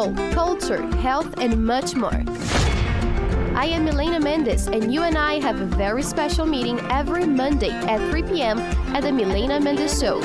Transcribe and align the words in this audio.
travel, 0.00 0.32
culture, 0.32 0.86
health, 0.96 1.34
and 1.38 1.64
much 1.64 1.94
more. 1.94 2.22
I 3.54 3.66
am 3.66 3.84
Milena 3.84 4.18
Mendes, 4.20 4.66
and 4.68 4.92
you 4.92 5.02
and 5.02 5.16
I 5.18 5.40
have 5.40 5.60
a 5.60 5.66
very 5.66 6.02
special 6.02 6.46
meeting 6.46 6.80
every 6.90 7.26
Monday 7.26 7.70
at 7.70 7.98
3 8.10 8.22
p.m. 8.22 8.58
at 8.94 9.02
the 9.02 9.12
Milena 9.12 9.60
Mendes 9.60 10.00
Show. 10.00 10.22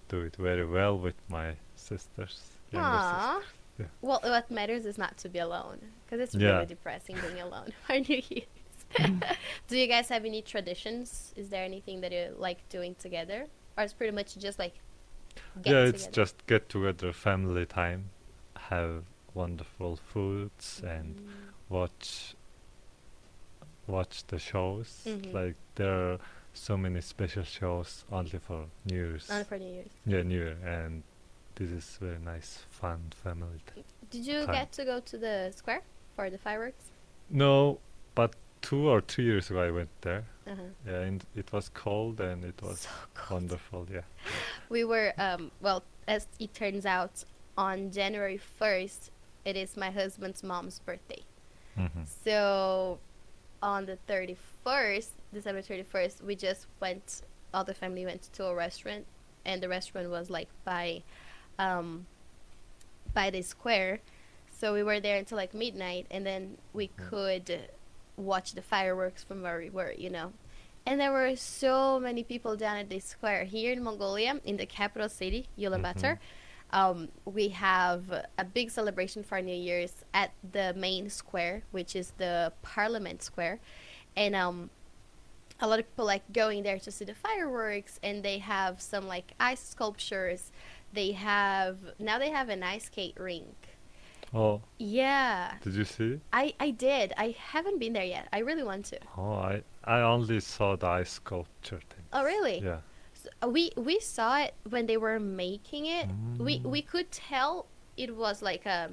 do 0.09 0.21
it 0.21 0.37
very 0.37 0.67
well 0.67 0.99
with 0.99 1.15
my 1.31 1.57
sisters. 1.75 2.43
Aww. 2.75 3.41
sisters. 3.41 3.53
Yeah. 3.79 3.87
Well, 4.03 4.21
what 4.23 4.51
matters 4.51 4.85
is 4.87 4.99
not 4.99 5.17
to 5.19 5.29
be 5.29 5.39
alone, 5.39 5.79
because 6.05 6.21
it's 6.21 6.35
Yeah. 6.35 6.53
really 6.55 6.67
depressing 6.67 7.17
being 7.21 7.41
alone 7.41 7.73
for 7.87 7.99
New 7.99 8.23
Year's. 8.29 8.47
Do 9.69 9.79
you 9.79 9.87
guys 9.87 10.09
have 10.11 10.25
any 10.27 10.43
traditions? 10.43 11.33
Is 11.37 11.49
there 11.49 11.65
anything 11.65 12.03
that 12.03 12.13
you 12.13 12.35
like 12.37 12.69
doing 12.69 12.95
together, 12.97 13.47
or 13.77 13.85
it's 13.85 13.95
pretty 13.95 14.13
much 14.13 14.37
just 14.37 14.59
like 14.59 14.75
get 15.63 15.73
yeah, 15.73 15.85
it's 15.85 16.03
together? 16.05 16.15
just 16.15 16.47
get 16.47 16.69
together, 16.69 17.13
family 17.13 17.65
time, 17.65 18.11
have 18.57 19.05
wonderful 19.35 19.97
foods, 19.97 20.83
and 20.87 21.17
Mm. 21.17 21.29
watch 21.71 22.35
watch 23.87 24.27
the 24.29 24.39
shows. 24.39 25.03
Mhm. 25.07 25.33
Like 25.33 25.57
there 25.75 25.93
are 26.13 26.19
so 26.53 26.77
many 26.77 27.01
special 27.01 27.43
shows 27.45 28.05
only 28.13 28.39
for 28.39 28.67
New 28.85 28.95
Year's. 28.95 29.31
Only 29.31 29.45
for 29.45 29.59
New 29.59 29.73
Year's. 29.73 29.91
yeah, 30.07 30.23
New 30.23 30.37
Year, 30.39 30.59
and 30.65 31.03
this 31.55 31.71
is 31.71 31.99
very 32.01 32.19
nice, 32.19 32.65
fun 32.71 33.13
family. 33.23 33.61
Did 34.11 34.27
you 34.27 34.47
Time. 34.47 34.55
get 34.55 34.73
to 34.73 34.85
go 34.85 35.01
to 35.01 35.19
the 35.19 35.53
square 35.55 35.83
for 36.17 36.31
the 36.31 36.39
fireworks? 36.39 36.91
No, 37.31 37.79
but 38.15 38.35
two 38.61 38.89
or 38.89 39.01
three 39.01 39.25
years 39.25 39.51
ago 39.51 39.63
I 39.63 39.71
went 39.71 39.91
there. 40.03 40.25
Uh-huh. 40.47 40.63
Yeah, 40.87 41.01
and 41.01 41.25
it 41.37 41.53
was 41.53 41.69
cold 41.69 42.21
and 42.21 42.45
it 42.45 42.61
was 42.63 42.81
So 42.81 42.89
wonderful. 43.35 43.87
Yeah. 43.93 44.01
We 44.69 44.85
were, 44.85 45.13
um, 45.19 45.51
well, 45.61 45.83
as 46.09 46.27
it 46.39 46.55
turns 46.55 46.87
out, 46.87 47.25
on 47.57 47.91
January 47.91 48.41
1st, 48.61 49.11
it 49.45 49.57
is 49.57 49.77
my 49.77 49.91
husband's 49.91 50.43
mom's 50.43 50.79
birthday. 50.81 51.23
hmm 51.77 52.05
So 52.25 52.99
on 53.63 53.87
the 53.87 53.99
31st, 54.09 55.11
December 55.33 55.63
31st, 55.63 56.23
we 56.23 56.35
just 56.35 56.67
went, 56.81 57.23
all 57.55 57.65
the 57.65 57.75
family 57.75 58.05
went 58.05 58.23
to 58.35 58.47
a 58.47 58.55
restaurant, 58.55 59.07
and 59.45 59.63
the 59.63 59.69
restaurant 59.69 60.11
was 60.11 60.31
like 60.31 60.49
by, 60.65 61.03
um, 61.59 62.07
by 63.15 63.31
the 63.31 63.43
square. 63.43 64.01
So 64.51 64.73
we 64.73 64.83
were 64.83 65.01
there 65.01 65.17
until 65.17 65.37
like 65.37 65.55
midnight, 65.55 66.07
and 66.11 66.25
then 66.25 66.57
we 66.73 66.89
could 66.89 67.69
watch 68.17 68.53
the 68.53 68.63
fireworks 68.63 69.25
from 69.25 69.43
where 69.43 69.59
we 69.59 69.71
were, 69.71 69.93
you 69.93 70.11
know. 70.11 70.33
And 70.85 71.01
there 71.01 71.13
were 71.13 71.37
so 71.37 72.01
many 72.01 72.25
people 72.25 72.57
down 72.57 72.77
at 72.77 72.89
the 72.91 72.99
square 72.99 73.45
here 73.45 73.73
in 73.73 73.83
Mongolia, 73.83 74.41
in 74.45 74.57
the 74.57 74.67
capital 74.67 75.09
city, 75.09 75.49
Ulaanbaatar. 75.59 76.19
Um, 76.73 77.09
we 77.25 77.49
have 77.49 78.11
a 78.39 78.45
big 78.45 78.71
celebration 78.71 79.23
for 79.23 79.41
New 79.43 79.55
Year's 79.55 80.05
at 80.15 80.33
the 80.53 80.73
main 80.75 81.11
square, 81.11 81.63
which 81.71 81.95
is 81.95 82.13
the 82.17 82.53
Parliament 82.63 83.23
Square, 83.23 83.61
and 84.17 84.35
um, 84.35 84.71
a 85.61 85.69
lot 85.69 85.79
of 85.79 85.89
people 85.91 86.07
like 86.07 86.33
going 86.33 86.63
there 86.63 86.79
to 86.79 86.91
see 86.91 87.05
the 87.05 87.15
fireworks, 87.15 88.01
and 88.03 88.23
they 88.23 88.39
have 88.39 88.81
some 88.81 89.07
like 89.07 89.33
ice 89.39 89.61
sculptures. 89.61 90.51
They 90.93 91.13
have 91.13 91.79
now 91.99 92.19
they 92.19 92.31
have 92.31 92.49
an 92.49 92.63
ice 92.63 92.85
skate 92.85 93.17
rink. 93.19 93.57
Oh, 94.35 94.63
Yeah, 94.79 95.55
did 95.63 95.75
you 95.75 95.85
see? 95.85 96.21
I 96.33 96.55
I 96.59 96.71
did. 96.71 97.13
I 97.19 97.35
haven't 97.39 97.79
been 97.79 97.93
there 97.93 98.05
yet. 98.05 98.29
I 98.33 98.39
really 98.39 98.63
want 98.63 98.87
to. 98.87 98.99
Oh, 99.17 99.33
I 99.35 99.63
I 99.85 100.01
only 100.01 100.41
saw 100.41 100.77
the 100.77 100.87
ice 100.87 101.13
sculpture 101.13 101.81
thing. 101.91 102.05
Oh 102.13 102.25
really? 102.25 102.61
Yeah. 102.63 102.81
S- 103.15 103.29
uh, 103.43 103.49
we 103.49 103.73
we 103.77 104.01
saw 104.01 104.39
it 104.41 104.55
when 104.69 104.87
they 104.87 104.97
were 104.97 105.21
making 105.21 105.85
it. 105.87 106.09
We 106.39 106.59
Mm. 106.61 106.65
we 106.75 106.81
could 106.83 107.11
tell 107.11 107.67
it 107.97 108.17
was 108.17 108.41
like 108.43 108.65
a, 108.65 108.91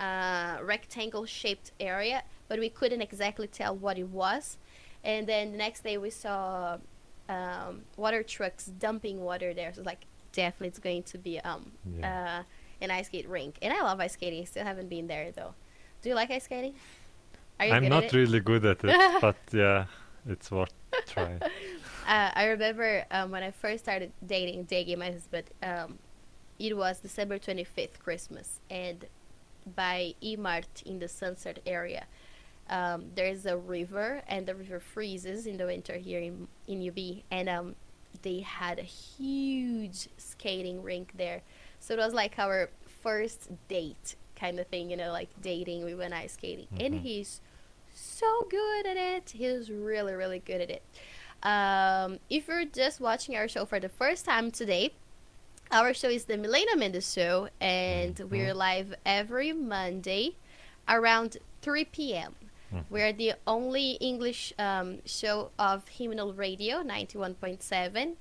uh 0.00 0.58
rectangle 0.62 1.24
shaped 1.26 1.72
area, 1.80 2.22
but 2.48 2.58
we 2.58 2.68
couldn't 2.68 3.00
exactly 3.00 3.46
tell 3.48 3.74
what 3.74 3.98
it 3.98 4.08
was. 4.08 4.58
And 5.04 5.26
then 5.26 5.52
the 5.52 5.58
next 5.58 5.84
day 5.84 5.96
we 5.98 6.10
saw 6.10 6.78
um, 7.28 7.82
water 7.96 8.22
trucks 8.22 8.66
dumping 8.66 9.20
water 9.22 9.54
there. 9.54 9.72
So 9.72 9.80
it's 9.80 9.86
like 9.86 10.04
definitely 10.36 10.68
it's 10.68 10.78
going 10.88 11.02
to 11.12 11.18
be 11.18 11.34
um 11.50 11.62
Yeah. 11.98 12.06
uh, 12.10 12.42
an 12.84 12.90
ice 12.98 13.06
skate 13.10 13.28
rink. 13.28 13.52
And 13.62 13.70
I 13.72 13.80
love 13.88 13.98
ice 14.06 14.12
skating. 14.18 14.44
Still 14.46 14.64
haven't 14.72 14.88
been 14.96 15.06
there 15.06 15.32
though. 15.38 15.52
Do 16.02 16.08
you 16.10 16.14
like 16.20 16.30
ice 16.30 16.44
skating? 16.44 16.74
Are 17.58 17.66
you 17.66 17.72
I'm 17.72 17.88
not 17.88 18.12
really 18.12 18.40
good 18.50 18.64
at 18.72 18.84
it, 18.84 19.20
but 19.26 19.36
yeah, 19.52 19.86
it's 20.32 20.50
worth 20.50 20.74
trying. 21.14 21.40
Uh, 22.06 22.30
I 22.40 22.44
remember 22.54 23.04
um, 23.10 23.32
when 23.32 23.42
I 23.42 23.50
first 23.50 23.82
started 23.82 24.12
dating 24.24 24.66
Daggy, 24.66 24.96
my 24.96 25.10
husband, 25.10 25.46
um, 25.60 25.98
it 26.66 26.76
was 26.76 27.00
December 27.00 27.36
25th, 27.36 27.98
Christmas, 27.98 28.60
and 28.70 28.98
by 29.74 30.14
E-Mart 30.22 30.74
in 30.86 31.00
the 31.00 31.08
Sunset 31.08 31.58
area, 31.66 32.04
um, 32.70 33.06
there's 33.16 33.44
a 33.44 33.56
river, 33.56 34.22
and 34.28 34.46
the 34.46 34.54
river 34.54 34.78
freezes 34.78 35.48
in 35.50 35.56
the 35.56 35.66
winter 35.66 35.96
here 35.96 36.20
in, 36.20 36.46
in 36.68 36.78
UB, 36.88 37.24
and 37.32 37.48
um, 37.48 37.74
they 38.18 38.40
had 38.40 38.78
a 38.78 38.82
huge 38.82 40.08
skating 40.16 40.82
rink 40.82 41.12
there. 41.16 41.42
So 41.80 41.94
it 41.94 41.98
was 41.98 42.14
like 42.14 42.38
our 42.38 42.70
first 43.02 43.50
date 43.68 44.16
kind 44.38 44.58
of 44.58 44.66
thing, 44.66 44.90
you 44.90 44.96
know, 44.96 45.12
like 45.12 45.28
dating, 45.40 45.84
we 45.84 45.94
went 45.94 46.12
ice 46.12 46.34
skating. 46.34 46.68
And 46.78 46.94
Mhm. 46.94 47.00
he's 47.02 47.40
so 47.94 48.46
good 48.50 48.86
at 48.86 48.96
it. 48.96 49.30
He's 49.30 49.70
really, 49.70 50.12
really 50.12 50.38
good 50.40 50.60
at 50.60 50.70
it. 50.70 50.82
Um, 51.42 52.18
if 52.28 52.48
you're 52.48 52.64
just 52.64 53.00
watching 53.00 53.36
our 53.36 53.48
show 53.48 53.64
for 53.64 53.78
the 53.80 53.88
first 53.88 54.24
time 54.24 54.50
today, 54.50 54.92
our 55.70 55.92
show 55.94 56.08
is 56.08 56.24
the 56.26 56.36
Milena 56.36 56.76
Mendes 56.76 57.12
Show, 57.12 57.48
and 57.60 58.14
Mhm. 58.16 58.30
we're 58.30 58.54
live 58.54 58.94
every 59.04 59.52
Monday 59.52 60.36
around 60.88 61.38
3 61.62 61.84
p.m. 61.84 62.34
Mhm. 62.76 62.84
We're 62.90 63.12
the 63.12 63.34
only 63.46 63.92
English 63.92 64.52
um, 64.58 65.00
show 65.04 65.50
of 65.58 65.84
Khemnel 65.86 66.36
Radio 66.36 66.82
91.7, 66.82 68.16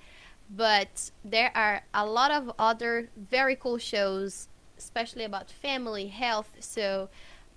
but 0.49 1.11
there 1.23 1.51
are 1.55 1.83
a 1.93 2.05
lot 2.05 2.31
of 2.31 2.51
other 2.57 3.09
very 3.15 3.55
cool 3.55 3.77
shows, 3.77 4.47
especially 4.77 5.23
about 5.23 5.49
family, 5.49 6.07
health. 6.07 6.51
So 6.59 7.09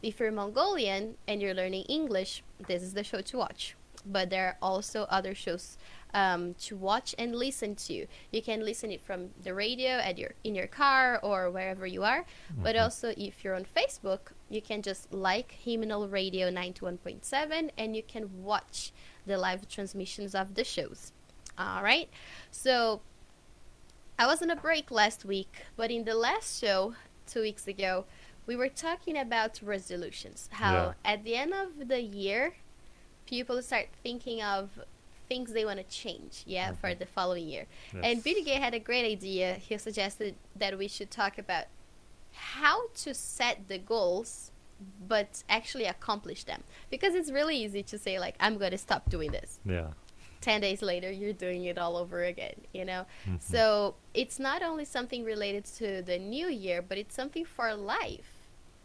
if 0.03 0.21
you're 0.21 0.33
Mongolian 0.33 1.17
and 1.27 1.41
you're 1.43 1.55
learning 1.55 1.85
English, 1.85 2.43
this 2.67 2.83
is 2.83 2.95
the 2.95 3.05
show 3.05 3.21
to 3.21 3.37
watch. 3.37 3.77
But 4.07 4.31
there 4.31 4.47
are 4.47 4.57
also 4.63 5.03
other 5.11 5.35
shows 5.35 5.77
um, 6.15 6.55
to 6.55 6.77
watch 6.77 7.15
and 7.19 7.35
listen 7.35 7.75
to. 7.77 8.07
You 8.31 8.43
can 8.43 8.65
listen 8.65 8.91
it 8.91 9.01
from 9.03 9.31
the 9.43 9.53
radio 9.55 9.91
at 9.99 10.19
your 10.19 10.33
in 10.45 10.55
your 10.55 10.67
car 10.67 11.19
or 11.23 11.51
wherever 11.51 11.87
you 11.87 12.03
are. 12.05 12.25
But 12.57 12.77
also, 12.77 13.13
if 13.17 13.45
you're 13.45 13.55
on 13.55 13.65
Facebook, 13.65 14.33
you 14.49 14.63
can 14.63 14.83
just 14.83 15.13
like 15.13 15.59
Khemnel 15.65 16.11
Radio 16.11 16.51
91.7 16.51 17.71
and 17.77 17.97
you 17.97 18.03
can 18.03 18.43
watch 18.43 18.93
the 19.27 19.37
live 19.39 19.69
transmissions 19.69 20.35
of 20.35 20.55
the 20.55 20.65
shows. 20.65 21.13
All 21.59 21.83
right. 21.83 22.09
So 22.51 23.03
I 24.19 24.27
was 24.27 24.43
on 24.43 24.51
a 24.51 24.57
break 24.57 24.91
last 24.91 25.25
week, 25.25 25.65
but 25.77 25.91
in 25.91 26.05
the 26.05 26.15
last 26.15 26.61
show 26.61 26.95
two 27.27 27.43
weeks 27.43 27.67
ago, 27.69 28.07
we 28.47 28.57
were 28.57 28.69
talking 28.69 29.17
about 29.19 29.61
resolutions. 29.63 30.49
How 30.53 30.73
Yeah. 31.05 31.13
at 31.13 31.25
the 31.25 31.37
end 31.37 31.53
of 31.53 31.89
the 31.89 32.01
year, 32.01 32.55
people 33.27 33.61
start 33.63 33.89
thinking 34.03 34.43
of 34.43 34.81
things 35.29 35.53
they 35.53 35.65
want 35.65 35.79
to 35.79 35.85
change, 35.85 36.43
yeah, 36.47 36.73
for 36.73 36.89
Mhm. 36.89 36.99
the 36.99 37.07
following 37.07 37.49
year. 37.49 37.67
And 37.93 38.05
Yes. 38.17 38.23
Billy 38.23 38.43
Gay 38.43 38.55
had 38.55 38.75
a 38.75 38.79
great 38.81 39.05
idea. 39.05 39.55
He 39.55 39.77
suggested 39.79 40.35
that 40.57 40.77
we 40.79 40.89
should 40.89 41.11
talk 41.11 41.39
about 41.39 41.67
how 42.33 42.89
to 43.05 43.15
set 43.15 43.69
the 43.69 43.79
goals, 43.79 44.51
but 45.07 45.43
actually 45.49 45.85
accomplish 45.85 46.45
them. 46.45 46.63
Because 46.91 47.15
it's 47.15 47.31
really 47.31 47.57
easy 47.57 47.83
to 47.85 47.99
say, 47.99 48.19
like, 48.19 48.37
I'm 48.41 48.59
going 48.59 48.71
to 48.71 48.79
stop 48.79 49.11
doing 49.11 49.33
this. 49.33 49.59
Yeah. 49.65 49.89
10 50.41 50.61
days 50.61 50.83
later, 50.83 51.11
you're 51.11 51.33
doing 51.33 51.65
it 51.65 51.79
all 51.79 51.97
over 51.97 52.23
again, 52.23 52.55
you 52.73 52.85
know? 52.85 53.07
Mhm. 53.27 53.43
So 53.43 53.97
it's 54.15 54.39
not 54.39 54.63
only 54.63 54.85
something 54.85 55.25
related 55.25 55.65
to 55.77 56.01
the 56.03 56.17
new 56.19 56.49
year, 56.49 56.81
but 56.81 56.97
it's 56.97 57.15
something 57.15 57.45
for 57.45 57.75
life. 57.75 58.35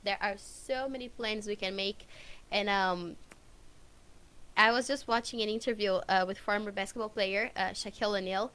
there 0.05 0.17
are 0.21 0.35
so 0.37 0.89
many 0.89 1.07
plans 1.07 1.47
we 1.47 1.55
can 1.55 1.77
make, 1.77 2.05
and 2.51 2.67
um, 2.67 3.15
I 4.55 4.71
was 4.71 4.87
just 4.87 5.07
watching 5.07 5.41
an 5.41 5.49
interview 5.49 5.93
uh, 6.07 6.25
with 6.27 6.37
former 6.37 6.71
basketball 6.71 7.09
player 7.09 7.49
uh, 7.55 7.69
Shaquille 7.69 8.17
O'Neal, 8.17 8.51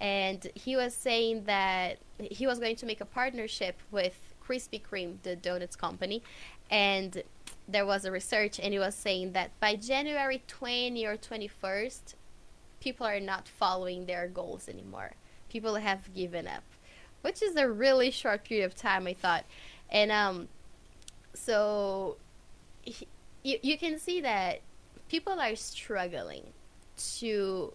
and 0.00 0.46
he 0.54 0.76
was 0.76 0.94
saying 0.94 1.44
that 1.44 1.98
he 2.18 2.46
was 2.46 2.58
going 2.58 2.76
to 2.76 2.86
make 2.86 3.00
a 3.00 3.04
partnership 3.04 3.78
with 3.90 4.16
Krispy 4.46 4.80
Kreme, 4.80 5.16
the 5.22 5.36
donuts 5.36 5.76
company, 5.76 6.22
and 6.70 7.22
there 7.68 7.86
was 7.86 8.04
a 8.04 8.12
research, 8.12 8.58
and 8.60 8.72
he 8.72 8.78
was 8.78 8.94
saying 8.94 9.32
that 9.32 9.58
by 9.60 9.76
January 9.76 10.42
20 10.46 11.04
or 11.04 11.16
21st, 11.16 12.14
people 12.80 13.06
are 13.06 13.20
not 13.20 13.48
following 13.48 14.06
their 14.06 14.28
goals 14.28 14.68
anymore. 14.68 15.12
People 15.48 15.76
have 15.76 16.12
given 16.14 16.46
up, 16.46 16.62
which 17.22 17.42
is 17.42 17.56
a 17.56 17.68
really 17.68 18.10
short 18.10 18.44
period 18.44 18.66
of 18.66 18.74
time, 18.74 19.06
I 19.06 19.14
thought, 19.14 19.44
and 19.90 20.10
um, 20.10 20.48
so 21.34 22.16
he, 22.82 23.06
you 23.42 23.58
you 23.62 23.78
can 23.78 23.98
see 23.98 24.20
that 24.20 24.60
people 25.08 25.38
are 25.40 25.56
struggling 25.56 26.52
to 27.20 27.72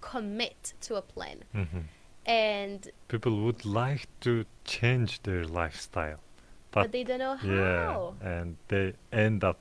commit 0.00 0.74
to 0.82 0.96
a 0.96 1.02
plan. 1.02 1.38
hmm 1.52 1.80
And 2.26 2.90
People 3.08 3.34
would 3.44 3.64
like 3.64 4.06
to 4.20 4.44
change 4.64 5.22
their 5.22 5.44
lifestyle, 5.44 6.20
but, 6.72 6.82
but 6.82 6.92
they 6.92 7.04
don't 7.04 7.18
know 7.20 7.36
how. 7.36 8.14
yeah, 8.20 8.28
and 8.32 8.56
they 8.68 8.94
end 9.12 9.44
up 9.44 9.60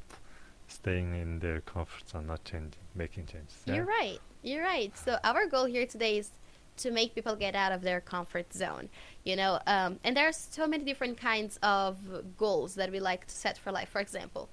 staying 0.67 1.13
in 1.15 1.39
their 1.39 1.61
comfort 1.61 2.09
zone, 2.09 2.27
not 2.27 2.43
changing, 2.43 2.81
making 2.95 3.25
changes. 3.27 3.55
yeah? 3.65 3.75
You're 3.75 3.85
right. 3.85 4.19
You're 4.41 4.63
right. 4.63 4.91
So 4.97 5.17
our 5.23 5.45
goal 5.47 5.65
here 5.65 5.85
today 5.85 6.17
is 6.17 6.31
to 6.77 6.91
make 6.91 7.15
people 7.15 7.35
get 7.35 7.55
out 7.55 7.71
of 7.71 7.81
their 7.81 8.01
comfort 8.01 8.51
zone. 8.53 8.89
You 9.23 9.35
know, 9.35 9.59
um, 9.67 9.99
and 10.03 10.17
there 10.17 10.27
are 10.27 10.33
so 10.33 10.67
many 10.67 10.83
different 10.83 11.17
kinds 11.17 11.57
of 11.61 11.97
goals 12.37 12.75
that 12.75 12.91
we 12.91 12.99
like 12.99 13.27
to 13.27 13.33
set 13.35 13.57
for 13.57 13.71
life. 13.71 13.89
For 13.89 14.01
example, 14.01 14.49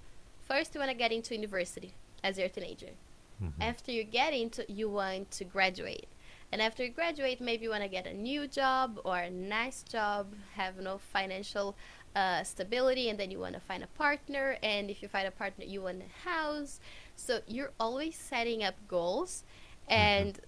first 0.47 0.75
you 0.75 0.79
want 0.81 0.91
to 0.91 0.97
get 0.97 1.13
into 1.13 1.35
university 1.35 1.95
as 2.23 2.39
your 2.39 2.49
teenager. 2.49 2.91
Mhm. 3.43 3.53
After 3.61 3.91
you 3.91 4.05
get 4.05 4.33
into, 4.33 4.65
you 4.71 4.89
want 4.89 5.31
to 5.33 5.45
graduate. 5.45 6.09
And 6.53 6.61
after 6.61 6.85
you 6.85 6.91
graduate, 6.91 7.41
maybe 7.41 7.65
you 7.65 7.71
want 7.71 7.83
to 7.83 7.89
get 7.89 8.07
a 8.07 8.13
new 8.13 8.47
job 8.47 9.01
or 9.05 9.19
a 9.19 9.31
nice 9.31 9.83
job, 9.83 10.35
have 10.55 10.77
no 10.77 10.99
financial 10.99 11.75
uh, 12.15 12.43
stability, 12.45 13.09
and 13.09 13.19
then 13.19 13.31
you 13.31 13.39
want 13.39 13.55
to 13.55 13.61
find 13.61 13.83
a 13.83 13.87
partner. 13.87 14.59
And 14.63 14.91
if 14.91 15.03
you 15.03 15.09
find 15.09 15.27
a 15.27 15.31
partner, 15.31 15.65
you 15.65 15.81
want 15.83 16.03
a 16.03 16.29
house. 16.29 16.79
So 17.17 17.41
you're 17.47 17.73
always 17.81 18.17
setting 18.17 18.63
up 18.63 18.75
goals. 18.87 19.45
And 19.89 20.39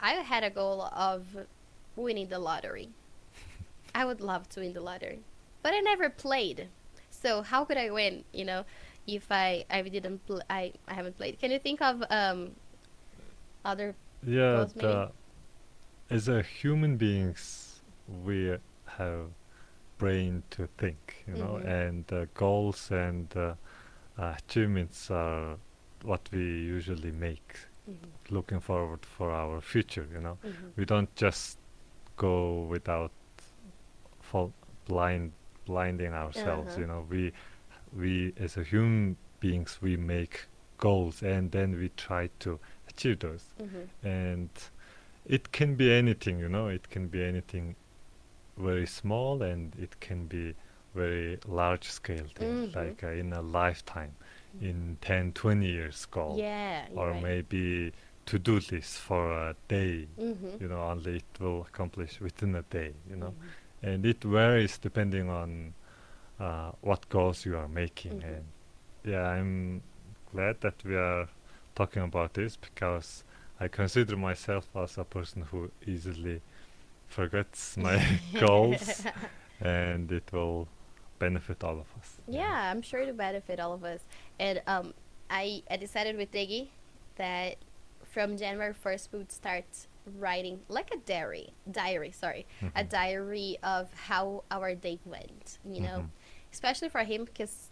I 0.00 0.14
had 0.14 0.42
a 0.42 0.50
goal 0.50 0.82
of 0.82 1.46
winning 1.94 2.28
the 2.28 2.38
lottery. 2.40 2.88
I 3.94 4.04
would 4.04 4.20
love 4.20 4.48
to 4.50 4.60
win 4.60 4.72
the 4.72 4.80
lottery, 4.80 5.20
but 5.62 5.72
I 5.72 5.78
never 5.80 6.10
played. 6.10 6.68
So 7.10 7.42
how 7.42 7.64
could 7.64 7.76
I 7.76 7.90
win? 7.90 8.24
You 8.32 8.44
know, 8.44 8.64
if 9.06 9.30
I 9.30 9.64
I 9.70 9.82
didn't 9.82 10.26
pl- 10.26 10.42
I 10.50 10.72
I 10.88 10.94
haven't 10.94 11.16
played. 11.16 11.38
Can 11.38 11.50
you 11.50 11.58
think 11.58 11.80
of 11.82 12.02
um 12.10 12.56
other 13.64 13.96
Yeah, 14.24 14.66
the, 14.76 15.10
as 16.10 16.28
a 16.28 16.42
human 16.42 16.96
beings, 16.96 17.82
we 18.24 18.56
have 18.98 19.30
brain 19.98 20.42
to 20.50 20.68
think, 20.78 21.24
you 21.26 21.36
know, 21.36 21.56
Mhm. 21.56 21.64
and 21.64 22.10
uh, 22.12 22.26
goals 22.34 22.90
and 22.90 23.34
uh, 23.36 23.54
achievements 24.18 25.10
are 25.10 25.56
what 26.02 26.28
we 26.32 26.40
usually 26.40 27.12
make, 27.12 27.58
Mhm, 27.86 28.12
looking 28.30 28.60
forward 28.60 29.04
for 29.06 29.30
our 29.32 29.60
future, 29.60 30.06
you 30.12 30.20
know. 30.20 30.38
mhm, 30.42 30.74
We 30.76 30.84
don't 30.84 31.14
just 31.16 31.58
go 32.16 32.62
without 32.62 33.12
fall 34.20 34.52
blind 34.86 35.32
blinding 35.66 36.12
ourselves, 36.14 36.76
Uh-huh. 36.76 36.76
you 36.76 36.86
know. 36.86 37.06
We 37.08 37.32
we 37.96 38.32
as 38.38 38.56
a 38.56 38.62
human 38.62 39.16
beings 39.40 39.78
we 39.80 39.96
make 39.96 40.46
goals 40.78 41.22
and 41.22 41.50
then 41.52 41.78
we 41.78 41.88
try 41.96 42.28
to 42.38 42.58
achieve 42.88 43.18
those 43.18 43.44
mhm, 43.60 43.88
and 44.02 44.48
it 45.26 45.52
can 45.52 45.74
be 45.74 45.92
anything 45.92 46.38
you 46.38 46.48
know 46.48 46.68
it 46.68 46.88
can 46.90 47.08
be 47.08 47.22
anything 47.22 47.74
very 48.56 48.86
small 48.86 49.42
and 49.42 49.74
it 49.76 49.98
can 50.00 50.26
be 50.26 50.54
very 50.94 51.38
large 51.46 51.84
scale 51.90 52.26
thing 52.34 52.68
Mhm. 52.68 52.74
like 52.76 53.04
uh, 53.04 53.08
in 53.08 53.32
a 53.32 53.40
lifetime 53.42 54.14
in 54.60 54.96
10 55.00 55.32
20 55.32 55.66
years 55.66 56.06
goal 56.06 56.36
Yeah. 56.38 56.86
or 56.94 57.12
right. 57.12 57.22
maybe 57.22 57.92
to 58.26 58.38
do 58.38 58.60
this 58.60 58.96
for 58.98 59.32
a 59.32 59.54
day 59.68 60.08
Mhm, 60.18 60.60
you 60.60 60.68
know 60.68 60.82
only 60.82 61.16
it 61.16 61.40
will 61.40 61.62
accomplish 61.62 62.20
within 62.20 62.54
a 62.56 62.62
day 62.62 62.92
you 63.08 63.16
know 63.16 63.34
mhm, 63.82 63.88
and 63.88 64.06
it 64.06 64.22
varies 64.24 64.78
depending 64.78 65.28
on 65.30 65.74
uh, 66.40 66.72
what 66.82 67.08
goals 67.08 67.44
you 67.46 67.56
are 67.56 67.68
making 67.68 68.12
Mhm. 68.20 68.24
and 68.24 68.44
yeah 69.04 69.28
i'm 69.28 69.82
glad 70.32 70.60
that 70.60 70.74
we 70.84 70.96
are 70.96 71.28
talking 71.74 72.02
about 72.02 72.34
this 72.34 72.56
because 72.56 73.24
i 73.60 73.68
consider 73.68 74.16
myself 74.16 74.68
as 74.76 74.98
a 74.98 75.04
person 75.04 75.42
who 75.42 75.70
easily 75.86 76.40
forgets 77.08 77.76
my 77.88 77.98
goals 78.40 79.06
and 79.60 80.10
it 80.12 80.24
will 80.32 80.68
benefit 81.18 81.62
all 81.64 81.78
of 81.80 81.86
us 82.00 82.18
Yeah, 82.28 82.70
I'm 82.70 82.82
sure 82.82 83.00
it'll 83.00 83.14
benefit 83.14 83.58
all 83.60 83.72
of 83.72 83.84
us. 83.84 84.00
And 84.38 84.62
um, 84.66 84.94
I, 85.28 85.62
I 85.70 85.76
decided 85.76 86.16
with 86.16 86.30
Diggy 86.30 86.68
that 87.16 87.56
from 88.04 88.36
January 88.36 88.72
1st 88.74 89.08
we 89.12 89.18
would 89.18 89.32
start 89.32 89.66
writing 90.18 90.60
like 90.68 90.90
a 90.94 90.98
diary, 90.98 91.52
diary, 91.70 92.12
sorry, 92.12 92.46
a 92.62 92.82
Mhm. 92.84 92.88
diary 92.88 93.58
of 93.62 93.92
how 94.08 94.44
our 94.50 94.74
day 94.74 94.98
went. 95.04 95.58
You 95.64 95.80
know, 95.82 95.98
Mhm. 96.00 96.10
Especially 96.52 96.88
for 96.88 97.00
him 97.04 97.24
because 97.24 97.68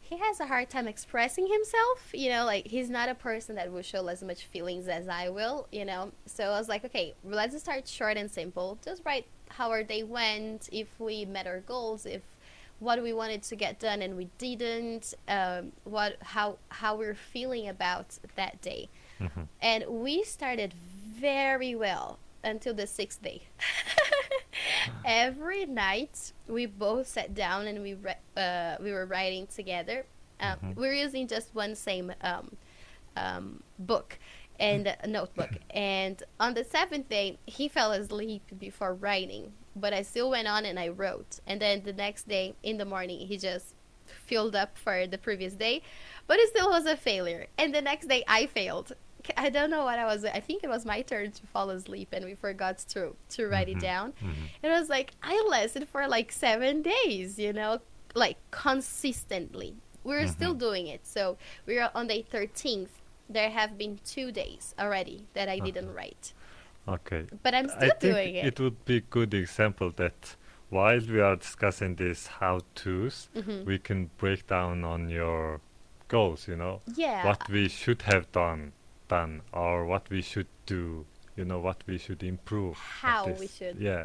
he 0.00 0.18
has 0.18 0.38
a 0.38 0.46
hard 0.46 0.70
time 0.70 0.86
expressing 0.86 1.48
himself. 1.48 2.10
You 2.12 2.30
know, 2.30 2.44
like 2.44 2.66
he's 2.68 2.88
not 2.88 3.08
a 3.08 3.14
person 3.14 3.56
that 3.56 3.72
will 3.72 3.82
show 3.82 4.06
as 4.08 4.22
much 4.22 4.44
feelings 4.44 4.86
as 4.88 5.08
I 5.08 5.28
will. 5.30 5.66
You 5.72 5.84
know, 5.84 6.12
so 6.26 6.44
I 6.50 6.58
was 6.58 6.68
like, 6.68 6.84
okay, 6.84 7.14
let's 7.24 7.58
start 7.58 7.88
short 7.88 8.16
and 8.16 8.30
simple. 8.30 8.78
Just 8.84 9.02
write 9.04 9.26
how 9.48 9.70
our 9.70 9.82
day 9.82 10.02
went, 10.02 10.68
if 10.72 10.88
we 11.00 11.24
met 11.24 11.46
our 11.46 11.60
goals, 11.60 12.06
if 12.06 12.22
what 12.78 13.02
we 13.02 13.12
wanted 13.12 13.42
to 13.42 13.56
get 13.56 13.78
done 13.80 14.02
and 14.02 14.16
we 14.16 14.28
didn't, 14.38 15.14
um, 15.28 15.72
what 15.84 16.16
how 16.20 16.58
how 16.68 16.94
we're 16.94 17.14
feeling 17.14 17.68
about 17.68 18.18
that 18.36 18.60
day, 18.60 18.88
Mhm. 19.20 19.48
and 19.62 19.84
we 19.88 20.22
started 20.22 20.74
very 20.74 21.74
well 21.74 22.18
until 22.44 22.74
the 22.74 22.86
sixth 22.86 23.22
day. 23.22 23.42
Every 25.04 25.66
night 25.66 26.32
we 26.48 26.66
both 26.66 27.06
sat 27.06 27.34
down 27.34 27.66
and 27.66 27.82
we 27.82 27.94
re- 27.94 28.14
uh, 28.36 28.76
we 28.80 28.92
were 28.92 29.06
writing 29.06 29.46
together. 29.46 30.06
Um, 30.40 30.58
Mhm. 30.60 30.76
We 30.76 30.86
were 30.88 30.94
using 30.94 31.26
just 31.28 31.54
one 31.54 31.74
same 31.74 32.12
um, 32.20 32.56
um, 33.16 33.62
book 33.78 34.18
and 34.58 34.86
a 35.02 35.06
notebook. 35.06 35.50
And 35.70 36.22
on 36.40 36.54
the 36.54 36.64
seventh 36.64 37.08
day, 37.08 37.38
he 37.46 37.68
fell 37.68 37.92
asleep 37.92 38.42
before 38.58 38.94
writing, 38.94 39.52
but 39.74 39.92
I 39.92 40.02
still 40.02 40.30
went 40.30 40.48
on 40.48 40.64
and 40.64 40.78
I 40.78 40.88
wrote. 40.88 41.40
And 41.46 41.60
then 41.60 41.82
the 41.82 41.92
next 41.92 42.28
day 42.28 42.54
in 42.62 42.76
the 42.78 42.84
morning, 42.84 43.26
he 43.26 43.36
just 43.38 43.74
filled 44.06 44.54
up 44.54 44.76
for 44.78 45.06
the 45.06 45.18
previous 45.18 45.54
day, 45.54 45.82
but 46.26 46.38
it 46.38 46.48
still 46.48 46.68
was 46.70 46.86
a 46.86 46.96
failure. 46.96 47.46
And 47.58 47.74
the 47.74 47.82
next 47.82 48.06
day, 48.08 48.24
I 48.28 48.46
failed. 48.46 48.92
I 49.36 49.50
don't 49.50 49.70
know 49.70 49.84
what 49.84 49.98
I 49.98 50.04
was. 50.04 50.24
I 50.24 50.40
think 50.40 50.62
it 50.64 50.68
was 50.70 50.84
my 50.86 51.02
turn 51.02 51.32
to 51.32 51.46
fall 51.46 51.70
asleep, 51.70 52.08
and 52.12 52.24
we 52.24 52.34
forgot 52.34 52.78
to 52.90 53.14
to 53.30 53.46
write 53.48 53.68
it 53.68 53.78
Mhm. 53.78 53.80
down. 53.90 54.12
Mhm. 54.22 54.34
It 54.62 54.68
was 54.68 54.88
like 54.88 55.12
I 55.22 55.36
lasted 55.48 55.88
for 55.88 56.06
like 56.08 56.32
seven 56.32 56.82
days, 56.82 57.38
you 57.38 57.52
know, 57.52 57.80
like 58.14 58.38
consistently. 58.50 59.74
We're 60.04 60.28
still 60.28 60.54
Mhm. 60.54 60.58
doing 60.66 60.86
it. 60.86 61.06
So 61.06 61.36
we 61.66 61.78
are 61.78 61.90
on 61.94 62.06
day 62.06 62.22
13th. 62.22 63.00
There 63.28 63.50
have 63.50 63.76
been 63.76 63.98
two 64.04 64.30
days 64.30 64.74
already 64.78 65.26
that 65.34 65.48
I 65.48 65.58
didn't 65.58 65.92
write. 65.94 66.32
okay 66.88 67.26
But 67.42 67.52
I'm 67.52 67.66
I 67.66 67.74
still 67.76 67.88
think 67.88 68.00
doing 68.00 68.34
it. 68.36 68.44
it 68.46 68.60
would 68.60 68.84
be 68.84 68.96
a 68.98 69.00
good 69.00 69.34
example 69.34 69.90
that 69.96 70.36
while 70.70 71.00
we 71.00 71.20
are 71.20 71.34
discussing 71.34 71.96
these 71.96 72.28
how-tos, 72.38 73.28
Mhm. 73.34 73.64
we 73.64 73.76
can 73.80 74.10
break 74.18 74.46
down 74.46 74.84
on 74.84 75.08
your 75.10 75.60
goals, 76.06 76.46
you 76.46 76.54
know, 76.54 76.82
yeah. 76.94 77.26
what 77.26 77.48
we 77.48 77.68
should 77.68 78.02
have 78.02 78.30
done, 78.30 78.72
done, 79.08 79.42
or 79.52 79.86
what 79.86 80.08
we 80.10 80.22
should 80.22 80.48
do, 80.66 81.04
you 81.36 81.44
know, 81.44 81.58
what 81.58 81.82
we 81.86 81.98
should 81.98 82.22
improve. 82.22 82.76
How 82.76 83.28
we 83.28 83.46
should. 83.46 83.76
Yeah, 83.78 84.04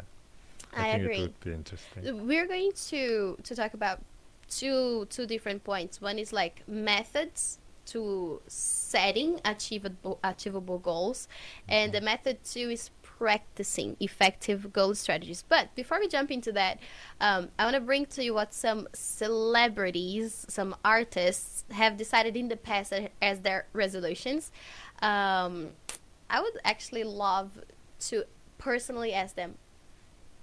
I, 0.74 0.88
I 0.88 0.92
think 0.92 1.04
agree. 1.04 1.16
it 1.16 1.20
would 1.22 1.40
be 1.40 1.52
interesting. 1.52 2.26
We're 2.26 2.46
going 2.46 2.72
to 2.90 3.38
to 3.42 3.54
talk 3.54 3.74
about 3.74 4.00
two 4.48 5.06
two 5.10 5.26
different 5.26 5.64
points. 5.64 6.00
One 6.00 6.18
is 6.18 6.32
like 6.32 6.62
methods 6.68 7.58
to 7.86 8.40
setting 8.46 9.40
achievable 9.44 10.18
achievable 10.22 10.78
goals, 10.78 11.28
and 11.68 11.92
mm-hmm. 11.92 11.98
the 11.98 12.04
method 12.04 12.44
two 12.44 12.70
is 12.70 12.90
practicing 13.22 13.96
effective 14.00 14.72
goal 14.72 14.96
strategies. 14.96 15.44
But 15.48 15.72
before 15.76 16.00
we 16.00 16.08
jump 16.08 16.32
into 16.32 16.50
that, 16.54 16.80
um, 17.20 17.50
I 17.56 17.62
want 17.62 17.76
to 17.76 17.80
bring 17.80 18.04
to 18.06 18.24
you 18.24 18.34
what 18.34 18.52
some 18.52 18.88
celebrities, 18.92 20.44
some 20.48 20.74
artists 20.84 21.64
have 21.70 21.96
decided 21.96 22.36
in 22.36 22.48
the 22.48 22.56
past 22.56 22.92
as 23.22 23.40
their 23.42 23.66
resolutions. 23.72 24.50
Um, 25.02 25.68
I 26.28 26.40
would 26.40 26.58
actually 26.64 27.04
love 27.04 27.60
to 28.08 28.24
personally 28.58 29.12
ask 29.12 29.36
them, 29.36 29.54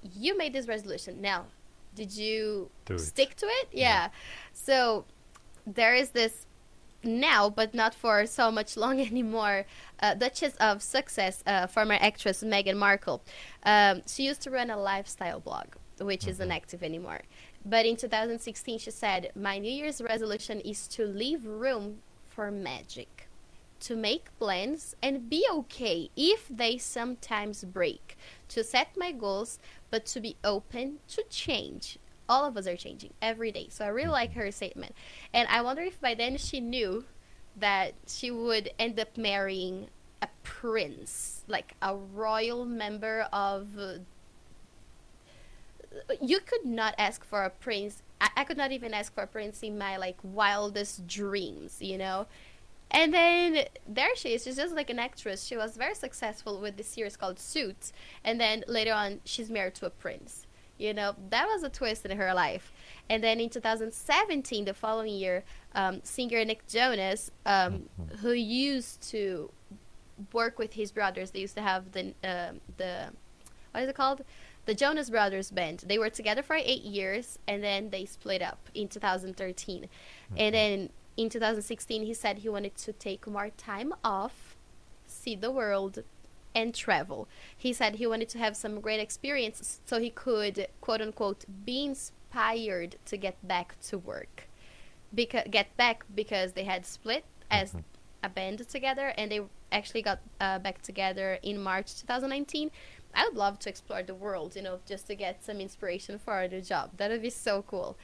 you 0.02 0.38
made 0.38 0.54
this 0.54 0.70
resolution. 0.70 1.20
Now, 1.20 1.48
did 1.96 2.16
you 2.16 2.70
stick 2.96 3.36
to 3.36 3.46
it? 3.46 3.68
Yeah. 3.74 3.90
Yeah. 3.90 4.10
So 4.54 5.04
there 5.68 5.96
is 5.96 6.12
this 6.12 6.46
now, 7.04 7.50
but 7.50 7.74
not 7.74 7.94
for 7.94 8.26
so 8.26 8.52
much 8.52 8.78
long 8.78 9.02
anymore. 9.12 9.66
Uh, 10.02 10.14
Duchess 10.14 10.56
of 10.58 10.82
Sussex, 10.82 11.44
uh, 11.46 11.68
former 11.68 11.98
actress 12.00 12.44
Meghan 12.44 12.78
Markle. 12.78 13.22
Um, 13.64 14.02
she 14.08 14.24
used 14.26 14.42
to 14.42 14.52
run 14.52 14.70
a 14.70 14.78
lifestyle 14.78 15.40
blog, 15.40 15.68
which 16.00 16.28
is 16.28 16.40
inactive 16.40 16.84
anymore. 16.84 17.22
But 17.66 17.86
in 17.86 17.98
2016, 17.98 18.80
she 18.80 18.92
said, 18.92 19.32
My 19.36 19.58
New 19.58 19.72
Year's 19.72 20.02
resolution 20.02 20.62
is 20.62 20.88
to 20.90 21.06
leave 21.06 21.46
room 21.46 22.00
for 22.28 22.50
magic, 22.52 23.28
to 23.82 23.96
make 23.96 24.38
plans 24.40 24.96
and 25.04 25.30
be 25.30 25.46
okay 25.52 26.10
if 26.16 26.48
they 26.50 26.78
sometimes 26.78 27.66
break, 27.66 28.18
to 28.50 28.64
set 28.64 28.96
my 28.96 29.12
goals, 29.12 29.60
but 29.92 30.06
to 30.08 30.22
be 30.22 30.38
open 30.44 31.00
to 31.10 31.24
change. 31.30 31.98
All 32.30 32.46
of 32.46 32.56
us 32.56 32.68
are 32.68 32.78
changing 32.78 33.14
every 33.22 33.52
day. 33.52 33.68
So 33.70 33.84
I 33.84 33.90
really 33.90 34.10
like 34.10 34.34
her 34.34 34.52
statement. 34.52 34.94
And 35.34 35.48
I 35.50 35.62
wonder 35.62 35.82
if 35.82 36.00
by 36.00 36.14
then 36.14 36.38
she 36.38 36.62
knew 36.62 37.06
that 37.60 37.94
she 38.08 38.32
would 38.32 38.72
end 38.80 39.00
up 39.00 39.18
marrying 39.18 39.88
a 40.22 40.28
prince, 40.44 41.44
like 41.48 41.76
a 41.82 41.96
royal 41.96 42.66
member 42.66 43.28
of. 43.32 43.78
Uh, 43.78 44.00
you 46.22 46.40
could 46.40 46.66
not 46.66 46.94
ask 46.98 47.24
for 47.24 47.44
a 47.44 47.50
prince. 47.50 48.04
I, 48.22 48.30
I 48.38 48.44
could 48.44 48.58
not 48.58 48.72
even 48.72 48.94
ask 48.94 49.14
for 49.14 49.24
a 49.24 49.28
prince 49.28 49.64
in 49.64 49.78
my 49.78 49.98
like 49.98 50.18
wildest 50.24 51.08
dreams, 51.08 51.82
you 51.82 51.98
know. 51.98 52.28
And 52.92 53.14
then 53.14 53.66
there 53.88 54.16
she 54.16 54.34
is. 54.34 54.44
She's 54.44 54.56
just 54.56 54.76
like 54.76 54.90
an 54.90 55.00
actress. 55.00 55.44
She 55.46 55.56
was 55.56 55.78
very 55.78 55.94
successful 55.94 56.60
with 56.60 56.78
this 56.78 56.88
series 56.88 57.16
called 57.16 57.40
Suits. 57.40 57.94
And 58.24 58.42
then 58.42 58.64
later 58.68 58.94
on, 58.94 59.22
she's 59.26 59.50
married 59.50 59.76
to 59.76 59.86
a 59.86 59.92
prince. 59.92 60.48
You 60.80 60.94
know, 60.94 61.16
that 61.30 61.46
was 61.46 61.62
a 61.62 61.70
twist 61.70 62.06
in 62.06 62.18
her 62.18 62.34
life. 62.34 62.72
And 63.10 63.24
then 63.24 63.40
in 63.40 63.50
2017, 63.50 64.66
the 64.66 64.74
following 64.74 65.14
year, 65.14 65.44
um, 65.76 66.00
singer 66.04 66.44
Nick 66.46 66.66
Jonas, 66.68 67.30
um, 67.46 67.90
who 68.22 68.32
used 68.32 69.02
to 69.12 69.52
work 70.34 70.58
with 70.58 70.74
his 70.74 70.92
brothers, 70.92 71.32
they 71.32 71.40
used 71.40 71.56
to 71.56 71.62
have 71.62 71.92
the 71.92 72.14
um 72.24 72.62
the 72.78 73.10
what 73.72 73.84
is 73.84 73.90
it 73.90 73.96
called? 73.96 74.24
The 74.66 74.74
Jonas 74.74 75.10
Brothers 75.10 75.52
band. 75.52 75.84
They 75.88 75.98
were 75.98 76.10
together 76.10 76.42
for 76.42 76.56
eight 76.56 76.84
years, 76.84 77.40
and 77.48 77.64
then 77.64 77.90
they 77.90 78.06
split 78.06 78.42
up 78.42 78.70
in 78.74 78.88
2013. 78.88 79.88
And 80.38 80.56
then 80.56 80.90
in 81.18 81.30
2016, 81.30 82.04
he 82.04 82.14
said 82.14 82.40
he 82.40 82.50
wanted 82.50 82.76
to 82.78 82.94
take 82.94 83.28
more 83.28 83.50
time 83.50 83.94
off, 84.04 84.56
see 85.08 85.36
the 85.36 85.52
world, 85.52 86.04
and 86.60 86.74
travel. 86.74 87.28
He 87.56 87.74
said 87.74 87.96
he 87.96 88.08
wanted 88.08 88.30
to 88.30 88.40
have 88.40 88.56
some 88.56 88.80
great 88.82 89.00
experiences 89.00 89.82
so 89.86 90.00
he 90.00 90.10
could, 90.10 90.68
quote 90.82 91.02
unquote, 91.02 91.46
be 91.66 91.86
inspired 91.86 92.98
to 93.06 93.18
get 93.18 93.36
back 93.48 93.80
to 93.90 93.98
work. 93.98 94.48
Because 95.14 95.48
get 95.50 95.76
back 95.78 96.06
because 96.14 96.54
they 96.54 96.66
had 96.66 96.86
split 96.86 97.26
as 97.50 97.76
a 98.24 98.30
band 98.30 98.68
together, 98.70 99.14
and 99.18 99.32
they 99.32 99.42
actually 99.72 100.02
got 100.02 100.20
uh, 100.40 100.60
back 100.60 100.82
together 100.82 101.40
in 101.42 101.62
March 101.62 101.96
2019. 102.02 102.70
I 103.16 103.26
would 103.26 103.36
love 103.36 103.58
to 103.60 103.70
explore 103.70 104.04
the 104.04 104.14
world, 104.14 104.56
you 104.56 104.62
know, 104.62 104.80
just 104.86 105.08
to 105.08 105.16
get 105.16 105.44
some 105.44 105.60
inspiration 105.60 106.20
for 106.20 106.48
the 106.48 106.62
job. 106.62 106.92
That 106.98 107.10
would 107.10 107.24
be 107.24 107.32
so 107.32 107.64
cool. 107.64 107.98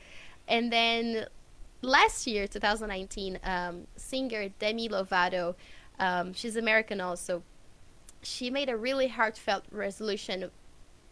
And 0.48 0.72
then 0.72 1.28
last 1.82 2.26
year, 2.26 2.48
2019, 2.48 3.40
um, 3.44 3.88
singer 3.96 4.50
Demi 4.60 4.90
Lovato, 4.90 5.56
um, 6.00 6.34
she's 6.34 6.56
American 6.56 7.02
also. 7.02 7.44
She 8.26 8.50
made 8.50 8.70
a 8.70 8.76
really 8.78 9.08
heartfelt 9.08 9.64
resolution, 9.72 10.52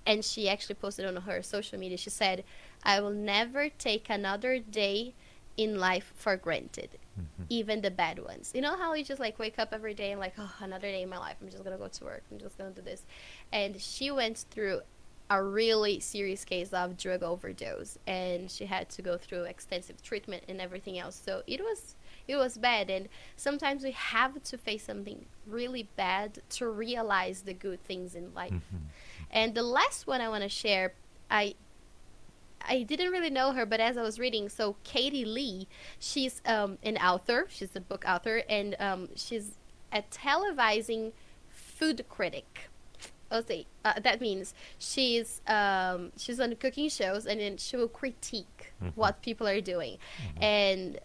and 0.06 0.26
she 0.26 0.50
actually 0.50 0.76
posted 0.76 1.06
on 1.06 1.16
her 1.16 1.42
social 1.42 1.80
media. 1.80 1.98
She 1.98 2.10
said, 2.10 2.44
"I 2.84 3.00
will 3.00 3.12
never 3.12 3.70
take 3.70 4.10
another 4.10 4.60
day 4.60 5.14
in 5.56 5.80
life 5.80 6.12
for 6.16 6.36
granted." 6.36 6.98
Mm-hmm. 7.14 7.44
even 7.50 7.82
the 7.82 7.92
bad 7.92 8.18
ones. 8.18 8.52
You 8.56 8.62
know 8.62 8.76
how 8.76 8.96
you 8.96 9.04
just 9.04 9.20
like 9.20 9.38
wake 9.38 9.60
up 9.60 9.70
every 9.72 9.94
day 9.94 10.10
and 10.12 10.20
like, 10.20 10.34
oh, 10.40 10.52
another 10.62 10.88
day 10.88 11.04
in 11.04 11.10
my 11.10 11.20
life. 11.20 11.36
I'm 11.40 11.50
just 11.50 11.64
gonna 11.64 11.78
go 11.78 11.88
to 11.88 12.04
work. 12.04 12.24
I'm 12.32 12.40
just 12.40 12.58
gonna 12.58 12.72
do 12.72 12.82
this. 12.82 13.04
And 13.52 13.80
she 13.80 14.10
went 14.10 14.46
through 14.50 14.82
a 15.30 15.44
really 15.44 16.00
serious 16.00 16.44
case 16.44 16.74
of 16.74 16.98
drug 16.98 17.22
overdose, 17.22 18.00
and 18.08 18.50
she 18.50 18.66
had 18.66 18.90
to 18.90 19.04
go 19.04 19.18
through 19.18 19.44
extensive 19.44 20.02
treatment 20.02 20.44
and 20.48 20.60
everything 20.60 20.98
else. 20.98 21.22
So 21.24 21.44
it 21.46 21.60
was 21.62 21.96
it 22.28 22.36
was 22.36 22.58
bad. 22.58 22.90
And 22.90 23.10
sometimes 23.36 23.84
we 23.84 23.92
have 23.92 24.42
to 24.44 24.58
face 24.58 24.84
something 24.84 25.26
really 25.46 25.90
bad 25.96 26.40
to 26.52 26.68
realize 26.68 27.42
the 27.42 27.54
good 27.54 27.84
things 27.84 28.16
in 28.16 28.34
life. 28.34 28.54
And 29.32 29.56
the 29.56 29.64
last 29.64 30.08
one 30.08 30.22
I 30.22 30.30
want 30.30 30.44
to 30.44 30.50
share, 30.50 30.94
I 31.30 31.56
I 32.66 32.84
didn't 32.84 33.12
really 33.12 33.30
know 33.30 33.52
her, 33.52 33.66
but 33.66 33.82
as 33.82 33.98
I 33.98 34.04
was 34.04 34.20
reading, 34.20 34.48
so 34.48 34.78
Katie 34.86 35.26
Lee, 35.26 35.68
she's 36.00 36.42
um, 36.46 36.78
an 36.82 36.96
author. 36.98 37.48
She's 37.50 37.76
a 37.76 37.82
book 37.82 38.06
author, 38.08 38.44
and 38.48 38.76
um, 38.80 39.10
she's 39.16 39.58
a 39.92 40.02
televising 40.04 41.12
food 41.50 42.06
critic. 42.10 42.70
Okay, 43.32 43.66
uh, 43.84 44.00
that 44.02 44.22
means 44.22 44.54
she's 44.78 45.42
um, 45.48 46.12
she's 46.16 46.40
on 46.40 46.56
cooking 46.56 46.88
shows, 46.88 47.26
and 47.26 47.40
then 47.42 47.58
she 47.58 47.76
will 47.76 47.88
critique 47.90 48.72
what 48.96 49.22
people 49.22 49.48
are 49.48 49.60
doing. 49.60 49.98
And 50.40 51.00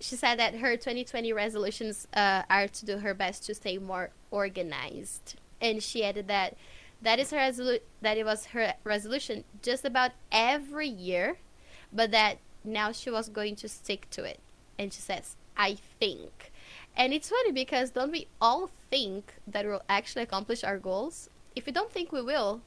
she 0.00 0.16
said 0.16 0.38
that 0.38 0.56
her 0.56 0.76
2020 0.76 1.32
resolutions 1.32 2.08
uh, 2.14 2.42
are 2.48 2.68
to 2.68 2.86
do 2.86 2.98
her 2.98 3.14
best 3.14 3.44
to 3.46 3.54
stay 3.54 3.78
more 3.78 4.10
organized, 4.30 5.36
and 5.60 5.82
she 5.82 6.04
added 6.04 6.28
that 6.28 6.56
that 7.02 7.18
is 7.18 7.30
her 7.30 7.38
resolu- 7.38 7.80
that 8.00 8.16
it 8.16 8.24
was 8.24 8.46
her 8.46 8.74
resolution 8.84 9.44
just 9.62 9.84
about 9.84 10.12
every 10.32 10.88
year, 10.88 11.38
but 11.92 12.10
that 12.10 12.38
now 12.64 12.92
she 12.92 13.10
was 13.10 13.28
going 13.28 13.56
to 13.56 13.68
stick 13.68 14.08
to 14.10 14.24
it. 14.24 14.40
And 14.78 14.92
she 14.92 15.00
says, 15.00 15.36
"I 15.56 15.76
think," 15.98 16.50
and 16.96 17.12
it's 17.12 17.28
funny 17.28 17.52
because 17.52 17.90
don't 17.90 18.12
we 18.12 18.26
all 18.40 18.70
think 18.90 19.34
that 19.46 19.66
we'll 19.66 19.82
actually 19.88 20.22
accomplish 20.22 20.64
our 20.64 20.78
goals? 20.78 21.28
If 21.54 21.66
we 21.66 21.72
don't 21.72 21.92
think 21.92 22.12
we 22.12 22.22
will, 22.22 22.62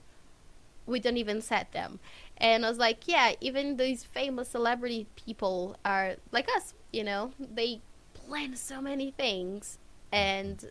we 0.86 1.00
don't 1.00 1.18
even 1.18 1.42
set 1.42 1.72
them. 1.72 2.00
And 2.38 2.66
I 2.66 2.70
was 2.70 2.78
like, 2.78 3.08
yeah, 3.08 3.34
even 3.40 3.78
these 3.78 4.04
famous 4.04 4.50
celebrity 4.50 5.08
people 5.16 5.78
are 5.86 6.16
like 6.32 6.50
us, 6.56 6.74
you 6.94 7.04
know, 7.04 7.32
they 7.40 7.82
plan 8.14 8.56
so 8.56 8.82
many 8.82 9.12
things, 9.12 9.80
and 10.12 10.70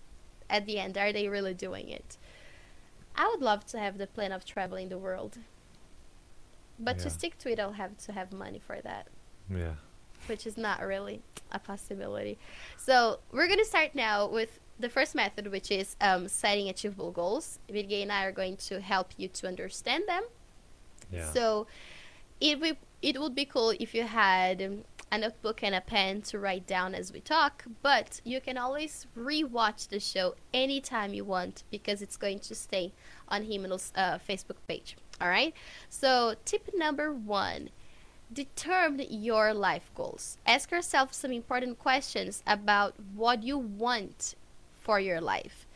at 0.49 0.65
the 0.67 0.79
end, 0.79 0.97
are 0.97 1.13
they 1.13 1.29
really 1.29 1.53
doing 1.55 1.89
it? 1.89 2.17
I 3.15 3.29
would 3.29 3.43
love 3.43 3.67
to 3.67 3.79
have 3.79 3.99
the 3.99 4.07
plan 4.07 4.33
of 4.33 4.45
traveling 4.45 4.89
the 4.89 4.97
world. 4.99 5.39
But 6.79 6.99
to 7.01 7.11
stick 7.11 7.39
to 7.39 7.53
it, 7.53 7.61
I'll 7.61 7.73
have 7.73 7.97
to 8.07 8.13
have 8.13 8.33
money 8.33 8.59
for 8.59 8.81
that, 8.81 9.07
Yeah. 9.49 9.75
which 10.27 10.47
is 10.47 10.57
not 10.57 10.81
really 10.81 11.23
a 11.53 11.59
possibility. 11.59 12.39
So 12.77 13.21
we're 13.31 13.47
going 13.47 13.59
to 13.59 13.65
start 13.65 13.95
now 13.95 14.27
with 14.27 14.59
the 14.81 14.89
first 14.89 15.15
method, 15.15 15.49
which 15.53 15.71
is 15.71 15.97
um, 16.01 16.27
setting 16.29 16.69
achievable 16.69 17.13
goals. 17.13 17.59
Virgay 17.69 18.03
and 18.03 18.11
I 18.11 18.25
are 18.25 18.33
going 18.33 18.57
to 18.69 18.81
help 18.81 19.11
you 19.17 19.29
to 19.29 19.47
understand 19.47 20.05
them. 20.09 20.25
Yeah. 21.13 21.31
So 21.33 21.67
it 22.41 22.59
would 22.61 22.79
it 23.03 23.21
would 23.21 23.35
be 23.35 23.45
cool 23.45 23.71
if 23.79 23.95
you 23.95 24.05
had 24.05 24.63
um, 24.63 24.85
a 25.13 25.19
notebook 25.19 25.63
and 25.63 25.75
a 25.75 25.81
pen 25.83 26.23
to 26.23 26.39
write 26.39 26.67
down 26.67 26.95
as 26.95 27.13
we 27.13 27.21
talk, 27.21 27.65
but 27.83 28.23
you 28.25 28.41
can 28.41 28.57
always 28.57 29.07
rewatch 29.17 29.89
the 29.89 30.01
show 30.01 30.35
anytime 30.55 31.13
you 31.13 31.23
want 31.23 31.65
because 31.71 32.01
it's 32.01 32.17
going 32.17 32.41
to 32.41 32.55
stay 32.55 32.93
on 33.29 33.45
Khemnel's 33.45 33.93
uh, 33.95 34.19
Facebook 34.27 34.57
page. 34.67 34.97
All 35.21 35.29
right. 35.29 35.53
So 35.91 36.35
tip 36.47 36.71
number 36.75 37.13
one. 37.13 37.69
Determine 38.33 39.07
your 39.11 39.53
life 39.53 39.91
goals. 39.95 40.39
Ask 40.47 40.71
yourself 40.71 41.13
some 41.13 41.33
important 41.33 41.79
questions 41.79 42.43
about 42.47 42.95
what 43.15 43.43
you 43.43 43.59
want 43.59 44.35
for 44.81 44.99
your 44.99 45.21
life. 45.21 45.67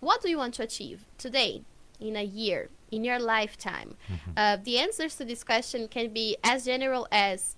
What 0.00 0.22
do 0.22 0.30
you 0.30 0.38
want 0.38 0.54
to 0.54 0.62
achieve 0.62 1.04
today, 1.18 1.60
in 2.00 2.16
a 2.16 2.24
year, 2.24 2.70
in 2.90 3.04
your 3.04 3.18
lifetime? 3.18 3.96
Uh, 4.34 4.56
the 4.64 4.78
answers 4.78 5.16
to 5.16 5.26
this 5.26 5.44
question 5.44 5.88
can 5.88 6.10
be 6.14 6.38
as 6.42 6.64
general 6.64 7.06
as 7.12 7.56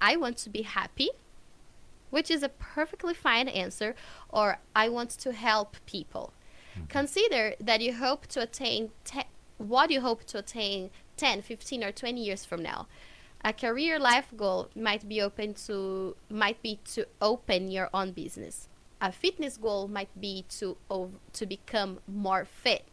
I 0.00 0.16
want 0.16 0.36
to 0.38 0.50
be 0.50 0.62
happy, 0.62 1.10
which 2.10 2.30
is 2.30 2.42
a 2.42 2.48
perfectly 2.48 3.14
fine 3.14 3.48
answer, 3.48 3.94
or 4.30 4.58
I 4.74 4.88
want 4.88 5.10
to 5.10 5.32
help 5.32 5.76
people. 5.86 6.32
Mm-hmm. 6.74 6.86
Consider 6.86 7.54
that 7.60 7.80
you 7.80 7.94
hope 7.94 8.26
to 8.28 8.42
attain 8.42 8.90
te- 9.04 9.28
what 9.58 9.90
you 9.90 10.00
hope 10.00 10.24
to 10.24 10.38
attain 10.38 10.90
10, 11.16 11.42
15, 11.42 11.84
or 11.84 11.92
20 11.92 12.22
years 12.22 12.44
from 12.44 12.62
now. 12.62 12.86
A 13.44 13.52
career 13.52 13.98
life 13.98 14.32
goal 14.36 14.68
might 14.74 15.08
be 15.08 15.20
open 15.22 15.54
to 15.66 16.16
might 16.28 16.60
be 16.60 16.80
to 16.94 17.06
open 17.20 17.70
your 17.70 17.88
own 17.94 18.10
business. 18.12 18.68
A 19.00 19.12
fitness 19.12 19.56
goal 19.56 19.86
might 19.86 20.10
be 20.20 20.44
to 20.58 20.76
ov- 20.90 21.20
to 21.34 21.46
become 21.46 22.00
more 22.08 22.44
fit. 22.44 22.84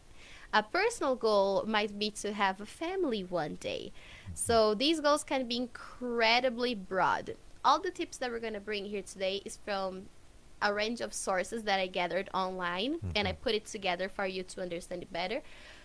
A 0.52 0.62
personal 0.62 1.16
goal 1.16 1.64
might 1.66 1.98
be 1.98 2.10
to 2.12 2.32
have 2.32 2.60
a 2.60 2.66
family 2.66 3.22
one 3.24 3.56
day. 3.56 3.92
So 4.34 4.74
these 4.74 5.00
goals 5.00 5.24
can 5.24 5.46
be 5.48 5.56
incredibly 5.56 6.74
broad. 6.74 7.36
All 7.64 7.80
the 7.80 7.90
tips 7.90 8.16
that 8.18 8.30
we're 8.30 8.40
going 8.40 8.52
to 8.54 8.60
bring 8.60 8.84
here 8.86 9.02
today 9.02 9.42
is 9.44 9.56
from 9.64 10.06
a 10.62 10.72
range 10.72 11.00
of 11.00 11.12
sources 11.12 11.64
that 11.64 11.78
I 11.80 11.86
gathered 11.86 12.30
online 12.32 12.98
and 13.14 13.28
I 13.28 13.32
put 13.32 13.54
it 13.54 13.66
together 13.66 14.08
for 14.08 14.26
you 14.26 14.42
to 14.44 14.62
understand 14.62 15.02
it 15.02 15.12
better. 15.12 15.42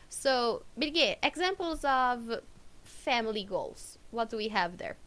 So, 0.10 0.64
Birgit, 0.80 1.18
examples 1.24 1.84
of 1.84 2.40
family 2.84 3.44
goals. 3.44 3.98
What 4.12 4.30
do 4.30 4.38
we 4.38 4.50
have 4.50 4.78
there? 4.78 4.98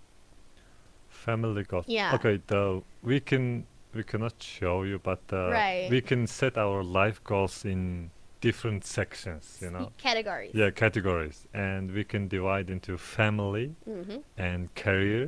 Family 1.08 1.62
goals. 1.64 1.84
Yeah. 1.86 2.14
Okay. 2.14 2.40
The 2.46 2.82
we 3.02 3.20
can 3.20 3.66
we 3.94 4.02
cannot 4.02 4.34
show 4.42 4.82
you, 4.82 4.98
but 4.98 5.20
uh, 5.32 5.50
Right. 5.50 5.88
we 5.90 6.00
can 6.00 6.26
set 6.26 6.58
our 6.58 6.82
life 6.82 7.22
goals 7.22 7.64
in 7.64 8.10
different 8.48 8.84
sections. 8.84 9.58
You 9.62 9.70
know. 9.70 9.90
Categories. 9.98 10.52
Yeah, 10.54 10.70
categories, 10.70 11.46
and 11.54 11.90
we 11.96 12.04
can 12.04 12.28
divide 12.28 12.68
into 12.70 12.96
family 12.98 13.66
Mm-hmm. 13.88 14.18
and 14.48 14.60
career 14.74 15.24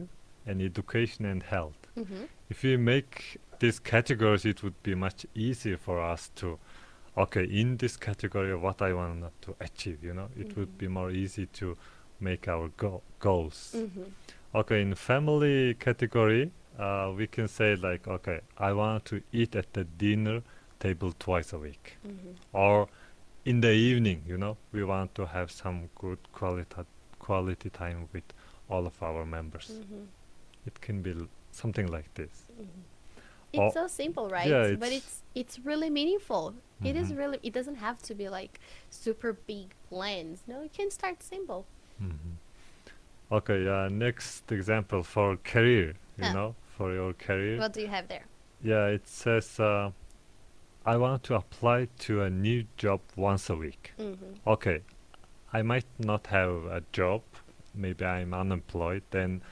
and 0.46 0.62
education 0.62 1.24
and 1.32 1.42
health. 1.42 1.80
Mm-hmm. 1.98 2.24
If 2.50 2.62
we 2.62 2.76
make 2.76 3.38
these 3.58 3.78
categories, 3.80 4.44
it 4.44 4.62
would 4.62 4.78
be 4.82 4.94
much 4.94 5.26
easier 5.34 5.78
for 5.78 5.96
us 6.12 6.30
to, 6.40 6.58
okay, 7.16 7.44
in 7.60 7.76
this 7.78 7.96
category, 7.96 8.54
what 8.66 8.80
I 8.82 8.92
want 8.92 9.24
to 9.46 9.50
achieve. 9.60 9.98
You 10.08 10.14
know, 10.14 10.28
it 10.42 10.56
would 10.56 10.72
Mhm. 10.74 10.78
be 10.78 10.88
more 10.88 11.10
easy 11.10 11.46
to 11.60 11.66
make 12.20 12.42
our 12.54 12.68
go- 12.82 13.02
goals. 13.18 13.58
Mm-hmm. 13.76 14.04
Okay, 14.54 14.80
in 14.82 14.94
family 14.94 15.74
category, 15.74 16.50
uh, 16.78 17.12
we 17.18 17.26
can 17.26 17.48
say 17.48 17.74
like, 17.76 18.06
okay, 18.16 18.40
I 18.68 18.72
want 18.72 19.04
to 19.06 19.16
eat 19.32 19.56
at 19.56 19.72
the 19.72 19.84
dinner 19.84 20.42
table 20.78 21.12
twice 21.26 21.52
a 21.56 21.58
week, 21.58 21.84
Mm-hmm. 22.06 22.32
or 22.52 22.88
in 23.46 23.60
the 23.60 23.70
evening. 23.72 24.22
You 24.28 24.36
know, 24.36 24.56
we 24.72 24.84
want 24.84 25.14
to 25.14 25.24
have 25.26 25.50
some 25.50 25.88
good 25.94 26.18
quality 26.32 26.82
quality 27.18 27.70
time 27.70 28.08
with 28.12 28.24
all 28.68 28.86
of 28.86 29.02
our 29.02 29.24
members. 29.24 29.70
Mm-hmm. 29.72 30.04
It 30.66 30.80
can 30.80 31.02
be 31.02 31.10
l- 31.12 31.28
something 31.52 31.86
like 31.96 32.12
this. 32.14 32.34
It's 33.52 33.60
Or- 33.60 33.72
so 33.72 33.86
simple, 33.88 34.28
right? 34.28 34.48
yeah, 34.50 34.74
but 34.78 34.92
it's- 34.92 35.22
it's 35.34 35.56
it's 35.58 35.66
really 35.66 35.90
meaningful. 35.90 36.54
It 36.84 36.94
is 36.96 37.08
Mhm. 37.10 37.18
really. 37.18 37.38
It 37.42 37.52
doesn't 37.54 37.76
have 37.86 37.98
to 38.08 38.14
be 38.14 38.28
like 38.28 38.60
super 38.90 39.32
big 39.46 39.66
plans. 39.88 40.42
No, 40.46 40.56
you 40.62 40.70
can 40.78 40.90
start 40.90 41.22
simple. 41.22 41.64
hmm 41.98 42.34
Okay, 43.30 43.66
uh, 43.68 43.88
next 43.88 44.52
example 44.52 45.02
for 45.02 45.36
career. 45.54 45.94
You 46.18 46.24
Huh. 46.24 46.32
know, 46.36 46.54
for 46.76 46.92
your 46.92 47.12
career. 47.14 47.58
What 47.58 47.72
do 47.72 47.80
you 47.80 47.88
have 47.88 48.06
there? 48.08 48.24
Yeah, 48.62 48.86
it 48.96 49.06
says, 49.08 49.58
uh, 49.60 49.90
I 50.86 50.96
want 50.96 51.24
to 51.24 51.34
apply 51.34 51.88
to 52.00 52.22
a 52.22 52.30
new 52.30 52.64
job 52.76 53.00
once 53.16 53.50
a 53.50 53.56
week. 53.56 53.92
Mm-hmm. 53.98 54.48
Okay, 54.48 54.82
I 55.52 55.62
might 55.62 55.86
not 55.98 56.28
have 56.28 56.50
a 56.66 56.82
job. 56.92 57.22
Maybe 57.74 58.04
I'm 58.04 58.32
unemployed. 58.32 59.02
Then, 59.10 59.42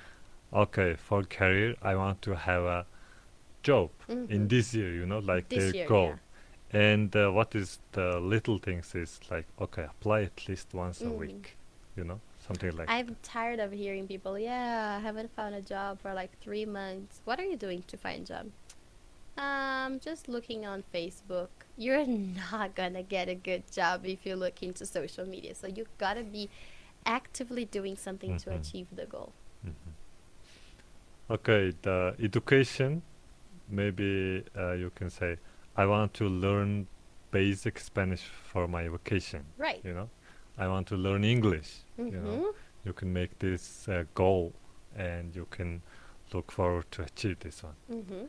okay, 0.53 0.95
for 0.95 1.25
career, 1.25 1.75
I 1.83 1.97
want 1.97 2.23
to 2.23 2.37
have 2.37 2.63
a 2.63 2.87
job 3.65 3.91
in 4.09 4.29
Mhm. 4.29 4.49
this 4.49 4.75
year. 4.75 4.95
You 4.95 5.07
know, 5.07 5.19
like 5.19 5.49
This 5.49 5.59
their 5.59 5.75
year, 5.75 5.89
goal. 5.89 6.15
And 6.73 7.15
uh, 7.17 7.31
what 7.31 7.55
is 7.55 7.81
the 7.93 8.21
little 8.21 8.59
things 8.59 8.95
is 8.95 9.19
like, 9.31 9.47
okay, 9.61 9.85
apply 9.85 10.23
at 10.23 10.49
least 10.49 10.73
once 10.73 11.01
a 11.01 11.05
Mhm. 11.11 11.19
week. 11.19 11.57
You 11.97 12.05
know, 12.05 12.21
something 12.47 12.77
like. 12.77 12.89
I'm 12.89 13.17
tired 13.23 13.59
of 13.61 13.73
hearing 13.73 14.07
people. 14.07 14.39
Yeah, 14.39 14.97
I 14.97 15.01
haven't 15.01 15.31
found 15.35 15.55
a 15.55 15.63
job 15.63 16.01
for 16.01 16.15
like 16.15 16.39
three 16.41 16.65
months. 16.65 17.23
What 17.25 17.41
are 17.41 17.45
you 17.45 17.57
doing 17.57 17.83
to 17.89 17.97
find 17.97 18.23
a 18.23 18.27
job? 18.35 18.47
Um, 19.37 19.99
just 20.01 20.29
looking 20.29 20.65
on 20.65 20.85
Facebook. 20.95 21.49
You're 21.77 22.07
not 22.53 22.75
gonna 22.75 23.03
get 23.03 23.29
a 23.29 23.35
good 23.35 23.65
job 23.73 24.05
if 24.07 24.25
you 24.25 24.37
look 24.37 24.63
into 24.63 24.87
social 24.87 25.27
media. 25.27 25.55
So 25.55 25.67
you 25.67 25.87
gotta 25.99 26.23
be 26.23 26.49
actively 27.05 27.65
doing 27.65 27.97
something 27.97 28.39
to 28.39 28.51
Mhm. 28.51 28.61
achieve 28.61 28.87
the 28.95 29.07
goal. 29.07 29.33
Okay, 31.31 31.73
the 31.83 32.15
education, 32.21 33.03
maybe 33.69 34.45
uh, 34.57 34.73
you 34.73 34.91
can 34.95 35.09
say, 35.11 35.39
I 35.77 35.87
want 35.87 36.13
to 36.15 36.29
learn 36.29 36.87
basic 37.31 37.79
Spanish 37.79 38.23
for 38.23 38.69
my 38.69 38.89
vacation. 38.89 39.45
Right. 39.57 39.81
You 39.85 39.95
know, 39.95 40.11
I 40.59 40.69
want 40.69 40.87
to 40.89 40.97
learn 40.97 41.25
English. 41.25 41.71
You 41.99 42.05
know, 42.11 42.21
Mm-hmm. 42.21 42.51
you 42.85 42.93
can 42.93 43.13
make 43.13 43.39
this 43.39 43.89
uh, 43.89 44.05
goal, 44.15 44.53
and 44.95 45.35
you 45.35 45.47
can 45.51 45.83
look 46.33 46.53
forward 46.53 46.91
to 46.93 47.03
achieve 47.03 47.39
this 47.41 47.63
one. 47.63 48.29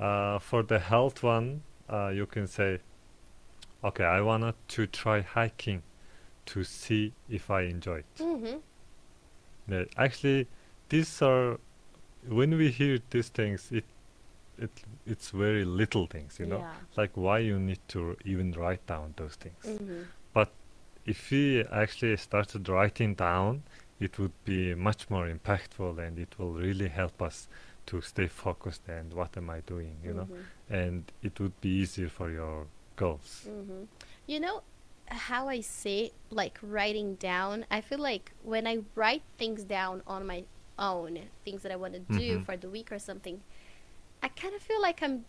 Uh, 0.00 0.38
for 0.38 0.62
the 0.62 0.78
health 0.78 1.22
one, 1.22 1.62
uh, 1.92 2.08
you 2.08 2.26
can 2.26 2.46
say, 2.46 2.78
okay, 3.84 4.04
I 4.04 4.20
wanted 4.22 4.54
to 4.68 4.86
try 4.86 5.20
hiking 5.20 5.82
to 6.46 6.64
see 6.64 7.12
if 7.28 7.50
I 7.50 7.62
enjoy 7.62 7.98
it. 7.98 8.16
Mm-hmm. 8.18 9.72
Yeah, 9.72 9.84
actually, 9.96 10.48
these 10.88 11.22
are 11.22 11.58
when 12.28 12.56
we 12.56 12.70
hear 12.70 12.98
these 13.10 13.28
things, 13.28 13.70
it 13.70 13.84
it 14.58 14.70
it's 15.06 15.30
very 15.30 15.64
little 15.64 16.06
things, 16.06 16.38
you 16.40 16.46
know. 16.46 16.58
Yeah. 16.58 16.72
Like 16.96 17.10
why 17.14 17.38
you 17.38 17.58
need 17.58 17.80
to 17.88 18.16
even 18.24 18.52
write 18.52 18.86
down 18.86 19.14
those 19.16 19.34
things. 19.34 19.64
Mm-hmm. 19.64 20.02
If 21.06 21.30
we 21.30 21.64
actually 21.64 22.16
started 22.18 22.68
writing 22.68 23.14
down, 23.14 23.62
it 23.98 24.18
would 24.18 24.32
be 24.44 24.74
much 24.74 25.08
more 25.08 25.26
impactful, 25.26 25.98
and 25.98 26.18
it 26.18 26.38
will 26.38 26.52
really 26.52 26.88
help 26.88 27.22
us 27.22 27.48
to 27.90 28.00
stay 28.00 28.28
focused 28.28 28.82
and 28.88 29.12
what 29.12 29.36
am 29.36 29.50
I 29.50 29.60
doing, 29.60 29.96
you 30.04 30.12
know. 30.14 30.28
Mm-hmm. 30.30 30.74
And 30.80 31.12
it 31.22 31.38
would 31.40 31.60
be 31.60 31.70
easier 31.82 32.08
for 32.08 32.30
your 32.30 32.66
goals. 32.96 33.46
Mm-hmm. 33.48 33.82
You 34.26 34.40
know 34.40 34.62
how 35.26 35.48
I 35.48 35.60
say 35.60 36.12
like 36.30 36.56
writing 36.62 37.16
down. 37.16 37.66
I 37.70 37.80
feel 37.80 37.98
like 37.98 38.32
when 38.44 38.64
I 38.66 38.78
write 38.94 39.22
things 39.38 39.64
down 39.64 40.02
on 40.06 40.26
my 40.26 40.44
own, 40.78 41.18
things 41.44 41.62
that 41.62 41.72
I 41.72 41.76
want 41.76 41.94
to 41.94 42.04
do 42.22 42.38
Mhm. 42.38 42.44
for 42.46 42.56
the 42.56 42.70
week 42.70 42.92
or 42.92 42.98
something, 42.98 43.42
I 44.22 44.28
kind 44.28 44.54
of 44.54 44.62
feel 44.62 44.80
like 44.80 45.02
I'm 45.02 45.24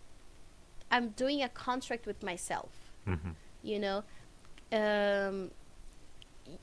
I'm 0.93 1.09
doing 1.23 1.41
a 1.41 1.49
contract 1.49 2.05
with 2.05 2.21
myself. 2.21 2.73
Mm-hmm. 3.07 3.31
You 3.63 3.79
know, 3.79 3.97
um, 4.81 5.51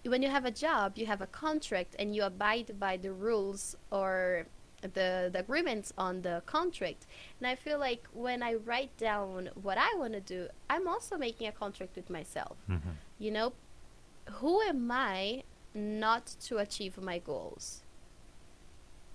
when 0.04 0.20
you 0.22 0.28
have 0.28 0.44
a 0.44 0.50
job, 0.66 0.98
you 1.00 1.06
have 1.06 1.22
a 1.22 1.26
contract 1.44 1.96
and 1.98 2.14
you 2.14 2.22
abide 2.24 2.78
by 2.78 2.94
the 2.98 3.12
rules 3.12 3.74
or 3.90 4.46
the, 4.82 5.30
the 5.32 5.40
agreements 5.40 5.92
on 5.98 6.22
the 6.22 6.42
contract. 6.46 7.06
And 7.40 7.46
I 7.46 7.54
feel 7.54 7.78
like 7.78 8.04
when 8.12 8.42
I 8.42 8.54
write 8.54 8.96
down 8.96 9.50
what 9.60 9.78
I 9.78 9.94
want 9.96 10.12
to 10.14 10.20
do, 10.20 10.48
I'm 10.70 10.86
also 10.86 11.16
making 11.16 11.46
a 11.48 11.52
contract 11.52 11.96
with 11.96 12.10
myself. 12.10 12.56
Mm-hmm. 12.70 12.90
You 13.18 13.30
know, 13.30 13.52
who 14.34 14.60
am 14.62 14.90
I 14.90 15.42
not 15.74 16.26
to 16.42 16.58
achieve 16.58 16.98
my 17.00 17.18
goals? 17.18 17.82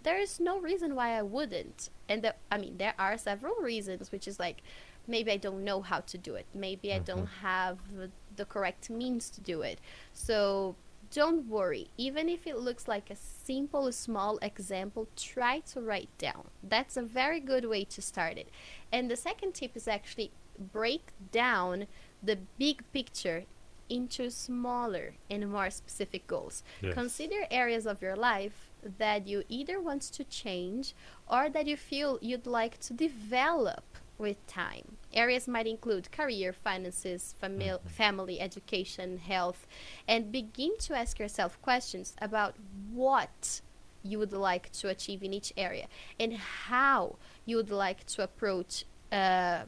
There 0.04 0.20
is 0.20 0.40
no 0.40 0.60
reason 0.60 0.96
why 0.96 1.18
I 1.18 1.22
wouldn't. 1.22 1.90
And 2.10 2.22
the, 2.24 2.36
I 2.52 2.58
mean, 2.58 2.78
there 2.78 2.94
are 3.00 3.18
several 3.18 3.56
reasons, 3.56 4.12
which 4.12 4.28
is 4.28 4.40
like 4.40 4.62
maybe 5.08 5.32
I 5.32 5.38
don't 5.38 5.64
know 5.64 5.82
how 5.82 6.00
to 6.02 6.18
do 6.18 6.36
it. 6.36 6.46
Maybe 6.54 6.94
I 6.94 7.00
don't 7.00 7.28
have 7.42 7.78
the- 7.96 8.12
the 8.36 8.46
correct 8.46 8.90
means 8.90 9.30
to 9.30 9.42
do 9.42 9.62
it. 9.62 9.80
So 10.14 10.76
don't 11.14 11.48
worry. 11.48 11.92
Even 11.96 12.28
if 12.28 12.48
it 12.48 12.58
looks 12.58 12.88
like 12.88 13.10
a 13.10 13.16
simple, 13.16 13.92
small 13.92 14.40
example, 14.42 15.08
try 15.16 15.60
to 15.60 15.80
write 15.80 16.10
down. 16.18 16.46
That's 16.64 16.98
a 16.98 17.04
very 17.04 17.40
good 17.40 17.66
way 17.66 17.86
to 17.86 18.02
start 18.02 18.38
it. 18.38 18.50
And 18.92 19.10
the 19.10 19.16
second 19.16 19.54
tip 19.54 19.78
is 19.78 19.88
actually 19.88 20.32
break 20.58 21.12
down 21.32 21.86
the 22.22 22.40
big 22.58 22.84
picture 22.92 23.46
into 23.90 24.32
smaller 24.32 25.14
and 25.30 25.52
more 25.52 25.70
specific 25.70 26.26
goals. 26.26 26.64
Yes. 26.82 26.96
Consider 26.96 27.46
areas 27.52 27.86
of 27.86 28.02
your 28.02 28.16
life 28.16 28.72
that 28.98 29.28
you 29.28 29.44
either 29.50 29.80
want 29.80 30.02
to 30.02 30.24
change 30.24 30.96
or 31.30 31.48
that 31.50 31.68
you 31.68 31.78
feel 31.78 32.18
you'd 32.22 32.48
like 32.48 32.80
to 32.80 32.94
develop 32.94 33.84
with 34.24 34.46
time. 34.48 34.98
Areas 35.14 35.48
might 35.48 35.68
include 35.68 36.12
career, 36.12 36.52
finances, 36.52 37.36
famil- 37.42 37.82
Mhm. 37.82 37.90
family, 37.92 38.40
education, 38.40 39.18
health, 39.20 39.68
and 40.08 40.32
begin 40.32 40.76
to 40.80 40.96
ask 40.96 41.20
yourself 41.20 41.62
questions 41.62 42.16
about 42.20 42.56
what 42.92 43.62
you 44.02 44.18
would 44.20 44.34
like 44.34 44.72
to 44.80 44.90
achieve 44.90 45.22
in 45.24 45.34
each 45.34 45.54
area 45.56 45.88
and 46.20 46.34
how 46.34 47.18
you 47.46 47.56
would 47.58 47.70
like 47.70 48.06
to 48.06 48.24
approach 48.24 48.86
uh, 49.12 49.66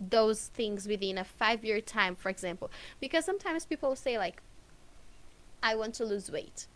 those 0.00 0.46
things 0.58 0.88
within 0.88 1.18
a 1.18 1.24
five 1.24 1.64
year 1.64 1.80
time, 1.82 2.14
for 2.16 2.30
example. 2.30 2.70
Because 3.00 3.24
sometimes 3.26 3.66
people 3.66 3.94
say, 3.94 4.16
like, 4.18 4.42
I 5.62 5.74
want 5.74 5.94
to 5.96 6.04
lose 6.04 6.30
weight. 6.30 6.66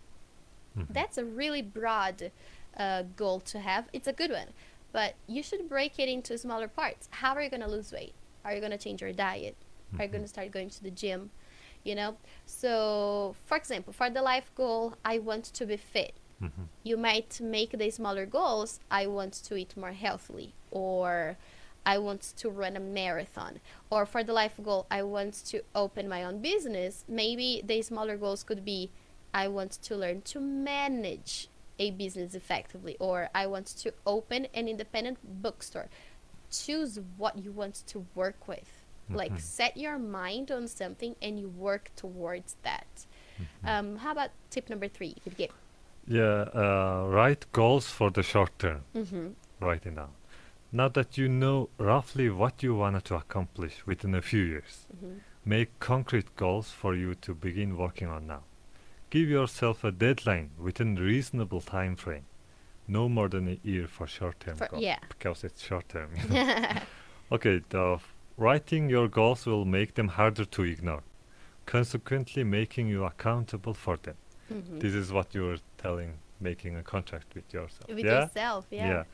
Mhm. 0.77 0.87
That's 0.91 1.17
a 1.19 1.25
really 1.25 1.63
broad 1.63 2.31
uh, 2.77 3.03
goal 3.17 3.41
to 3.41 3.59
have. 3.59 3.89
It's 3.93 4.07
a 4.07 4.13
good 4.13 4.31
one, 4.31 4.49
but 4.93 5.15
you 5.27 5.43
should 5.43 5.69
break 5.69 5.99
it 5.99 6.09
into 6.09 6.37
smaller 6.39 6.69
parts. 6.69 7.09
How 7.11 7.35
are 7.35 7.43
you 7.43 7.51
going 7.51 7.63
to 7.63 7.69
lose 7.69 7.93
weight? 7.93 8.15
Are 8.45 8.55
you 8.55 8.61
going 8.61 8.73
to 8.73 8.79
change 8.79 9.03
your 9.03 9.13
diet? 9.13 9.57
Are 9.99 10.05
you 10.05 10.11
going 10.11 10.23
to 10.23 10.29
start 10.29 10.51
going 10.53 10.71
to 10.71 10.83
the 10.83 10.91
gym? 10.91 11.31
You 11.83 11.95
know? 11.95 12.17
So, 12.47 13.35
for 13.47 13.57
example, 13.57 13.93
for 13.93 14.09
the 14.11 14.23
life 14.23 14.51
goal, 14.55 14.95
I 15.05 15.19
want 15.19 15.45
to 15.47 15.67
be 15.67 15.77
fit. 15.77 16.15
Mhm. 16.41 16.69
You 16.85 16.97
might 16.97 17.41
make 17.41 17.73
the 17.77 17.91
smaller 17.91 18.25
goals. 18.27 18.81
I 18.91 19.07
want 19.07 19.35
to 19.45 19.57
eat 19.57 19.77
more 19.77 19.93
healthily, 19.93 20.55
or 20.71 21.37
I 21.85 21.99
want 21.99 22.23
to 22.37 22.49
run 22.49 22.77
a 22.77 22.81
marathon. 22.81 23.61
Or 23.91 24.07
for 24.07 24.23
the 24.25 24.33
life 24.33 24.59
goal, 24.63 24.87
I 24.91 25.03
want 25.03 25.35
to 25.47 25.63
open 25.75 26.09
my 26.09 26.25
own 26.25 26.41
business. 26.41 27.05
Maybe 27.09 27.63
the 27.65 27.83
smaller 27.83 28.17
goals 28.17 28.43
could 28.43 28.65
be 28.65 28.91
I 29.35 29.49
want 29.49 29.73
to 29.83 29.97
learn 29.97 30.23
to 30.23 30.41
manage 30.41 31.49
a 31.81 31.91
business 32.03 32.35
effectively, 32.35 32.95
or 33.01 33.29
I 33.35 33.47
want 33.55 33.67
to 33.85 33.89
open 34.07 34.47
an 34.55 34.69
independent 34.69 35.19
bookstore. 35.43 35.89
Choose 36.51 37.01
what 37.17 37.35
you 37.45 37.51
want 37.53 37.77
to 37.93 37.99
work 38.15 38.47
with. 38.47 38.71
Like, 39.09 39.33
Mhm. 39.33 39.41
set 39.41 39.77
your 39.77 39.99
mind 39.99 40.51
on 40.53 40.69
something 40.69 41.17
and 41.21 41.33
you 41.41 41.49
work 41.49 41.91
towards 41.97 42.57
that. 42.63 42.91
Mhm. 43.41 43.69
Um, 43.71 43.97
how 44.03 44.13
about 44.13 44.31
tip 44.51 44.69
number 44.71 44.89
three? 44.89 45.17
Yeah, 46.07 46.45
uh, 46.55 47.07
write 47.09 47.43
goals 47.53 47.87
for 47.99 48.11
the 48.11 48.23
short 48.23 48.53
term. 48.59 48.83
Mm-hmm. 48.95 49.27
Write 49.61 49.87
it 49.87 49.95
down. 49.97 50.13
Now 50.73 50.89
that 50.89 51.19
you 51.19 51.29
know 51.29 51.69
roughly 51.79 52.29
what 52.31 52.63
you 52.63 52.75
wanted 52.77 53.05
to 53.07 53.15
accomplish 53.17 53.85
within 53.87 54.15
a 54.15 54.23
few 54.23 54.45
years, 54.45 54.87
Mm-hmm. 54.95 55.19
make 55.45 55.71
concrete 55.81 56.31
goals 56.37 56.71
for 56.71 56.95
you 56.95 57.15
to 57.17 57.35
begin 57.35 57.77
working 57.77 58.09
on 58.09 58.27
now. 58.27 58.43
Give 59.11 59.29
yourself 59.29 59.83
a 59.83 59.91
deadline 59.91 60.51
within 60.57 60.95
reasonable 60.95 61.61
time 61.61 61.97
frame. 61.97 62.27
No 62.87 63.09
more 63.09 63.29
than 63.29 63.49
a 63.49 63.59
year 63.67 63.87
for 63.87 64.07
short-term 64.07 64.57
goals 64.57 64.83
yeah. 64.83 64.99
because 65.09 65.45
it's 65.45 65.63
short-term. 65.63 66.11
okay, 67.33 67.61
the 67.69 67.99
writing 68.37 68.89
your 68.89 69.09
goals 69.09 69.47
will 69.47 69.65
make 69.65 69.95
them 69.95 70.09
harder 70.09 70.45
to 70.45 70.63
ignore, 70.63 71.03
consequently 71.67 72.45
making 72.45 72.89
you 72.89 73.05
accountable 73.05 73.75
for 73.75 73.97
them. 73.97 74.17
Mm-hmm. 74.53 74.79
This 74.79 74.95
is 74.95 75.13
what 75.13 75.35
you 75.35 75.43
were 75.43 75.59
telling, 75.79 76.15
making 76.41 76.77
a 76.77 76.83
contract 76.83 77.35
with 77.35 77.53
yourself. 77.53 77.89
With 77.89 78.05
yeah? 78.05 78.23
yourself, 78.23 78.67
yeah. 78.71 78.89
Yeah. 78.89 79.05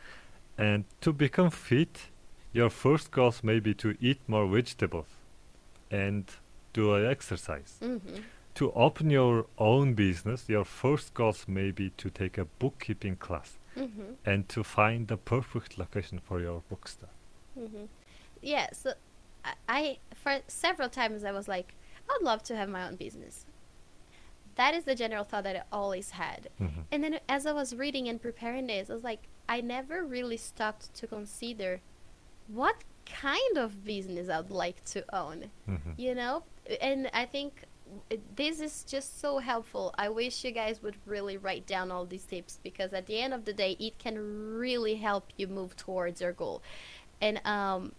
And 0.58 0.84
to 1.02 1.12
become 1.12 1.50
fit, 1.50 2.00
your 2.52 2.70
first 2.70 3.10
goals 3.10 3.42
may 3.42 3.60
be 3.60 3.74
to 3.74 3.96
eat 4.00 4.20
more 4.26 4.46
vegetables 4.46 5.08
and 5.90 6.24
do 6.72 6.94
a 6.94 7.10
exercise. 7.10 7.76
Mm-hmm. 7.82 8.16
To 8.56 8.72
open 8.72 9.10
your 9.10 9.46
own 9.58 9.94
business, 9.94 10.48
your 10.48 10.64
first 10.64 11.12
goals 11.14 11.46
may 11.46 11.70
be 11.70 11.90
to 11.90 12.10
take 12.10 12.38
a 12.38 12.44
bookkeeping 12.44 13.16
class 13.16 13.58
Mm-hmm. 13.76 14.14
and 14.24 14.48
to 14.48 14.64
find 14.64 15.06
the 15.06 15.18
perfect 15.18 15.76
location 15.76 16.18
for 16.18 16.40
your 16.40 16.62
bookstore. 16.70 17.10
Mm-hmm. 17.60 17.84
Yeah, 18.40 18.68
so 18.72 18.94
I, 19.44 19.52
I, 19.68 19.98
for 20.14 20.38
several 20.48 20.88
times, 20.88 21.24
I 21.24 21.32
was 21.32 21.46
like, 21.46 21.74
I'd 22.08 22.22
love 22.22 22.42
to 22.44 22.56
have 22.56 22.70
my 22.70 22.86
own 22.88 22.96
business. 22.96 23.44
That 24.54 24.72
is 24.72 24.84
the 24.84 24.94
general 24.94 25.24
thought 25.24 25.44
that 25.44 25.56
I 25.56 25.62
always 25.70 26.08
had. 26.12 26.48
Mhm. 26.58 26.84
And 26.90 27.04
then 27.04 27.20
as 27.28 27.44
I 27.44 27.52
was 27.52 27.74
reading 27.76 28.08
and 28.08 28.18
preparing 28.18 28.66
this, 28.68 28.88
I 28.88 28.94
was 28.94 29.04
like, 29.04 29.24
I 29.46 29.60
never 29.60 30.02
really 30.02 30.38
stopped 30.38 30.94
to 30.94 31.06
consider 31.06 31.82
what 32.48 32.76
kind 33.04 33.58
of 33.58 33.84
business 33.84 34.30
I'd 34.30 34.48
like 34.48 34.82
to 34.86 35.04
own. 35.14 35.50
Mhm. 35.68 35.98
You 35.98 36.14
know? 36.14 36.44
And 36.80 37.10
I 37.12 37.26
think 37.26 37.64
this 38.34 38.60
is 38.60 38.84
just 38.84 39.20
so 39.20 39.38
helpful. 39.38 39.94
I 39.98 40.08
wish 40.08 40.44
you 40.44 40.50
guys 40.50 40.82
would 40.82 40.96
really 41.06 41.36
write 41.36 41.66
down 41.66 41.90
all 41.90 42.04
these 42.04 42.24
tips 42.24 42.58
because 42.62 42.92
at 42.92 43.06
the 43.06 43.20
end 43.20 43.32
of 43.32 43.44
the 43.44 43.52
day, 43.52 43.76
it 43.78 43.98
can 43.98 44.56
really 44.56 44.96
help 44.96 45.28
you 45.36 45.46
move 45.46 45.76
towards 45.76 46.20
your 46.20 46.32
goal. 46.32 46.62
And 47.20 47.40
um, 47.44 47.92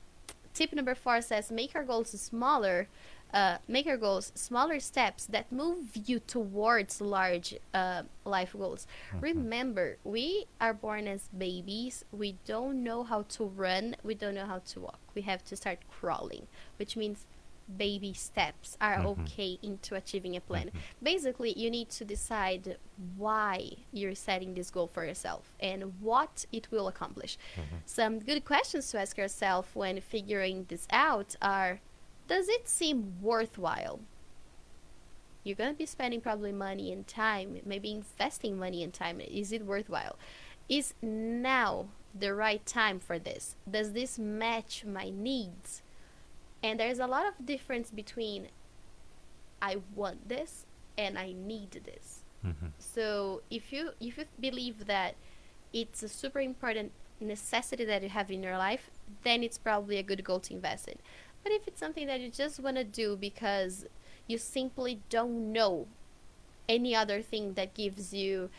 tip 0.53 0.73
number 0.73 0.95
four 0.95 1.21
says 1.21 1.51
make 1.51 1.73
your 1.73 1.83
goals 1.83 2.09
smaller. 2.09 2.87
Uh, 3.33 3.57
make 3.67 3.85
your 3.85 3.97
goals 3.97 4.31
smaller 4.35 4.79
steps 4.79 5.25
that 5.25 5.51
move 5.51 5.97
you 6.05 6.17
towards 6.17 7.01
large 7.01 7.55
uh, 7.73 8.03
life 8.23 8.55
goals. 8.57 8.87
Remember, 9.19 9.97
we 10.05 10.45
are 10.61 10.73
born 10.73 11.07
as 11.09 11.27
babies. 11.37 12.05
We 12.13 12.37
don't 12.45 12.83
know 12.85 13.03
how 13.03 13.23
to 13.23 13.43
run. 13.43 13.97
We 14.01 14.15
don't 14.15 14.33
know 14.35 14.45
how 14.45 14.59
to 14.59 14.79
walk. 14.79 14.99
We 15.13 15.23
have 15.23 15.43
to 15.43 15.57
start 15.57 15.79
crawling, 15.91 16.47
which 16.77 16.95
means 16.95 17.25
baby 17.75 18.13
steps 18.13 18.77
are 18.79 18.97
Mhm. 18.97 19.05
okay 19.23 19.59
into 19.61 19.95
achieving 19.95 20.35
a 20.35 20.41
plan. 20.41 20.71
Mhm. 20.71 20.79
Basically, 21.03 21.51
you 21.57 21.69
need 21.69 21.89
to 21.89 22.05
decide 22.05 22.77
why 23.17 23.71
you're 23.91 24.15
setting 24.15 24.53
this 24.53 24.71
goal 24.71 24.87
for 24.87 25.05
yourself 25.05 25.53
and 25.59 25.99
what 26.01 26.45
it 26.51 26.71
will 26.71 26.87
accomplish. 26.87 27.37
Mhm. 27.55 27.81
Some 27.85 28.19
good 28.19 28.45
questions 28.45 28.89
to 28.91 28.99
ask 29.01 29.17
yourself 29.17 29.75
when 29.75 29.99
figuring 30.01 30.65
this 30.65 30.87
out 30.91 31.35
are 31.41 31.79
Does 32.27 32.49
it 32.49 32.67
seem 32.67 33.21
worthwhile? 33.21 34.01
You're 35.45 35.55
going 35.55 35.71
to 35.73 35.77
be 35.77 35.85
spending 35.85 36.19
probably 36.19 36.51
money 36.51 36.91
and 36.91 37.07
time, 37.07 37.61
maybe 37.65 37.89
investing 37.91 38.57
money 38.57 38.83
and 38.83 38.93
time. 38.93 39.21
Is 39.21 39.53
it 39.53 39.65
worthwhile? 39.65 40.17
Is 40.67 40.93
now 41.01 41.87
the 42.13 42.33
right 42.33 42.65
time 42.65 42.99
for 42.99 43.17
this? 43.17 43.55
Does 43.69 43.93
this 43.93 44.19
match 44.19 44.83
my 44.83 45.09
needs? 45.09 45.81
And 46.63 46.79
there's 46.79 46.99
a 46.99 47.07
lot 47.07 47.25
of 47.27 47.45
difference 47.45 47.91
between 47.91 48.47
I 49.61 49.77
want 49.95 50.27
this 50.29 50.65
and 50.97 51.17
I 51.17 51.31
need 51.33 51.71
this. 51.85 52.23
Mhm. 52.45 52.71
So 52.79 53.41
if 53.49 53.71
you 53.73 53.91
if 53.99 54.17
you 54.17 54.25
believe 54.39 54.85
that 54.87 55.15
it's 55.73 56.03
a 56.03 56.07
super 56.09 56.39
important 56.39 56.91
necessity 57.19 57.83
that 57.85 58.03
you 58.03 58.09
have 58.09 58.29
in 58.31 58.43
your 58.43 58.57
life, 58.57 58.89
then 59.23 59.43
it's 59.43 59.57
probably 59.57 59.97
a 59.97 60.03
good 60.03 60.23
goal 60.23 60.39
to 60.41 60.53
invest 60.53 60.87
in. 60.87 60.97
But 61.43 61.51
if 61.51 61.67
it's 61.67 61.79
something 61.79 62.07
that 62.07 62.19
you 62.19 62.29
just 62.29 62.59
want 62.59 62.77
to 62.77 62.83
do 62.83 63.15
because 63.15 63.85
you 64.27 64.37
simply 64.37 65.01
don't 65.09 65.51
know 65.51 65.87
any 66.67 66.95
other 66.95 67.21
thing 67.21 67.53
that 67.53 67.73
gives 67.73 68.13
you 68.13 68.49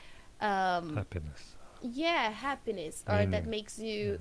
um, 0.40 0.96
Happiness. 0.96 1.56
yeah 1.82 2.30
happiness 2.30 3.04
or 3.08 3.26
that 3.26 3.44
makes 3.46 3.78
you 3.78 4.20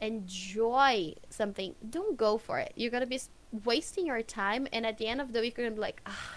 enjoy 0.00 1.14
something 1.28 1.74
don't 1.88 2.16
go 2.16 2.38
for 2.38 2.58
it. 2.58 2.72
You're 2.76 2.90
gonna 2.90 3.06
be 3.06 3.20
wasting 3.64 4.06
your 4.06 4.22
time 4.22 4.66
and 4.72 4.86
at 4.86 4.98
the 4.98 5.06
end 5.08 5.20
of 5.20 5.32
the 5.32 5.40
week 5.40 5.56
you're 5.58 5.66
gonna 5.66 5.74
be 5.76 5.80
like 5.80 6.00
ah 6.06 6.34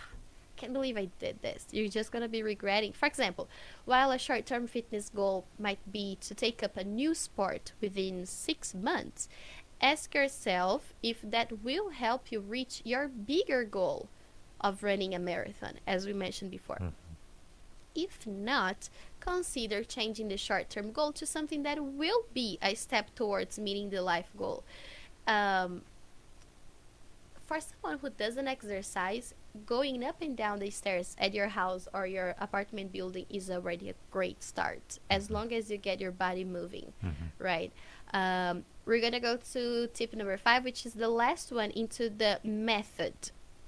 can't 0.56 0.74
believe 0.74 0.98
i 0.98 1.10
did 1.20 1.42
this. 1.42 1.66
You're 1.72 1.90
just 1.90 2.12
gonna 2.12 2.28
be 2.30 2.44
regretting. 2.44 2.94
For 2.94 3.06
example 3.06 3.48
while 3.86 4.12
a 4.12 4.18
short-term 4.18 4.68
fitness 4.68 5.10
goal 5.14 5.46
might 5.60 5.80
be 5.92 6.18
to 6.22 6.34
take 6.34 6.64
up 6.64 6.78
a 6.78 6.84
new 6.84 7.14
sport 7.14 7.74
within 7.82 8.26
six 8.26 8.74
months 8.74 9.28
ask 9.82 10.14
yourself 10.16 10.94
if 11.04 11.20
that 11.22 11.62
will 11.64 11.90
help 11.90 12.32
you 12.32 12.40
reach 12.40 12.82
your 12.86 13.08
bigger 13.10 13.64
goal 13.66 14.08
of 14.62 14.82
running 14.82 15.14
a 15.14 15.20
marathon 15.20 15.74
as 15.86 16.06
we 16.06 16.14
mentioned 16.14 16.50
before. 16.52 16.78
Mhm. 16.78 16.94
if 17.96 18.26
not, 18.26 18.90
consider 19.24 19.84
changing 19.84 20.28
the 20.28 20.38
short 20.38 20.70
term 20.70 20.92
goal 20.92 21.12
to 21.14 21.26
something 21.26 21.64
that 21.64 21.84
will 21.84 22.24
be 22.34 22.58
a 22.62 22.76
step 22.76 23.14
towards 23.16 23.58
meeting 23.58 23.90
the 23.90 24.02
life 24.02 24.30
goal. 24.38 24.64
Um, 25.28 25.82
for 27.46 27.60
someone 27.60 28.00
who 28.00 28.10
doesn't 28.10 28.48
exercise, 28.48 29.34
going 29.66 30.04
up 30.04 30.22
and 30.22 30.36
down 30.36 30.60
the 30.60 30.70
stairs 30.70 31.16
at 31.20 31.34
your 31.34 31.50
house 31.50 31.88
or 31.94 32.08
your 32.08 32.36
apartment 32.40 32.92
building 32.92 33.26
is 33.30 33.50
already 33.52 33.90
a 33.90 33.94
great 34.12 34.42
start, 34.44 35.00
as 35.10 35.30
long 35.30 35.54
as 35.54 35.70
you 35.70 35.78
get 35.78 36.00
your 36.00 36.12
body 36.12 36.44
moving, 36.46 36.94
Mhm. 37.04 37.14
right? 37.40 37.72
Um, 38.14 38.66
we're 38.86 39.02
gonna 39.02 39.20
go 39.20 39.38
to 39.38 39.88
tip 39.88 40.14
number 40.14 40.38
five, 40.38 40.64
which 40.64 40.86
is 40.86 40.94
the 40.94 41.10
last 41.10 41.52
one 41.52 41.72
into 41.72 42.10
the 42.10 42.40
method 42.44 43.14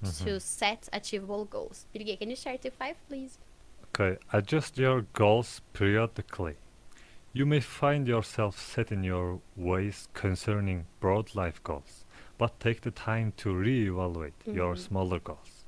to 0.02 0.06
Mhm. 0.36 0.40
set 0.40 0.88
achievable 0.92 1.44
goals. 1.44 1.86
Can 1.94 2.30
you 2.30 2.36
share 2.36 2.56
tip 2.58 2.74
five, 2.76 2.96
please? 3.08 3.38
Okay, 3.98 4.18
adjust 4.30 4.76
your 4.76 5.06
goals 5.14 5.62
periodically. 5.72 6.56
You 7.32 7.46
may 7.46 7.60
find 7.60 8.06
yourself 8.06 8.58
set 8.58 8.92
in 8.92 9.02
your 9.02 9.40
ways 9.56 10.08
concerning 10.12 10.84
broad 11.00 11.34
life 11.34 11.62
goals, 11.64 12.04
but 12.36 12.60
take 12.60 12.82
the 12.82 12.90
time 12.90 13.32
to 13.38 13.54
re-evaluate 13.54 14.34
your 14.44 14.74
Mhm. 14.74 14.78
smaller 14.78 15.18
goals. 15.18 15.64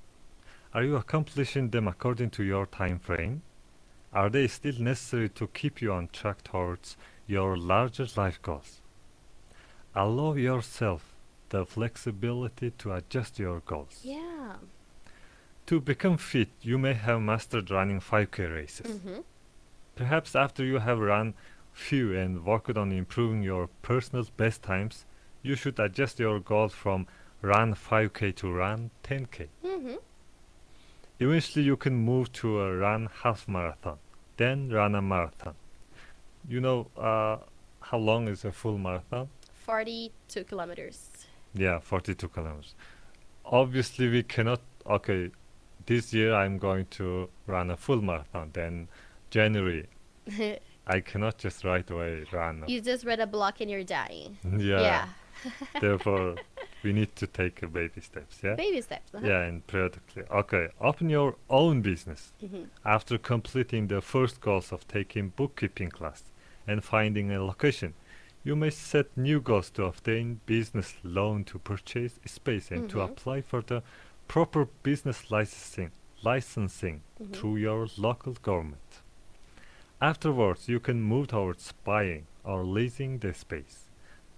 Are 0.75 0.85
you 0.85 0.97
accomplishing 0.97 1.71
them 1.71 1.88
according 1.88 2.29
to 2.33 2.45
your 2.45 2.67
time 2.67 2.99
frame? 2.99 3.41
Are 4.12 4.29
they 4.29 4.47
still 4.47 4.79
necessary 4.79 5.31
to 5.31 5.47
keep 5.47 5.81
you 5.81 5.95
on 5.95 6.09
track 6.09 6.45
towards 6.45 6.99
your 7.27 7.57
larger 7.57 8.07
life 8.14 8.43
goals? 8.43 8.83
Allow 9.95 10.35
yourself 10.35 11.14
the 11.49 11.64
flexibility 11.64 12.73
to 12.73 12.93
adjust 12.93 13.38
your 13.38 13.61
goals. 13.61 14.01
Yeah. 14.05 14.57
To 15.68 15.83
become 15.83 16.16
fit, 16.16 16.48
you 16.62 16.78
may 16.78 16.94
have 16.94 17.20
mastered 17.20 17.70
running 17.70 18.00
5k 18.00 18.54
races. 18.54 18.87
Mm-hmm. 18.87 19.20
Perhaps 19.96 20.35
after 20.35 20.64
you 20.64 20.78
have 20.78 20.98
run 20.98 21.35
few 21.74 22.16
and 22.16 22.42
worked 22.42 22.78
on 22.78 22.90
improving 22.90 23.42
your 23.42 23.68
personal 23.83 24.26
best 24.38 24.62
times, 24.62 25.04
you 25.42 25.54
should 25.57 25.78
adjust 25.78 26.18
your 26.18 26.40
goal 26.40 26.70
from 26.70 27.07
run 27.42 27.74
5k 27.74 28.35
to 28.37 28.50
run 28.50 28.90
10k. 29.04 29.48
Mm-hmm. 29.62 29.96
Eventually, 31.20 31.66
you 31.66 31.76
can 31.76 31.96
move 31.96 32.33
to 32.33 32.62
a 32.62 32.74
run 32.74 33.11
half 33.22 33.46
marathon, 33.46 33.98
then 34.38 34.70
run 34.70 34.94
a 34.94 35.02
marathon. 35.02 35.54
You 36.48 36.62
know 36.62 36.87
uh, 36.96 37.37
how 37.81 37.98
long 37.98 38.26
is 38.28 38.42
a 38.46 38.52
full 38.52 38.78
marathon? 38.78 39.28
42 39.66 40.44
kilometers. 40.44 41.11
Yeah, 41.52 41.78
42 41.78 42.26
kilometers. 42.28 42.74
Obviously, 43.44 44.09
we 44.09 44.22
cannot. 44.22 44.62
Okay, 44.87 45.31
this 45.88 46.12
year 46.14 46.35
I'm 46.42 46.59
going 46.59 46.87
to 46.98 47.29
run 47.46 47.70
a 47.70 47.77
full 47.77 48.01
marathon. 48.03 48.51
Then 48.53 48.88
January, 49.31 49.87
I 50.96 51.01
cannot 51.01 51.38
just 51.38 51.64
right 51.64 51.88
away 51.90 52.24
run. 52.33 52.64
you 52.66 52.81
just 52.81 53.05
read 53.05 53.20
a 53.20 53.27
block 53.27 53.61
and 53.62 53.70
you're 53.70 53.85
dying. 54.01 54.37
yeah. 54.59 55.09
Therefore, 55.81 56.35
we 56.83 56.92
need 56.92 57.14
to 57.16 57.27
take 57.27 57.62
a 57.62 57.68
baby 57.68 58.01
steps. 58.01 58.40
Yeah. 58.42 58.55
Baby 58.57 58.81
steps. 58.81 59.14
Uh-huh. 59.14 59.27
Yeah, 59.27 59.42
and 59.48 59.64
periodically. 59.66 60.24
Okay, 60.42 60.68
open 60.81 61.09
your 61.09 61.37
own 61.48 61.81
business. 61.83 62.33
hmm 62.40 62.64
After 62.85 63.18
completing 63.18 63.87
the 63.88 64.01
first 64.01 64.40
goals 64.40 64.72
of 64.72 64.81
taking 64.88 65.29
bookkeeping 65.40 65.90
class 65.90 66.24
and 66.66 66.83
finding 66.83 67.31
a 67.33 67.38
location, 67.44 67.94
you 68.44 68.57
may 68.57 68.70
set 68.70 69.07
new 69.16 69.40
goals 69.40 69.70
to 69.70 69.85
obtain 69.85 70.40
business 70.46 70.96
loan 71.05 71.44
to 71.44 71.59
purchase 71.59 72.14
space 72.27 72.70
and 72.74 72.88
to 72.90 72.96
Mhm. 72.98 73.05
apply 73.09 73.38
for 73.42 73.62
the 73.70 73.83
proper 74.29 74.67
business 74.83 75.31
licensing 75.31 75.91
licensing 76.23 77.01
Mhm. 77.21 77.33
through 77.33 77.57
your 77.57 77.87
local 77.97 78.33
government. 78.43 79.03
Afterwards, 80.01 80.69
you 80.69 80.81
can 80.81 81.01
move 81.01 81.29
towards 81.29 81.73
buying 81.85 82.27
or 82.45 82.64
leasing 82.64 83.19
the 83.19 83.33
space, 83.35 83.85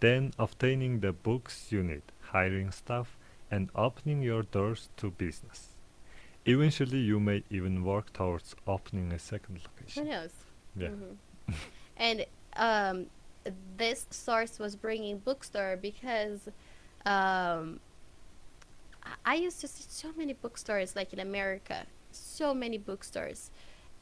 then 0.00 0.32
obtaining 0.38 1.00
the 1.00 1.12
books 1.12 1.72
you 1.72 1.82
need, 1.82 2.02
hiring 2.32 2.70
staff, 2.70 3.16
and 3.50 3.70
opening 3.74 4.22
your 4.22 4.42
doors 4.42 4.88
to 4.96 5.10
business. 5.10 5.68
Eventually, 6.46 6.98
you 6.98 7.18
may 7.20 7.42
even 7.50 7.84
work 7.84 8.12
towards 8.12 8.54
opening 8.66 9.12
a 9.12 9.18
second 9.18 9.60
location. 9.66 10.04
Who 10.06 10.10
knows? 10.12 10.32
Yeah. 10.76 10.88
Mhm. 10.88 11.16
and 11.96 12.26
um, 12.56 13.06
this 13.76 14.06
source 14.10 14.58
was 14.58 14.76
bringing 14.76 15.18
bookstore 15.18 15.76
because 15.76 16.48
um, 17.06 17.80
I- 19.24 19.34
used 19.36 19.60
to 19.60 19.68
see 19.68 19.84
so 19.88 20.12
many 20.16 20.32
bookstores 20.32 20.94
like 20.96 21.12
in 21.12 21.18
America, 21.18 21.86
so 22.10 22.54
many 22.54 22.78
bookstores. 22.78 23.50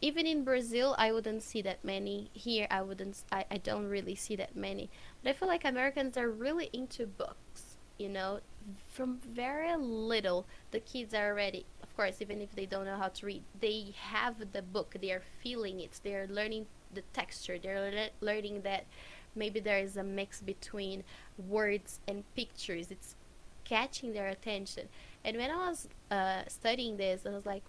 Even 0.00 0.26
in 0.26 0.44
Brazil, 0.44 0.94
I 0.96 1.10
wouldn't 1.10 1.42
see 1.42 1.60
that 1.62 1.84
many. 1.84 2.30
Here, 2.32 2.68
I 2.70 2.82
wouldn't. 2.82 3.22
I, 3.32 3.44
I 3.50 3.58
don't 3.58 3.86
really 3.88 4.14
see 4.14 4.36
that 4.36 4.54
many. 4.54 4.90
But 5.22 5.30
I 5.30 5.32
feel 5.32 5.48
like 5.48 5.64
Americans 5.64 6.16
are 6.16 6.30
really 6.30 6.70
into 6.72 7.06
books. 7.06 7.76
You 7.98 8.08
know, 8.08 8.40
from 8.92 9.18
very 9.18 9.74
little, 9.76 10.46
the 10.70 10.78
kids 10.78 11.14
are 11.14 11.30
already. 11.32 11.66
Of 11.82 11.96
course, 11.96 12.22
even 12.22 12.40
if 12.40 12.54
they 12.54 12.64
don't 12.66 12.84
know 12.84 12.96
how 12.96 13.08
to 13.08 13.26
read, 13.26 13.42
they 13.60 13.92
have 13.98 14.52
the 14.52 14.62
book. 14.62 14.94
They 15.00 15.10
are 15.10 15.22
feeling 15.42 15.80
it. 15.80 15.98
They 16.04 16.14
are 16.14 16.28
learning 16.28 16.66
the 16.94 17.02
texture. 17.12 17.58
They're 17.58 17.90
le- 17.90 18.24
learning 18.24 18.62
that 18.62 18.86
maybe 19.34 19.58
there 19.58 19.78
is 19.80 19.96
a 19.96 20.04
mix 20.04 20.40
between 20.40 21.02
words 21.36 21.98
and 22.06 22.22
pictures. 22.36 22.92
It's 22.92 23.16
catching 23.68 24.12
their 24.12 24.28
attention. 24.28 24.88
And 25.24 25.36
when 25.36 25.50
I 25.50 25.68
was 25.68 25.88
uh, 26.10 26.42
studying 26.48 26.96
this, 26.96 27.26
I 27.26 27.30
was 27.30 27.46
like, 27.46 27.64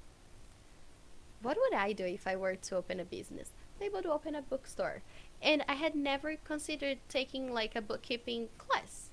what 1.42 1.58
would 1.58 1.74
I 1.74 1.94
do 1.94 2.06
if 2.06 2.28
I 2.28 2.36
were 2.36 2.56
to 2.56 2.76
open 2.78 3.00
a 3.00 3.06
business? 3.06 3.52
I 3.82 3.90
would 3.90 4.06
open 4.06 4.36
a 4.36 4.42
bookstore. 4.42 5.02
And 5.42 5.64
I 5.68 5.76
had 5.76 5.96
never 5.96 6.36
considered 6.36 6.98
taking 7.08 7.54
like 7.54 7.76
a 7.76 7.82
bookkeeping 7.82 8.50
class. 8.58 9.10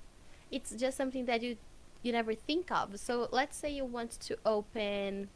It's 0.51 0.73
just 0.73 0.97
something 0.97 1.27
that 1.27 1.43
you 1.43 1.57
you 2.03 2.13
never 2.13 2.35
think 2.35 2.71
of. 2.71 3.01
So 3.01 3.29
let's 3.33 3.57
say 3.57 3.71
you 3.71 3.85
want 3.85 4.13
to 4.21 4.39
open 4.45 5.29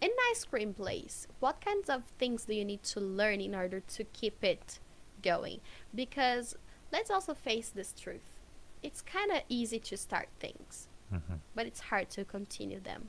an 0.00 0.10
ice 0.30 0.44
cream 0.44 0.72
place. 0.72 1.26
What 1.40 1.60
kinds 1.62 1.90
of 1.90 2.04
things 2.18 2.44
do 2.44 2.54
you 2.54 2.64
need 2.64 2.82
to 2.84 3.00
learn 3.00 3.40
in 3.40 3.54
order 3.54 3.80
to 3.80 4.04
keep 4.04 4.42
it 4.42 4.78
going? 5.22 5.60
Because 5.94 6.56
let's 6.90 7.10
also 7.10 7.34
face 7.34 7.68
this 7.68 7.92
truth. 7.92 8.37
It's 8.82 9.02
kind 9.02 9.30
of 9.30 9.42
easy 9.48 9.78
to 9.80 9.96
start 9.96 10.28
things, 10.40 10.88
Mhm. 11.12 11.40
but 11.54 11.66
it's 11.66 11.80
hard 11.80 12.10
to 12.10 12.24
continue 12.24 12.80
them 12.80 13.08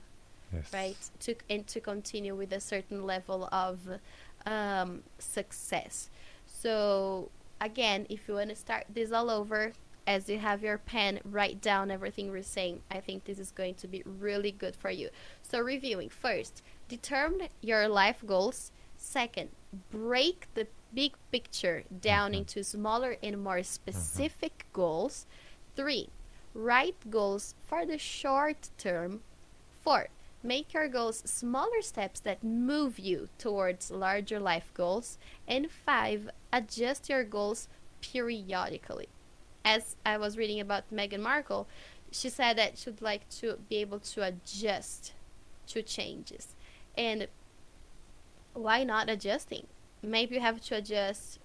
Yes. 0.53 0.73
right? 0.73 0.97
To 1.21 1.35
and 1.49 1.67
to 1.67 1.79
continue 1.79 2.35
with 2.35 2.51
a 2.53 2.59
certain 2.59 3.05
level 3.05 3.47
of 3.51 3.99
um, 4.45 5.03
success. 5.17 6.09
So 6.45 7.29
again 7.61 8.05
if 8.09 8.27
you 8.27 8.35
want 8.35 8.49
to 8.49 8.55
start 8.55 8.85
this 8.89 9.11
all 9.11 9.29
over 9.29 9.73
as 10.07 10.29
you 10.29 10.39
have 10.39 10.63
your 10.63 10.77
pen 10.77 11.19
write 11.25 11.59
down 11.61 11.91
everything 11.91 12.31
we're 12.31 12.41
saying 12.41 12.81
i 12.89 13.01
think 13.01 13.25
this 13.25 13.37
is 13.37 13.51
going 13.51 13.75
to 13.75 13.85
be 13.87 14.01
really 14.05 14.51
good 14.51 14.75
for 14.75 14.89
you. 14.89 15.09
So 15.43 15.59
reviewing. 15.59 16.09
First 16.09 16.63
determine 16.87 17.49
your 17.61 17.87
life 17.89 18.23
goals. 18.25 18.71
Second 18.97 19.49
break 19.91 20.47
the 20.55 20.67
big 20.93 21.13
picture 21.31 21.83
down 22.01 22.31
Mhm. 22.31 22.37
into 22.39 22.63
smaller 22.63 23.17
and 23.21 23.43
more 23.43 23.61
specific 23.63 24.65
goals 24.73 25.25
three 25.79 26.09
write 26.53 27.09
goals 27.09 27.55
for 27.65 27.85
the 27.85 27.97
short 27.97 28.69
term 28.77 29.21
Four, 29.81 30.09
make 30.43 30.73
your 30.73 30.89
goals 30.89 31.23
smaller 31.25 31.81
steps 31.81 32.19
that 32.19 32.43
move 32.43 32.99
you 32.99 33.29
towards 33.37 33.89
larger 33.89 34.41
life 34.41 34.71
goals. 34.73 35.17
And 35.47 35.71
five, 35.71 36.29
adjust 36.51 37.09
your 37.09 37.23
goals 37.23 37.69
periodically. 38.01 39.07
As 39.63 39.95
I 40.05 40.17
was 40.17 40.37
reading 40.37 40.59
about 40.59 40.91
Meghan 40.93 41.21
Markle, 41.21 41.67
she 42.11 42.29
said 42.29 42.57
that 42.57 42.77
she'd 42.77 43.01
like 43.01 43.29
to 43.39 43.57
be 43.69 43.77
able 43.77 43.99
to 43.99 44.23
adjust 44.23 45.13
to 45.67 45.81
changes. 45.81 46.55
And 46.97 47.27
why 48.53 48.83
not 48.83 49.09
adjusting? 49.09 49.67
Maybe 50.01 50.35
you 50.35 50.41
have 50.41 50.59
to 50.61 50.75
adjust 50.75 51.39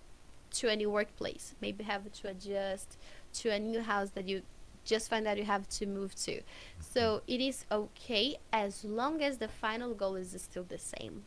to 0.54 0.68
a 0.68 0.76
new 0.76 0.90
workplace. 0.90 1.54
Maybe 1.60 1.84
you 1.84 1.90
have 1.90 2.10
to 2.10 2.28
adjust 2.28 2.96
to 3.34 3.50
a 3.50 3.58
new 3.58 3.80
house 3.82 4.10
that 4.10 4.26
you 4.28 4.42
just 4.84 5.08
find 5.08 5.26
out 5.26 5.38
you 5.38 5.44
have 5.44 5.68
to 5.70 5.86
move 5.86 6.14
to. 6.14 6.42
So 6.80 7.22
it 7.26 7.40
is 7.40 7.64
okay 7.72 8.36
as 8.52 8.84
long 8.84 9.22
as 9.22 9.38
the 9.38 9.48
final 9.48 9.94
goal 9.94 10.16
is 10.16 10.34
still 10.42 10.64
the 10.64 10.78
same. 10.78 11.24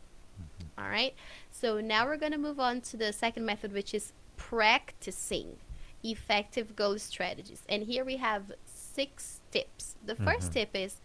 All 0.76 0.88
right. 0.88 1.14
So 1.50 1.80
now 1.80 2.06
we're 2.06 2.16
going 2.16 2.32
to 2.32 2.38
move 2.38 2.60
on 2.60 2.80
to 2.82 2.96
the 2.96 3.12
second 3.12 3.44
method, 3.44 3.72
which 3.72 3.92
is 3.94 4.12
practicing 4.36 5.56
effective 6.04 6.76
goal 6.76 6.98
strategies. 6.98 7.62
And 7.68 7.82
here 7.82 8.04
we 8.04 8.18
have 8.18 8.52
six 8.64 9.40
tips. 9.50 9.96
The 10.06 10.14
first 10.14 10.50
Mhm. 10.50 10.52
tip 10.52 10.70
is 10.74 11.00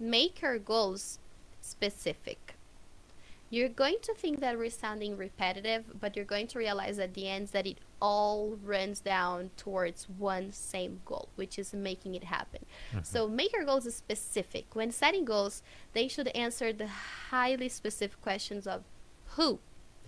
make 0.00 0.40
your 0.40 0.58
goals 0.58 1.18
specific. 1.60 2.54
You're 3.50 3.68
going 3.68 3.96
to 4.02 4.14
think 4.14 4.40
that 4.40 4.56
we're 4.58 4.70
sounding 4.70 5.16
repetitive, 5.16 6.00
but 6.00 6.16
you're 6.16 6.24
going 6.24 6.46
to 6.48 6.58
realize 6.58 6.98
at 6.98 7.14
the 7.14 7.28
end 7.28 7.48
that 7.48 7.66
it 7.66 7.78
all 8.00 8.56
runs 8.62 9.00
down 9.00 9.50
towards 9.56 10.08
one 10.08 10.52
same 10.52 11.00
goal, 11.04 11.28
which 11.36 11.58
is 11.58 11.72
making 11.74 12.14
it 12.14 12.24
happen. 12.24 12.64
So 13.02 13.28
make 13.28 13.52
your 13.52 13.64
goals 13.64 13.92
specific. 13.94 14.74
When 14.74 14.90
setting 14.92 15.24
goals, 15.24 15.62
they 15.92 16.08
should 16.08 16.28
answer 16.28 16.72
the 16.72 16.86
highly 16.86 17.68
specific 17.68 18.20
questions 18.20 18.66
of 18.66 18.84
who, 19.36 19.58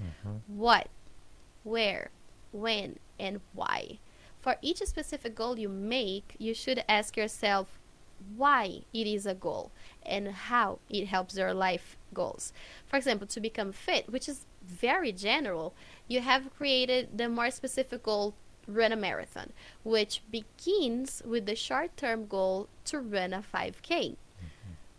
Mhm. 0.00 0.40
what, 0.46 0.88
where, 1.64 2.10
when, 2.52 2.98
and 3.18 3.40
why. 3.52 3.98
For 4.40 4.56
each 4.62 4.78
specific 4.78 5.34
goal 5.34 5.58
you 5.58 5.68
make, 5.68 6.34
you 6.38 6.54
should 6.54 6.82
ask 6.88 7.16
yourself 7.16 7.78
why 8.36 8.82
it 8.92 9.06
is 9.06 9.26
a 9.26 9.34
goal 9.34 9.70
and 10.04 10.28
how 10.28 10.78
it 10.88 11.06
helps 11.06 11.36
your 11.36 11.54
life 11.54 11.96
goals. 12.12 12.52
For 12.86 12.96
example, 12.96 13.26
to 13.26 13.40
become 13.40 13.72
fit, 13.72 14.10
which 14.10 14.28
is 14.28 14.46
very 14.62 15.10
general, 15.12 15.74
you 16.10 16.20
have 16.20 16.52
created 16.56 17.16
the 17.16 17.28
more 17.28 17.52
specific 17.52 18.02
goal 18.02 18.34
run 18.66 18.90
a 18.90 18.96
marathon, 18.96 19.52
which 19.84 20.22
begins 20.28 21.22
with 21.24 21.46
the 21.46 21.54
short 21.54 21.96
term 21.96 22.26
goal 22.26 22.68
to 22.84 22.98
run 22.98 23.32
a 23.32 23.42
5K. 23.42 24.16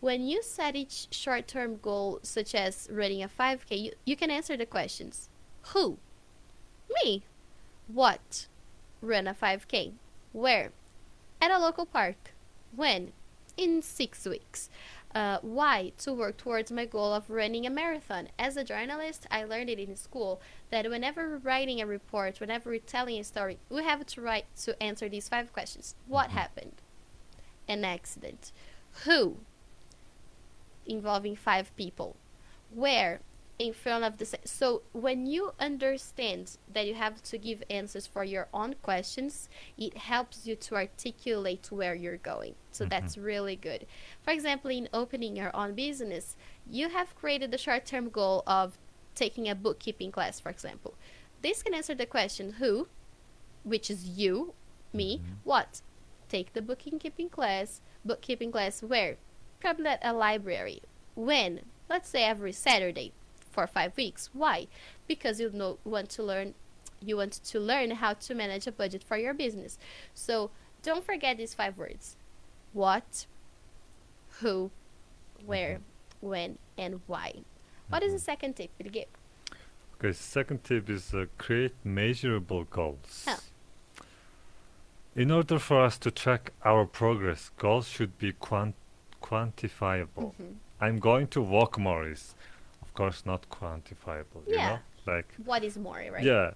When 0.00 0.26
you 0.26 0.42
set 0.42 0.74
each 0.74 1.08
short 1.10 1.46
term 1.46 1.76
goal, 1.76 2.18
such 2.22 2.54
as 2.54 2.88
running 2.90 3.22
a 3.22 3.28
5K, 3.28 3.78
you, 3.78 3.92
you 4.06 4.16
can 4.16 4.30
answer 4.30 4.56
the 4.56 4.64
questions 4.64 5.28
Who? 5.74 5.98
Me. 7.04 7.22
What? 7.88 8.46
Run 9.02 9.26
a 9.26 9.34
5K. 9.34 9.92
Where? 10.32 10.72
At 11.42 11.50
a 11.50 11.58
local 11.58 11.84
park. 11.84 12.32
When? 12.74 13.12
In 13.58 13.82
six 13.82 14.24
weeks. 14.24 14.70
Uh, 15.14 15.38
why? 15.42 15.92
To 15.98 16.12
work 16.14 16.38
towards 16.38 16.72
my 16.72 16.86
goal 16.86 17.12
of 17.12 17.28
running 17.28 17.66
a 17.66 17.70
marathon. 17.70 18.28
As 18.38 18.56
a 18.56 18.64
journalist, 18.64 19.26
I 19.30 19.44
learned 19.44 19.68
it 19.68 19.78
in 19.78 19.94
school 19.94 20.40
that 20.72 20.88
whenever 20.88 21.28
we're 21.28 21.36
writing 21.36 21.82
a 21.82 21.86
report, 21.86 22.40
whenever 22.40 22.70
we're 22.70 22.78
telling 22.80 23.18
a 23.20 23.24
story, 23.24 23.58
we 23.68 23.84
have 23.84 24.04
to 24.06 24.20
write 24.22 24.46
to 24.56 24.82
answer 24.82 25.06
these 25.06 25.28
five 25.28 25.52
questions. 25.52 25.94
What 26.08 26.28
Mhm. 26.30 26.32
happened? 26.32 26.72
An 27.68 27.84
accident. 27.84 28.52
Who? 29.04 29.36
Involving 30.86 31.36
five 31.36 31.76
people. 31.76 32.16
Where? 32.70 33.20
In 33.58 33.74
front 33.74 34.02
of 34.02 34.16
the. 34.16 34.24
sa- 34.24 34.38
So 34.44 34.82
when 34.92 35.26
you 35.26 35.52
understand 35.60 36.56
that 36.72 36.86
you 36.86 36.94
have 36.94 37.22
to 37.24 37.36
give 37.38 37.62
answers 37.68 38.06
for 38.06 38.24
your 38.24 38.48
own 38.52 38.74
questions, 38.82 39.50
it 39.76 39.96
helps 39.98 40.46
you 40.46 40.56
to 40.56 40.74
articulate 40.76 41.70
where 41.70 41.94
you're 41.94 42.16
going. 42.16 42.54
So 42.72 42.86
Mhm. 42.86 42.88
that's 42.90 43.18
really 43.18 43.56
good. 43.56 43.86
For 44.22 44.30
example, 44.32 44.70
in 44.70 44.88
opening 44.92 45.36
your 45.36 45.54
own 45.54 45.74
business, 45.74 46.34
you 46.66 46.88
have 46.88 47.14
created 47.14 47.50
the 47.50 47.58
short 47.58 47.84
term 47.84 48.08
goal 48.08 48.42
of 48.46 48.78
taking 49.14 49.48
a 49.48 49.54
bookkeeping 49.54 50.10
class, 50.12 50.40
for 50.40 50.48
example. 50.50 50.94
This 51.42 51.62
can 51.62 51.74
answer 51.74 51.94
the 51.94 52.06
question 52.06 52.54
who, 52.54 52.88
which 53.64 53.90
is 53.90 54.06
you, 54.08 54.54
me, 54.92 55.18
Mhm. 55.18 55.36
what? 55.44 55.82
Take 56.28 56.52
the 56.52 56.62
bookkeeping 56.62 57.28
class. 57.28 57.80
Bookkeeping 58.04 58.52
class 58.52 58.82
where? 58.82 59.16
Probably 59.60 59.86
at 59.86 60.04
a 60.04 60.12
library. 60.12 60.82
When? 61.14 61.62
Let's 61.88 62.08
say 62.08 62.24
every 62.24 62.52
Saturday 62.52 63.12
for 63.50 63.66
five 63.66 63.96
weeks. 63.96 64.30
Why? 64.32 64.66
Because 65.06 65.40
you 65.40 65.50
know 65.50 65.78
want 65.84 66.08
to 66.10 66.22
learn 66.22 66.54
you 67.04 67.16
want 67.16 67.32
to 67.32 67.58
learn 67.58 67.90
how 67.90 68.12
to 68.14 68.32
manage 68.34 68.66
a 68.68 68.72
budget 68.72 69.02
for 69.02 69.16
your 69.16 69.34
business. 69.34 69.76
So 70.14 70.52
don't 70.82 71.04
forget 71.04 71.36
these 71.36 71.52
five 71.52 71.76
words. 71.76 72.16
What, 72.72 73.26
who, 74.40 74.70
where, 75.44 75.80
when, 76.20 76.58
and 76.78 77.00
why. 77.08 77.42
What 77.92 78.02
is 78.02 78.14
the 78.14 78.18
second 78.18 78.54
tip, 78.56 78.70
Birgit? 78.80 79.06
Okay, 79.96 80.12
second 80.12 80.64
tip 80.64 80.88
is 80.88 81.12
uh, 81.12 81.26
create 81.36 81.74
measurable 81.84 82.64
goals. 82.64 83.24
Huh. 83.28 83.36
In 85.14 85.30
order 85.30 85.58
for 85.58 85.78
us 85.82 85.98
to 85.98 86.10
track 86.10 86.52
our 86.64 86.86
progress, 86.86 87.50
goals 87.58 87.86
should 87.88 88.16
be 88.16 88.32
quant- 88.32 88.74
quantifiable. 89.22 90.32
Mhm. 90.40 90.54
I'm 90.80 90.98
going 91.00 91.26
to 91.28 91.42
walk 91.42 91.78
more 91.78 92.08
is, 92.08 92.34
of 92.80 92.94
course, 92.94 93.26
not 93.26 93.48
quantifiable. 93.50 94.42
You 94.46 94.54
Yeah, 94.56 94.68
know? 94.68 94.78
Like 95.12 95.34
What 95.44 95.62
is 95.62 95.76
more, 95.76 95.98
right? 96.14 96.24
yeah. 96.24 96.52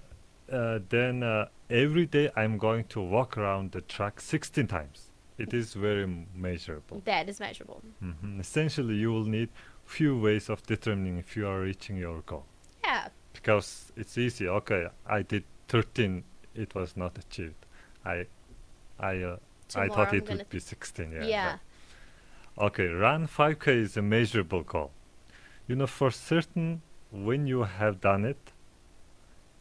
Uh, 0.51 0.79
then 0.89 1.23
uh, 1.23 1.49
every 1.69 2.07
day 2.07 2.31
I'm 2.35 2.57
going 2.57 2.85
to 2.95 3.01
walk 3.03 3.37
around 3.37 3.73
the 3.73 3.83
track 3.83 4.21
16 4.21 4.67
times. 4.69 5.11
It 5.37 5.53
is 5.53 5.75
very 5.75 6.07
measurable. 6.35 7.03
That 7.05 7.29
is 7.29 7.39
measurable. 7.41 7.83
hmm 8.01 8.41
Essentially, 8.41 8.95
you 8.95 9.13
will 9.13 9.25
need 9.27 9.51
few 9.87 10.19
ways 10.19 10.49
of 10.49 10.63
determining 10.67 11.19
if 11.19 11.37
you 11.37 11.47
are 11.47 11.61
reaching 11.61 11.97
your 11.97 12.21
goal. 12.23 12.45
Yeah. 12.85 13.09
Because 13.33 13.93
it's 13.97 14.19
easy. 14.19 14.49
Okay, 14.49 14.89
I 15.07 15.23
did 15.23 15.45
13. 15.69 16.25
It 16.55 16.75
was 16.75 16.97
not 16.97 17.17
achieved. 17.19 17.67
I, 18.05 18.27
I, 18.99 19.23
uh, 19.23 19.37
I 19.75 19.89
thought 19.89 20.09
I'm 20.09 20.17
it 20.17 20.29
would 20.29 20.49
be 20.49 20.59
16. 20.59 21.13
Yeah. 21.13 21.25
Yeah. 21.25 21.59
Okay, 22.59 22.87
run 22.87 23.27
5k 23.27 23.69
is 23.69 23.97
a 23.97 24.03
measurable 24.03 24.63
goal. 24.63 24.91
You 25.69 25.77
know, 25.77 25.87
for 25.87 26.11
certain, 26.11 26.83
when 27.11 27.47
you 27.47 27.65
have 27.65 28.01
done 28.01 28.25
it, 28.25 28.53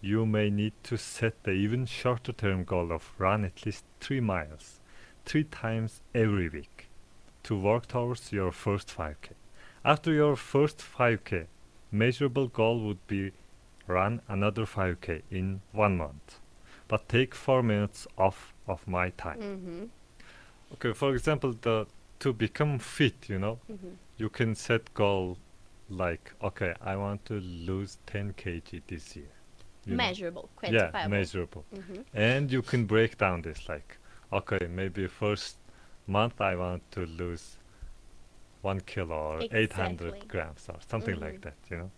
you 0.01 0.25
may 0.25 0.49
need 0.49 0.73
to 0.83 0.97
set 0.97 1.43
the 1.43 1.51
even 1.51 1.85
shorter 1.85 2.31
term 2.31 2.63
goal 2.63 2.91
of 2.91 3.11
run 3.17 3.43
at 3.43 3.65
least 3.65 3.83
3 4.01 4.19
miles, 4.19 4.79
3 5.25 5.43
times 5.45 6.01
every 6.13 6.47
week, 6.47 6.87
to 7.43 7.59
work 7.59 7.87
towards 7.87 8.31
your 8.31 8.51
first 8.51 8.87
5k. 8.87 9.31
After 9.85 10.11
your 10.11 10.35
first 10.35 10.79
5k, 10.79 11.45
measurable 11.91 12.47
goal 12.47 12.79
would 12.85 13.05
be 13.07 13.31
run 13.87 14.21
another 14.27 14.65
5k 14.65 15.21
in 15.29 15.61
one 15.71 15.95
month, 15.97 16.39
but 16.87 17.07
take 17.07 17.35
4 17.35 17.61
minutes 17.61 18.07
off 18.17 18.51
of 18.67 18.87
my 18.87 19.09
time. 19.11 19.39
Mm-hmm. 19.39 19.83
Okay, 20.73 20.93
for 20.93 21.13
example, 21.13 21.53
the 21.61 21.85
to 22.19 22.33
become 22.33 22.79
fit, 22.79 23.29
you 23.29 23.37
know, 23.37 23.59
Mm-hmm. 23.71 23.89
you 24.17 24.29
can 24.29 24.55
set 24.55 24.93
goal 24.93 25.37
like, 25.89 26.33
okay, 26.41 26.73
I 26.81 26.95
want 26.95 27.23
to 27.25 27.39
lose 27.39 27.97
10 28.07 28.33
kg 28.33 28.81
this 28.87 29.15
year. 29.15 29.31
you 29.85 29.91
know. 29.91 29.97
Measurable, 29.97 30.49
Yeah, 30.63 31.07
measurable. 31.07 31.63
Mm-hmm. 31.75 32.01
And 32.15 32.51
you 32.51 32.63
can 32.63 32.85
break 32.85 33.17
down 33.19 33.43
this 33.43 33.69
like, 33.69 33.97
okay, 34.33 34.65
maybe 34.67 35.07
first 35.07 35.57
month 36.07 36.41
I 36.41 36.55
want 36.55 36.81
to 36.91 37.05
lose 37.05 37.57
one 38.65 38.81
kilo 38.81 39.15
or 39.15 39.41
800 39.51 40.27
grams 40.27 40.67
or 40.69 40.77
something 40.91 41.19
like 41.19 41.35
Mhm. 41.39 41.41
that, 41.43 41.57
you 41.71 41.77
know. 41.77 41.91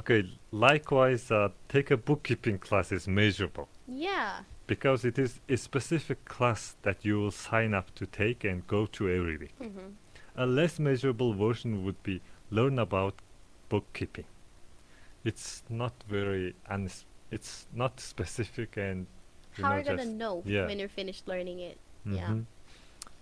Okay, 0.00 0.20
likewise, 0.52 1.30
uh, 1.30 1.48
take 1.68 1.90
a 1.90 1.96
bookkeeping 1.96 2.58
class 2.58 2.92
is 2.92 3.08
measurable 3.08 3.68
Yeah. 3.88 4.44
because 4.66 5.04
it 5.04 5.18
is 5.18 5.40
a 5.48 5.56
specific 5.56 6.24
class 6.24 6.76
that 6.82 7.04
you 7.04 7.18
will 7.20 7.32
sign 7.32 7.74
up 7.74 7.92
to 7.96 8.06
take 8.06 8.44
and 8.44 8.64
go 8.66 8.86
to 8.86 9.02
every 9.18 9.36
week. 9.38 9.54
Mm-hmm. 9.58 9.88
A 10.36 10.46
less 10.46 10.78
measurable 10.78 11.32
version 11.34 11.84
would 11.84 12.00
be 12.04 12.20
learn 12.50 12.78
about 12.78 13.14
bookkeeping. 13.68 14.26
It's 15.24 15.64
not 15.68 15.92
very 16.08 16.54
uns- 16.70 17.04
it's 17.30 17.66
not 17.72 17.98
specific 18.00 18.76
and 18.76 19.06
How 19.52 19.72
are 19.72 19.78
you 19.80 19.84
gonna 19.84 20.04
know 20.04 20.42
yeah. 20.46 20.66
when 20.66 20.78
you're 20.78 20.88
finished 21.02 21.26
learning 21.26 21.58
it? 21.58 21.76
Yeah. 22.06 22.36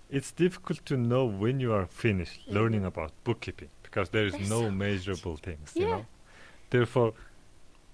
It's 0.09 0.31
difficult 0.33 0.85
to 0.87 0.97
know 0.97 1.25
when 1.25 1.59
you 1.61 1.73
are 1.73 1.87
finished 1.87 2.41
learning 2.49 2.85
about 2.85 3.13
bookkeeping 3.25 3.71
because 3.83 4.11
there 4.11 4.27
is 4.27 4.33
There's 4.35 4.49
no 4.51 4.63
so 4.63 4.71
measurable 4.71 5.37
things, 5.37 5.73
you 5.77 5.83
Yeah. 5.83 5.91
know. 5.91 6.07
Therefore, 6.71 7.15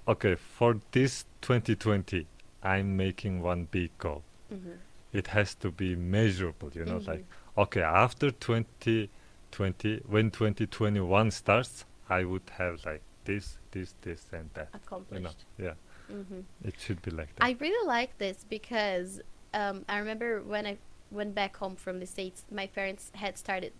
okay, 0.07 0.35
for 0.35 0.81
this 0.93 1.25
2020, 1.41 2.27
I'm 2.63 2.97
making 2.97 3.43
one 3.43 3.65
big 3.71 3.91
goal. 3.99 4.23
Mm-hmm. 4.53 4.73
It 5.13 5.29
has 5.29 5.55
to 5.57 5.71
be 5.71 5.95
measurable, 5.97 6.71
you 6.75 6.85
know, 6.85 6.99
Mhm. 7.01 7.07
like 7.09 7.25
okay, 7.57 7.83
after 7.83 8.31
2020, 8.31 10.01
when 10.07 10.31
2021 10.31 11.31
starts, 11.31 11.85
I 12.09 12.25
would 12.25 12.49
have 12.59 12.85
like 12.85 13.03
this, 13.25 13.59
this, 13.71 13.95
this, 14.03 14.27
and 14.33 14.51
that. 14.55 14.69
You 15.11 15.21
know, 15.21 15.31
yeah, 15.59 15.75
Mm-hmm. 16.11 16.41
it 16.65 16.79
should 16.79 17.01
be 17.03 17.11
like 17.11 17.35
that. 17.37 17.45
I 17.45 17.57
really 17.61 17.87
like 17.87 18.17
this 18.19 18.45
because 18.49 19.21
um, 19.55 19.85
I 19.89 19.99
remember 19.99 20.43
when 20.43 20.67
I 20.67 20.79
went 21.13 21.35
back 21.35 21.57
home 21.57 21.77
from 21.77 22.01
the 22.01 22.07
States, 22.07 22.45
my 22.51 22.67
parents 22.67 23.11
had 23.15 23.37
started 23.39 23.73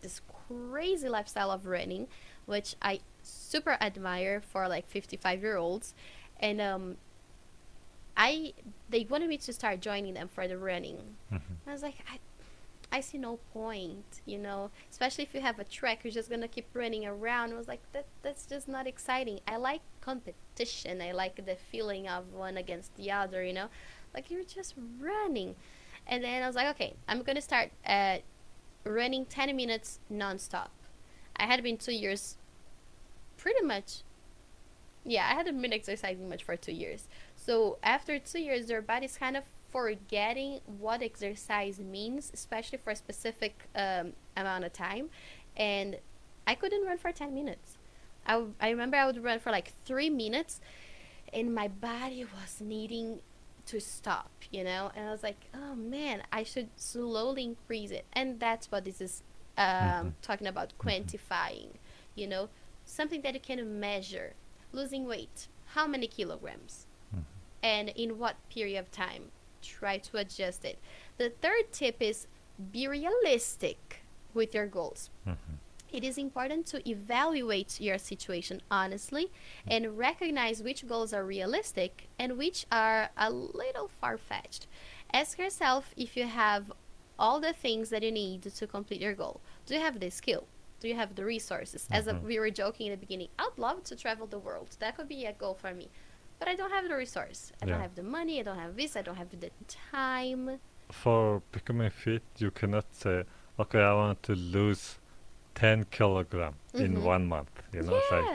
this 0.00 0.20
crazy 0.48 1.08
lifestyle 1.08 1.50
of 1.50 1.66
running, 1.66 2.06
which 2.46 2.76
I 2.80 3.00
super 3.22 3.76
admire 3.80 4.40
for 4.40 4.68
like 4.68 4.88
55 4.88 5.42
year 5.42 5.56
olds. 5.56 5.94
And 6.40 6.60
um, 6.60 6.96
I 8.16 8.52
they 8.88 9.04
wanted 9.08 9.28
me 9.28 9.38
to 9.38 9.52
start 9.52 9.80
joining 9.80 10.14
them 10.14 10.28
for 10.28 10.48
the 10.48 10.58
running. 10.58 11.16
Mhm. 11.32 11.40
I 11.66 11.72
was 11.72 11.82
like, 11.82 11.96
I, 12.10 12.18
I 12.90 13.00
see 13.00 13.18
no 13.18 13.38
point, 13.52 14.22
you 14.24 14.38
know, 14.38 14.70
especially 14.90 15.24
if 15.24 15.34
you 15.34 15.40
have 15.40 15.58
a 15.58 15.64
track, 15.64 16.00
you're 16.04 16.12
just 16.12 16.30
gonna 16.30 16.48
keep 16.48 16.66
running 16.74 17.06
around. 17.06 17.52
I 17.52 17.56
was 17.56 17.68
like, 17.68 17.80
that 17.92 18.06
that's 18.22 18.46
just 18.46 18.66
not 18.68 18.86
exciting. 18.86 19.40
I 19.46 19.56
like 19.56 19.82
competition. 20.00 21.02
I 21.02 21.12
like 21.12 21.44
the 21.44 21.56
feeling 21.56 22.08
of 22.08 22.32
one 22.32 22.56
against 22.56 22.96
the 22.96 23.10
other, 23.10 23.44
you 23.44 23.52
know, 23.52 23.68
like 24.14 24.30
you're 24.30 24.44
just 24.44 24.74
running. 25.00 25.54
And 26.08 26.24
then 26.24 26.42
I 26.42 26.46
was 26.46 26.56
like, 26.56 26.68
okay, 26.68 26.94
I'm 27.06 27.22
gonna 27.22 27.40
start 27.40 27.70
uh, 27.86 28.18
running 28.84 29.26
10 29.26 29.54
minutes 29.54 30.00
nonstop. 30.10 30.68
I 31.36 31.44
had 31.44 31.62
been 31.62 31.76
two 31.76 31.92
years, 31.92 32.36
pretty 33.36 33.64
much. 33.64 34.02
Yeah, 35.04 35.28
I 35.30 35.34
hadn't 35.34 35.60
been 35.60 35.72
exercising 35.72 36.28
much 36.28 36.42
for 36.42 36.56
two 36.56 36.72
years. 36.72 37.08
So 37.36 37.78
after 37.82 38.18
two 38.18 38.40
years, 38.40 38.68
your 38.68 38.82
body's 38.82 39.16
kind 39.16 39.36
of 39.36 39.44
forgetting 39.70 40.60
what 40.78 41.02
exercise 41.02 41.78
means, 41.78 42.30
especially 42.34 42.78
for 42.78 42.90
a 42.90 42.96
specific 42.96 43.68
um, 43.74 44.12
amount 44.36 44.64
of 44.64 44.72
time. 44.72 45.10
And 45.56 45.98
I 46.46 46.54
couldn't 46.54 46.84
run 46.84 46.98
for 46.98 47.12
10 47.12 47.34
minutes. 47.34 47.76
I, 48.26 48.44
I 48.60 48.70
remember 48.70 48.96
I 48.96 49.06
would 49.06 49.22
run 49.22 49.38
for 49.38 49.50
like 49.50 49.72
three 49.84 50.10
minutes, 50.10 50.60
and 51.32 51.54
my 51.54 51.68
body 51.68 52.24
was 52.24 52.60
needing 52.60 53.20
to 53.68 53.80
stop, 53.80 54.30
you 54.50 54.64
know? 54.64 54.90
And 54.94 55.08
I 55.08 55.10
was 55.12 55.22
like, 55.22 55.46
oh 55.54 55.74
man, 55.74 56.22
I 56.32 56.42
should 56.42 56.68
slowly 56.76 57.44
increase 57.44 57.90
it. 57.90 58.04
And 58.12 58.38
that's 58.40 58.70
what 58.70 58.84
this 58.84 59.00
is 59.00 59.22
um, 59.56 59.64
Mhm. 59.66 60.12
talking 60.22 60.46
about 60.46 60.72
quantifying, 60.78 61.70
you 62.14 62.26
know? 62.26 62.48
Something 62.84 63.22
that 63.22 63.34
you 63.34 63.40
can 63.40 63.80
measure. 63.80 64.34
Losing 64.72 65.04
weight, 65.06 65.48
how 65.74 65.86
many 65.86 66.06
kilograms? 66.06 66.86
Mhm. 67.14 67.24
and 67.62 67.88
in 67.96 68.18
what 68.18 68.36
period 68.50 68.78
of 68.78 68.90
time. 68.92 69.32
Try 69.62 69.98
to 69.98 70.16
adjust 70.18 70.64
it. 70.64 70.78
The 71.16 71.30
third 71.30 71.72
tip 71.72 72.00
is 72.00 72.28
be 72.70 72.86
realistic 72.86 74.02
with 74.32 74.54
your 74.54 74.66
goals. 74.68 75.10
Mhm. 75.26 75.57
It 75.90 76.04
is 76.04 76.18
important 76.18 76.66
to 76.66 76.88
evaluate 76.88 77.80
your 77.80 77.98
situation 77.98 78.60
honestly 78.70 79.30
and 79.66 79.96
recognize 79.96 80.62
which 80.62 80.86
goals 80.86 81.12
are 81.12 81.24
realistic 81.24 82.08
and 82.18 82.36
which 82.36 82.66
are 82.70 83.10
a 83.16 83.30
little 83.30 83.88
far 83.88 84.18
fetched. 84.18 84.66
Ask 85.12 85.38
yourself 85.38 85.94
if 85.96 86.16
you 86.16 86.26
have 86.26 86.70
all 87.18 87.40
the 87.40 87.52
things 87.52 87.88
that 87.90 88.02
you 88.02 88.12
need 88.12 88.42
to 88.42 88.66
complete 88.66 89.00
your 89.00 89.14
goal. 89.14 89.40
Do 89.66 89.74
you 89.74 89.80
have 89.80 89.98
the 89.98 90.10
skill? 90.10 90.46
Do 90.80 90.88
you 90.88 90.94
have 90.94 91.14
the 91.16 91.24
resources? 91.24 91.88
As 91.90 92.06
a, 92.06 92.14
Mhm. 92.14 92.22
we 92.22 92.38
were 92.38 92.50
joking 92.50 92.86
in 92.86 92.92
the 92.92 92.96
beginning, 92.98 93.28
I'd 93.38 93.56
love 93.58 93.82
to 93.84 93.96
travel 93.96 94.26
the 94.26 94.38
world. 94.38 94.76
That 94.78 94.96
could 94.96 95.08
be 95.08 95.24
a 95.24 95.32
goal 95.32 95.54
for 95.54 95.74
me. 95.74 95.88
But 96.38 96.46
I 96.46 96.54
don't 96.54 96.70
have 96.70 96.86
the 96.86 96.94
resource. 96.94 97.50
I 97.60 97.66
don't 97.66 97.80
have 97.80 97.96
the 97.96 98.04
money. 98.04 98.38
I 98.38 98.42
don't 98.44 98.58
have 98.58 98.76
this. 98.76 98.94
I 98.94 99.02
don't 99.02 99.16
have 99.16 99.30
the 99.30 99.50
time. 99.66 100.60
For 100.92 101.42
becoming 101.50 101.90
fit, 101.90 102.22
you 102.36 102.52
cannot 102.52 102.94
say, 102.94 103.24
okay, 103.58 103.80
I 103.82 103.92
want 103.94 104.22
to 104.24 104.34
lose 104.36 104.97
10 105.60 105.84
kilogram 105.96 106.54
in 106.74 106.92
Mhm. 106.96 107.02
one 107.14 107.24
month. 107.34 107.54
You 107.72 107.82
know, 107.82 107.96
it's 108.00 108.12
like 108.16 108.30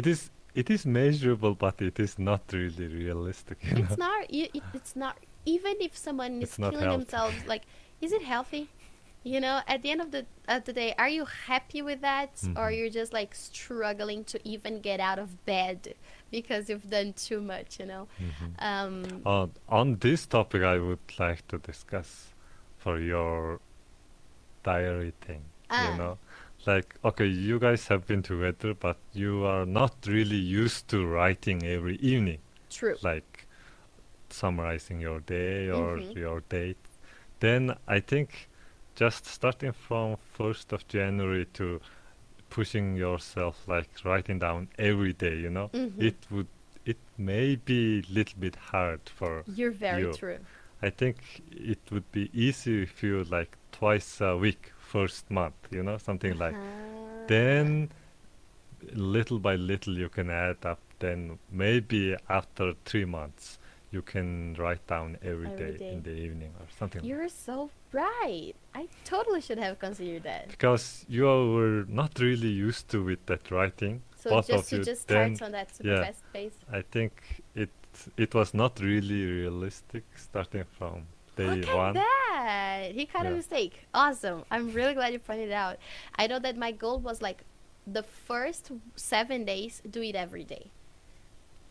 it 0.00 0.06
is 0.06 0.30
it 0.54 0.70
is 0.70 0.84
measurable, 0.86 1.54
but 1.54 1.80
it 1.88 1.98
is 2.06 2.18
not 2.18 2.42
really 2.52 2.86
realistic. 3.02 3.58
You 3.64 3.74
know? 3.74 3.80
it's 3.84 3.98
not 4.06 4.30
you, 4.38 4.44
it, 4.58 4.62
it's 4.78 4.94
not 5.04 5.16
even 5.56 5.74
if 5.86 5.96
someone 5.96 6.42
It's 6.42 6.52
is 6.52 6.56
killing 6.56 6.80
healthy. 6.80 6.96
themselves 7.04 7.38
like 7.52 7.62
is 8.06 8.12
it 8.12 8.22
healthy 8.22 8.64
you 9.24 9.40
know 9.44 9.56
at 9.66 9.78
the 9.82 9.90
end 9.92 10.00
of 10.06 10.10
the 10.14 10.22
of 10.54 10.60
the 10.68 10.72
day 10.80 10.90
are 11.02 11.08
you 11.18 11.24
happy 11.50 11.80
with 11.88 12.00
that 12.10 12.30
or 12.60 12.66
Mhm. 12.68 12.76
you're 12.76 12.94
just 13.00 13.12
like 13.20 13.32
struggling 13.34 14.20
to 14.32 14.36
even 14.54 14.74
get 14.88 14.98
out 15.08 15.18
of 15.24 15.28
bed 15.52 15.78
because 16.36 16.62
you've 16.70 16.88
done 16.98 17.10
too 17.26 17.40
much 17.54 17.70
you 17.80 17.86
know 17.92 18.04
Mhm. 18.28 18.48
um 18.70 18.94
On 19.36 19.46
on 19.80 19.86
this 20.06 20.20
topic, 20.36 20.62
I 20.74 20.76
would 20.86 21.06
like 21.24 21.42
to 21.52 21.56
discuss 21.70 22.10
for 22.82 22.94
your 23.12 23.60
diary 24.62 25.12
thing. 25.26 25.42
Ah. 25.70 25.92
You 25.92 25.98
know, 26.00 26.14
like 26.66 26.96
okay, 27.04 27.26
you 27.26 27.58
guys 27.58 27.88
have 27.88 28.06
been 28.06 28.22
together, 28.22 28.74
but 28.74 28.98
you 29.12 29.44
are 29.44 29.64
not 29.66 29.94
really 30.06 30.36
used 30.36 30.88
to 30.88 31.06
writing 31.06 31.64
every 31.64 31.96
evening, 31.96 32.38
true 32.70 32.96
like 33.02 33.46
summarizing 34.30 35.00
your 35.00 35.20
day 35.20 35.70
or 35.70 35.98
Mhm. 35.98 36.16
your 36.16 36.40
date. 36.48 36.76
Then 37.40 37.76
I 37.86 38.00
think 38.00 38.48
just 38.94 39.24
starting 39.26 39.72
from 39.72 40.16
first 40.32 40.72
of 40.72 40.86
January 40.88 41.46
to 41.54 41.80
pushing 42.50 42.96
yourself 42.96 43.66
like 43.68 43.88
writing 44.04 44.38
down 44.38 44.68
every 44.78 45.12
day, 45.12 45.36
you 45.36 45.50
know, 45.50 45.70
Mhm. 45.72 46.02
it 46.02 46.16
would 46.30 46.48
it 46.84 46.96
may 47.18 47.54
be 47.56 47.98
a 48.00 48.12
little 48.12 48.38
bit 48.40 48.56
hard 48.56 49.00
for 49.08 49.44
you're 49.46 49.70
very 49.70 50.02
you. 50.02 50.12
true 50.12 50.38
I 50.80 50.90
think 50.90 51.42
it 51.50 51.80
would 51.90 52.10
be 52.12 52.30
easy 52.32 52.82
if 52.82 53.02
you 53.02 53.24
like 53.24 53.56
twice 53.72 54.20
a 54.20 54.36
week 54.36 54.72
first 54.94 55.30
month, 55.30 55.54
you 55.76 55.82
know, 55.82 55.98
something 56.08 56.34
like 56.44 56.54
Ah. 56.56 57.26
then 57.34 57.90
little 59.16 59.38
by 59.48 59.54
little 59.56 59.94
you 60.04 60.08
can 60.08 60.28
add 60.30 60.60
up 60.72 60.80
then 61.04 61.38
maybe 61.64 62.02
after 62.40 62.66
three 62.84 63.04
months 63.18 63.58
you 63.90 64.02
can 64.12 64.28
write 64.62 64.84
down 64.86 65.16
every 65.22 65.46
Every 65.50 65.72
day, 65.72 65.76
day. 65.78 65.92
in 65.94 66.02
the 66.02 66.10
evening 66.26 66.52
or 66.60 66.66
something. 66.78 67.00
like 67.00 67.08
You're 67.10 67.28
so 67.48 67.70
right. 67.92 68.52
I 68.74 68.82
totally 69.04 69.40
should 69.46 69.58
have 69.66 69.78
considered 69.86 70.24
that. 70.24 70.44
because 70.56 70.84
you 71.08 71.24
were 71.56 71.84
not 71.88 72.12
really 72.26 72.52
used 72.68 72.84
to 72.92 72.98
with 73.08 73.22
that 73.30 73.44
writing. 73.50 73.94
So 74.22 74.30
both 74.30 74.46
just 74.48 74.72
you, 74.72 74.82
just 74.84 75.02
start 75.08 75.40
on 75.46 75.52
that 75.52 75.68
super 75.74 75.88
yeah. 75.90 76.04
fast 76.04 76.22
pace. 76.34 76.56
I 76.78 76.82
think 76.94 77.12
it 77.62 77.70
it 78.24 78.34
was 78.34 78.48
not 78.62 78.72
really 78.90 79.22
realistic 79.40 80.04
starting 80.26 80.64
from 80.78 80.96
Look 81.38 81.68
at 81.68 81.94
that! 81.94 82.90
He 82.92 83.06
caught 83.06 83.26
a 83.26 83.30
mistake. 83.30 83.86
Awesome. 83.94 84.44
I'm 84.50 84.72
really 84.72 84.94
glad 84.94 85.12
you 85.12 85.18
pointed 85.18 85.48
it 85.50 85.52
out. 85.52 85.78
I 86.16 86.26
know 86.26 86.38
that 86.38 86.56
my 86.56 86.72
goal 86.72 86.98
was 86.98 87.22
like 87.22 87.44
the 87.86 88.02
first 88.02 88.70
seven 88.96 89.44
days, 89.44 89.82
do 89.88 90.02
it 90.02 90.14
every 90.14 90.44
day. 90.44 90.70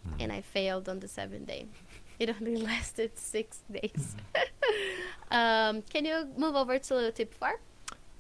Mm. 0.07 0.15
And 0.19 0.31
I 0.31 0.41
failed 0.41 0.89
on 0.89 0.99
the 0.99 1.07
seventh 1.07 1.47
day. 1.47 1.67
It 2.19 2.35
only 2.41 2.55
lasted 2.55 3.11
six 3.15 3.59
days. 3.71 4.15
um, 5.31 5.83
can 5.83 6.03
you 6.03 6.27
move 6.35 6.55
over 6.55 6.79
to 6.79 7.11
tip 7.11 7.31
four? 7.31 7.59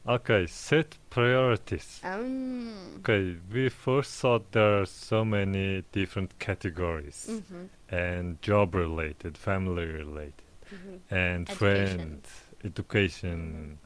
Okay, 0.07 0.45
set 0.47 0.97
priorities. 1.09 1.99
Um, 2.03 2.99
Okay, 2.99 3.35
we 3.51 3.69
first 3.69 4.13
thought 4.19 4.51
there 4.51 4.81
are 4.81 4.85
so 4.85 5.25
many 5.25 5.83
different 5.91 6.37
categories 6.39 7.27
mhm, 7.29 7.67
and 7.89 8.41
job 8.41 8.75
related, 8.75 9.37
family 9.37 9.85
related, 9.85 10.43
mhm. 10.71 10.99
and 11.11 11.49
Education. 11.49 11.97
friend, 11.97 12.27
education. 12.63 13.77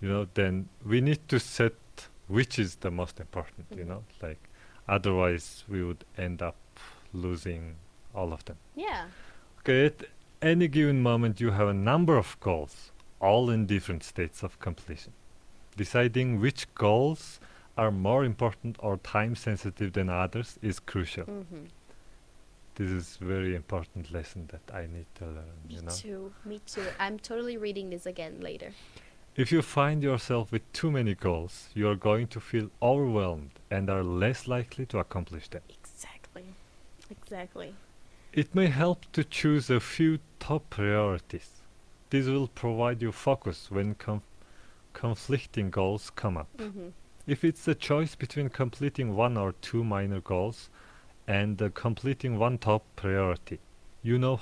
You 0.00 0.08
know, 0.08 0.28
then 0.34 0.68
we 0.84 1.00
need 1.00 1.26
to 1.28 1.38
set 1.40 1.74
which 2.28 2.58
is 2.58 2.76
the 2.76 2.90
most 2.90 3.20
important. 3.20 3.66
You 3.70 3.84
Mhm. 3.84 3.88
know, 3.88 4.04
like 4.22 4.38
otherwise 4.86 5.64
we 5.68 5.82
would 5.82 6.04
end 6.16 6.42
up 6.42 6.56
losing 7.12 7.76
all 8.14 8.32
of 8.32 8.44
them. 8.44 8.56
Yeah. 8.76 9.08
Okay, 9.60 9.86
at 9.86 10.02
any 10.42 10.68
given 10.68 11.02
moment 11.02 11.40
you 11.40 11.50
have 11.52 11.68
a 11.68 11.74
number 11.74 12.16
of 12.16 12.36
goals, 12.40 12.92
all 13.20 13.50
in 13.50 13.66
different 13.66 14.02
states 14.04 14.42
of 14.44 14.58
completion. 14.60 15.12
Deciding 15.76 16.40
which 16.40 16.66
goals 16.74 17.40
are 17.76 17.90
more 17.90 18.24
important 18.24 18.76
or 18.80 18.96
time 18.98 19.34
sensitive 19.36 19.92
than 19.92 20.08
others 20.08 20.58
is 20.62 20.78
crucial. 20.80 21.24
hmm 21.24 21.64
This 22.78 22.92
is 22.92 23.16
very 23.16 23.56
important 23.56 24.12
lesson 24.12 24.48
that 24.52 24.72
I 24.72 24.82
need 24.86 25.06
to 25.16 25.24
learn, 25.24 25.58
Me 25.68 25.74
you 25.74 25.82
know. 25.82 25.90
too. 25.90 26.32
Me 26.44 26.60
too. 26.64 26.84
I'm 27.00 27.18
totally 27.18 27.56
reading 27.56 27.90
this 27.90 28.06
again 28.06 28.40
later. 28.40 28.72
If 29.34 29.50
you 29.50 29.62
find 29.62 30.00
yourself 30.00 30.52
with 30.52 30.62
too 30.72 30.90
many 30.92 31.14
goals, 31.16 31.70
you 31.74 31.88
are 31.88 31.96
going 31.96 32.28
to 32.28 32.40
feel 32.40 32.70
overwhelmed 32.80 33.50
and 33.68 33.90
are 33.90 34.04
less 34.04 34.46
likely 34.46 34.86
to 34.86 34.98
accomplish 34.98 35.48
them. 35.48 35.62
Exactly. 35.68 36.44
Exactly. 37.10 37.74
It 38.32 38.54
may 38.54 38.66
help 38.66 39.06
to 39.12 39.24
choose 39.24 39.70
a 39.70 39.80
few 39.80 40.20
top 40.38 40.70
priorities. 40.70 41.50
This 42.10 42.26
will 42.26 42.46
provide 42.46 43.02
you 43.02 43.10
focus 43.10 43.72
when 43.72 43.96
com- 43.96 44.22
conflicting 44.92 45.70
goals 45.70 46.10
come 46.14 46.36
up. 46.36 46.48
hmm 46.60 46.90
If 47.26 47.42
it's 47.42 47.66
a 47.66 47.74
choice 47.74 48.14
between 48.14 48.50
completing 48.50 49.16
one 49.16 49.36
or 49.36 49.52
two 49.60 49.82
minor 49.82 50.20
goals 50.20 50.70
and 51.28 51.60
uh, 51.62 51.68
completing 51.74 52.38
one 52.38 52.58
top 52.58 52.82
priority, 52.96 53.58
you 54.02 54.18
know 54.18 54.40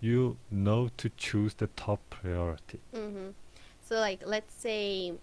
you 0.00 0.36
know 0.50 0.88
to 0.96 1.08
choose 1.16 1.54
the 1.54 1.66
top 1.68 2.00
priority. 2.10 2.80
hmm 2.92 3.30
So, 3.82 3.96
like, 3.96 4.20
let's 4.26 4.54
say 4.54 5.14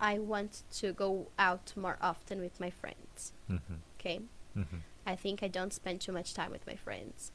I 0.00 0.18
want 0.18 0.62
to 0.80 0.92
go 0.92 1.26
out 1.38 1.72
more 1.76 1.96
often 2.00 2.40
with 2.40 2.60
my 2.60 2.70
friends. 2.70 3.32
Mhm, 3.50 3.78
Okay. 3.98 4.20
mhm, 4.56 4.80
I 5.06 5.16
think 5.16 5.42
I 5.42 5.48
don't 5.48 5.72
spend 5.72 6.00
too 6.00 6.12
much 6.12 6.32
time 6.34 6.52
with 6.52 6.66
my 6.66 6.76
friends. 6.76 7.32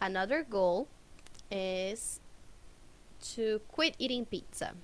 Another 0.00 0.42
goal 0.42 0.88
is 1.50 2.20
to 3.34 3.60
quit 3.68 3.94
eating 3.98 4.24
pizza. 4.26 4.74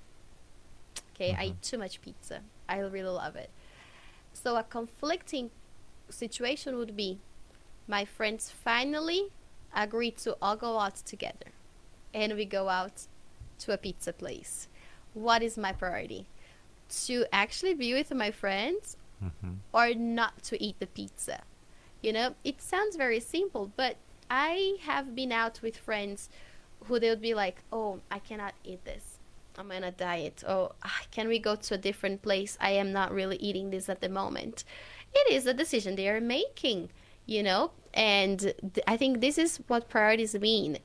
Okay, 1.15 1.35
I 1.35 1.45
Mhm. 1.45 1.49
eat 1.49 1.63
too 1.63 1.79
much 1.79 2.01
pizza. 2.01 2.43
I 2.69 2.79
really 2.79 3.15
love 3.25 3.35
it. 3.37 3.51
So 4.33 4.57
a 4.57 4.63
conflicting 4.63 5.51
situation 6.11 6.77
would 6.77 6.97
be 6.97 7.19
my 7.87 8.05
friends 8.05 8.51
finally 8.51 9.31
agree 9.75 10.11
to 10.11 10.37
all 10.41 10.57
go 10.57 10.79
out 10.79 10.97
together 10.97 11.53
and 12.15 12.35
we 12.35 12.45
go 12.45 12.69
out 12.69 13.07
to 13.59 13.73
a 13.73 13.77
pizza 13.77 14.13
place. 14.13 14.69
What 15.15 15.43
is 15.43 15.59
my 15.59 15.73
priority? 15.73 16.27
To 17.07 17.27
actually 17.33 17.75
be 17.75 17.93
with 17.93 18.13
my 18.15 18.31
friends 18.31 18.97
mhm. 19.23 19.57
or 19.73 19.95
not 19.95 20.43
to 20.45 20.63
eat 20.63 20.79
the 20.79 20.87
pizza. 20.87 21.43
You 22.01 22.13
know, 22.13 22.35
it 22.45 22.63
sounds 22.63 22.97
very 22.97 23.21
simple, 23.21 23.73
but 23.77 23.97
I 24.31 24.77
have 24.83 25.15
been 25.15 25.33
out 25.33 25.61
with 25.63 25.77
friends 25.77 26.29
who 26.85 27.01
they 27.01 27.11
would 27.11 27.21
be 27.21 27.35
like, 27.35 27.63
"Oh, 27.73 28.01
I 28.11 28.21
cannot 28.21 28.55
eat 28.65 28.85
this. 28.85 29.19
I'm 29.57 29.73
on 29.73 29.83
a 29.83 29.91
diet. 29.91 30.45
Oh, 30.47 30.73
ah, 30.85 31.03
can 31.11 31.27
we 31.27 31.41
go 31.41 31.57
to 31.57 31.75
a 31.75 31.79
different 31.79 32.23
place? 32.23 32.57
I 32.61 32.71
am 32.71 32.93
not 32.93 33.13
really 33.13 33.37
eating 33.37 33.71
this 33.71 33.89
at 33.89 34.01
the 34.01 34.09
moment." 34.09 34.65
It 35.15 35.33
is 35.33 35.47
a 35.47 35.55
decision 35.55 35.97
they 35.97 36.09
are 36.09 36.21
making, 36.21 36.91
you 37.27 37.43
know, 37.43 37.73
and 37.95 38.39
th- 38.41 38.85
I 38.87 38.97
think 38.97 39.21
this 39.21 39.39
is 39.39 39.59
what 39.67 39.89
priorities 39.89 40.35
mean. 40.35 40.79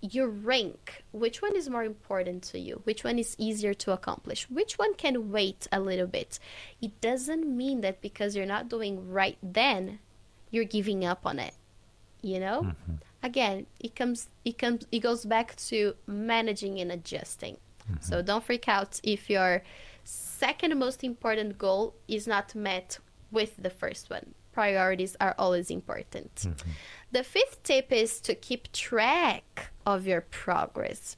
You 0.00 0.26
rank 0.26 1.04
which 1.12 1.40
one 1.40 1.54
is 1.54 1.70
more 1.70 1.84
important 1.84 2.42
to 2.44 2.58
you, 2.58 2.80
which 2.84 3.04
one 3.04 3.18
is 3.20 3.36
easier 3.38 3.72
to 3.74 3.92
accomplish, 3.92 4.50
which 4.50 4.76
one 4.76 4.94
can 4.94 5.30
wait 5.30 5.68
a 5.70 5.78
little 5.78 6.08
bit. 6.08 6.40
It 6.80 7.00
doesn't 7.00 7.46
mean 7.46 7.82
that 7.82 8.00
because 8.02 8.34
you're 8.34 8.44
not 8.46 8.68
doing 8.68 9.08
right 9.08 9.38
then, 9.42 10.00
you're 10.50 10.64
giving 10.64 11.04
up 11.04 11.24
on 11.24 11.38
it. 11.38 11.54
You 12.20 12.40
know? 12.40 12.62
Mhm, 12.62 12.98
Again, 13.24 13.66
it 13.78 13.94
comes 13.94 14.28
it 14.44 14.58
comes 14.58 14.84
it 14.90 14.98
goes 14.98 15.24
back 15.24 15.54
to 15.68 15.94
managing 16.08 16.80
and 16.80 16.90
adjusting. 16.90 17.58
mhm. 17.88 18.02
So 18.02 18.20
don't 18.22 18.42
freak 18.42 18.66
out 18.68 18.98
if 19.04 19.30
your 19.30 19.62
second 20.02 20.76
most 20.76 21.04
important 21.04 21.58
goal 21.58 21.94
is 22.08 22.26
not 22.26 22.54
met 22.56 22.98
with 23.32 23.56
the 23.56 23.70
first 23.70 24.10
one. 24.10 24.34
Priorities 24.52 25.16
are 25.20 25.34
always 25.38 25.70
important. 25.70 26.34
Mhm. 26.34 26.56
The 27.10 27.24
fifth 27.24 27.62
tip 27.62 27.90
is 27.90 28.20
to 28.20 28.34
keep 28.34 28.70
track 28.72 29.70
of 29.86 30.06
your 30.06 30.20
progress. 30.20 31.16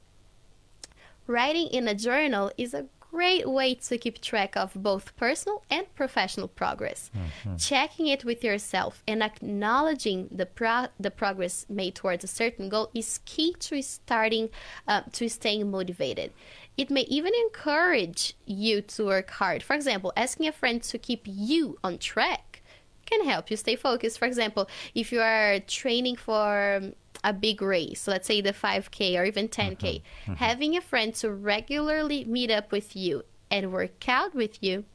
Writing 1.27 1.67
in 1.67 1.87
a 1.87 1.95
journal 1.95 2.51
is 2.57 2.73
a 2.73 2.85
great 3.11 3.47
way 3.49 3.73
to 3.73 3.97
keep 3.97 4.19
track 4.21 4.55
of 4.57 4.73
both 4.75 5.15
personal 5.15 5.63
and 5.69 5.85
professional 5.95 6.47
progress. 6.49 7.09
Mhm. 7.15 7.57
Checking 7.65 8.07
it 8.07 8.25
with 8.25 8.43
yourself 8.43 9.01
and 9.07 9.23
acknowledging 9.23 10.27
the 10.31 10.45
pro- 10.45 10.87
the 10.99 11.09
progress 11.11 11.65
made 11.69 11.95
towards 11.95 12.23
a 12.23 12.27
certain 12.27 12.67
goal 12.69 12.89
is 12.93 13.19
key 13.25 13.53
to 13.59 13.81
starting 13.81 14.49
uh, 14.87 15.01
to 15.13 15.29
staying 15.29 15.71
motivated. 15.71 16.31
It 16.77 16.89
may 16.89 17.01
even 17.01 17.33
encourage 17.45 18.33
you 18.45 18.81
to 18.81 19.05
work 19.05 19.31
hard. 19.31 19.63
For 19.63 19.73
example, 19.75 20.11
asking 20.17 20.47
a 20.47 20.51
friend 20.51 20.81
to 20.83 20.97
keep 20.97 21.21
you 21.25 21.77
on 21.83 21.97
track 21.97 22.61
can 23.05 23.23
help 23.25 23.51
you 23.51 23.57
stay 23.57 23.75
focused. 23.75 24.19
For 24.19 24.25
example, 24.25 24.67
if 24.93 25.11
you 25.11 25.21
are 25.21 25.59
training 25.59 26.15
for 26.17 26.75
um, 26.81 26.93
a 27.23 27.33
big 27.33 27.61
race, 27.61 28.07
let's 28.07 28.27
say 28.27 28.41
the 28.41 28.51
5K 28.51 29.17
or 29.19 29.25
even 29.25 29.47
10K, 29.47 30.01
having 30.37 30.75
a 30.75 30.81
friend 30.81 31.13
to 31.15 31.31
regularly 31.31 32.25
meet 32.25 32.51
up 32.51 32.71
with 32.71 32.95
you 32.95 33.23
and 33.51 33.71
work 33.71 34.09
out 34.09 34.33
with 34.33 34.61
you 34.61 34.85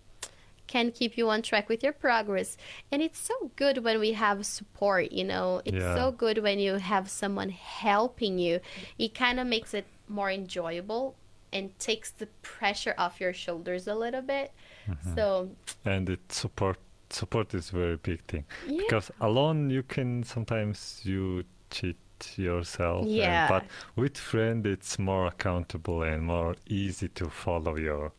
can 0.67 0.93
keep 0.93 1.19
you 1.19 1.29
on 1.29 1.43
track 1.43 1.69
with 1.69 1.83
your 1.83 1.93
progress. 1.93 2.57
And 2.93 3.03
it's 3.03 3.19
so 3.19 3.51
good 3.57 3.83
when 3.83 3.99
we 3.99 4.13
have 4.13 4.47
support, 4.47 5.11
you 5.11 5.25
know. 5.25 5.63
It's 5.65 5.77
Yeah. 5.77 5.97
so 5.97 6.13
good 6.13 6.39
when 6.39 6.61
you 6.61 6.75
have 6.75 7.11
someone 7.11 7.49
helping 7.49 8.39
you. 8.39 8.61
It 8.97 9.13
kind 9.13 9.41
of 9.41 9.49
makes 9.49 9.75
it 9.75 9.87
more 10.09 10.31
enjoyable 10.31 11.17
and 11.53 11.77
takes 11.79 12.11
the 12.11 12.27
pressure 12.43 12.95
off 12.99 13.21
your 13.21 13.33
shoulders 13.33 13.87
a 13.87 13.95
little 13.95 14.23
bit. 14.23 14.53
Mhm. 14.89 15.15
So, 15.15 15.51
and 15.85 16.09
it 16.09 16.33
support 16.33 16.79
support 17.13 17.53
is 17.55 17.71
very 17.71 17.97
big 17.97 18.21
thing 18.27 18.45
yeah. 18.69 18.77
because 18.83 19.11
alone 19.21 19.69
you 19.69 19.83
can 19.83 20.23
sometimes 20.23 21.01
you 21.05 21.43
cheat 21.71 21.97
yourself 22.37 23.03
and- 23.03 23.11
Yeah. 23.11 23.49
but 23.49 23.65
with 23.97 24.17
friend 24.17 24.65
it's 24.67 24.97
more 24.99 25.27
accountable 25.27 26.03
and 26.05 26.23
more 26.23 26.55
easy 26.69 27.09
to 27.09 27.29
follow 27.29 27.75
your 27.77 28.13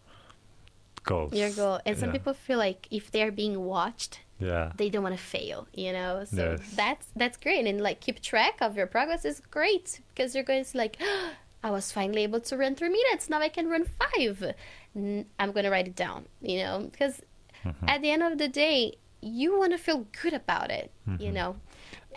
goals 1.03 1.33
your 1.33 1.51
goal. 1.51 1.79
And 1.85 1.97
some 1.97 2.09
Yeah. 2.09 2.17
people 2.17 2.33
feel 2.33 2.57
like 2.57 2.87
if 2.91 3.11
they're 3.11 3.31
being 3.31 3.61
watched, 3.63 4.19
yeah 4.39 4.71
they 4.75 4.89
don't 4.89 5.03
want 5.03 5.15
to 5.17 5.23
fail, 5.23 5.67
you 5.73 5.93
know. 5.93 6.25
So 6.25 6.43
Yes. 6.59 6.73
that's 6.75 7.07
that's 7.15 7.37
great, 7.37 7.65
and 7.65 7.79
like 7.81 7.99
keep 8.01 8.21
track 8.21 8.55
of 8.61 8.75
your 8.77 8.87
progress 8.87 9.23
is 9.25 9.39
great 9.39 10.01
because 10.09 10.35
you're 10.35 10.43
going 10.51 10.65
to 10.65 10.77
like, 10.77 10.97
I 11.63 11.69
was 11.71 11.91
finally 11.91 12.23
able 12.23 12.39
to 12.41 12.57
run 12.57 12.75
three 12.75 12.89
minutes. 12.89 13.29
Now 13.29 13.39
I 13.39 13.49
can 13.49 13.69
run 13.69 13.85
five. 13.85 14.53
I'm 14.95 15.51
going 15.51 15.63
to 15.63 15.69
write 15.69 15.87
it 15.87 15.95
down, 15.95 16.25
you 16.41 16.57
know, 16.63 16.89
because 16.91 17.21
Mhm. 17.65 17.87
at 17.87 18.01
the 18.01 18.09
end 18.09 18.23
of 18.23 18.37
the 18.37 18.47
day, 18.47 18.95
you 19.21 19.57
want 19.59 19.71
to 19.71 19.77
feel 19.77 20.07
good 20.21 20.33
about 20.33 20.71
it, 20.71 20.91
you 21.19 21.29
Mhm. 21.29 21.33
know, 21.33 21.55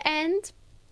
and 0.03 0.51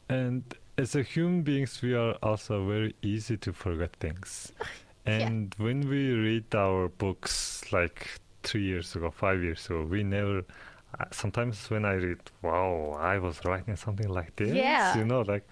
and 0.10 0.44
as 0.78 0.96
a 0.96 1.02
human 1.04 1.42
beings 1.44 1.82
we 1.82 1.94
are 1.96 2.14
also 2.22 2.68
very 2.68 2.94
easy 3.02 3.38
to 3.38 3.54
forget 3.54 3.96
things 4.00 4.52
Yeah. 5.08 5.28
and 5.28 5.56
when 5.58 5.82
we 5.88 6.12
read 6.12 6.54
our 6.56 6.88
books 6.90 7.64
like 7.72 8.20
three 8.44 8.64
years 8.64 8.96
ago 8.96 9.10
five 9.12 9.42
years 9.44 9.66
ago 9.68 9.84
we 9.84 10.04
never 10.04 10.44
uh, 11.00 11.06
sometimes 11.12 11.70
when 11.72 11.86
I 11.86 11.94
read, 11.94 12.22
wow, 12.44 12.98
I 13.00 13.18
was 13.18 13.44
writing 13.46 13.76
something 13.76 14.10
like 14.10 14.36
this. 14.36 14.54
Yeah. 14.56 14.96
You 14.98 15.06
know, 15.06 15.22
like, 15.22 15.48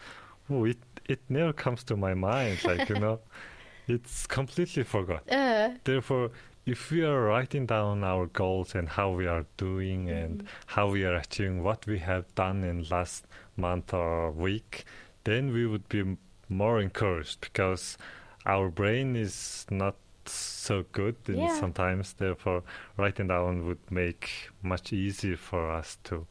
oh, 0.51 0.65
it 0.65 0.77
it 1.07 1.19
never 1.29 1.53
comes 1.53 1.83
to 1.85 1.95
my 1.95 2.13
mind. 2.13 2.63
Like 2.63 2.89
you 2.89 2.95
know, 2.99 3.19
it's 3.87 4.27
completely 4.27 4.83
forgot. 4.83 5.23
Uh, 5.31 5.71
Therefore, 5.83 6.31
if 6.65 6.91
we 6.91 7.03
are 7.03 7.21
writing 7.21 7.65
down 7.65 8.03
our 8.03 8.27
goals 8.27 8.75
and 8.75 8.87
how 8.89 9.11
we 9.11 9.25
are 9.27 9.45
doing 9.57 10.09
and 10.09 10.43
how 10.67 10.89
we 10.91 11.03
are 11.05 11.15
achieving 11.15 11.63
what 11.63 11.85
we 11.87 11.99
have 11.99 12.33
done 12.35 12.63
in 12.63 12.83
last 12.89 13.25
month 13.57 13.93
or 13.93 14.31
week, 14.31 14.85
then 15.23 15.51
we 15.51 15.65
would 15.65 15.87
be 15.89 15.99
m- 16.01 16.17
more 16.49 16.79
encouraged 16.79 17.41
because 17.41 17.97
our 18.45 18.69
brain 18.69 19.15
is 19.15 19.65
not 19.71 19.95
so 20.25 20.83
good 20.91 21.15
Yeah. 21.27 21.59
sometimes. 21.59 22.13
Therefore, 22.13 22.63
writing 22.95 23.27
down 23.27 23.65
would 23.65 23.79
make 23.89 24.49
much 24.61 24.93
easier 24.93 25.37
for 25.37 25.71
us 25.71 25.97
to 26.05 26.27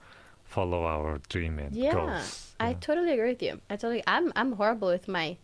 follow 0.51 0.85
our 0.85 1.21
dream 1.29 1.59
and 1.59 1.75
yeah, 1.75 1.95
goals. 1.95 2.55
I 2.59 2.75
totally 2.75 3.13
agree 3.13 3.31
with 3.31 3.43
you. 3.43 3.61
I 3.71 3.77
totally. 3.77 4.03
I'm 4.07 4.33
I'm 4.37 4.53
horrible 4.53 4.89
with 4.89 5.09
my. 5.09 5.37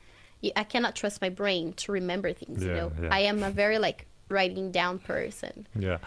I 0.55 0.65
cannot 0.65 0.95
trust 0.95 1.21
my 1.23 1.31
brain 1.31 1.73
to 1.75 1.93
remember 1.93 2.33
things. 2.33 2.63
you 2.63 2.71
Yeah, 2.71 2.77
know, 2.77 2.93
yeah. 3.03 3.09
I 3.11 3.21
am 3.21 3.43
a 3.43 3.51
very 3.51 3.79
like 3.79 4.07
writing 4.29 4.71
down 4.71 4.99
person. 4.99 5.67
Yeah. 5.75 5.99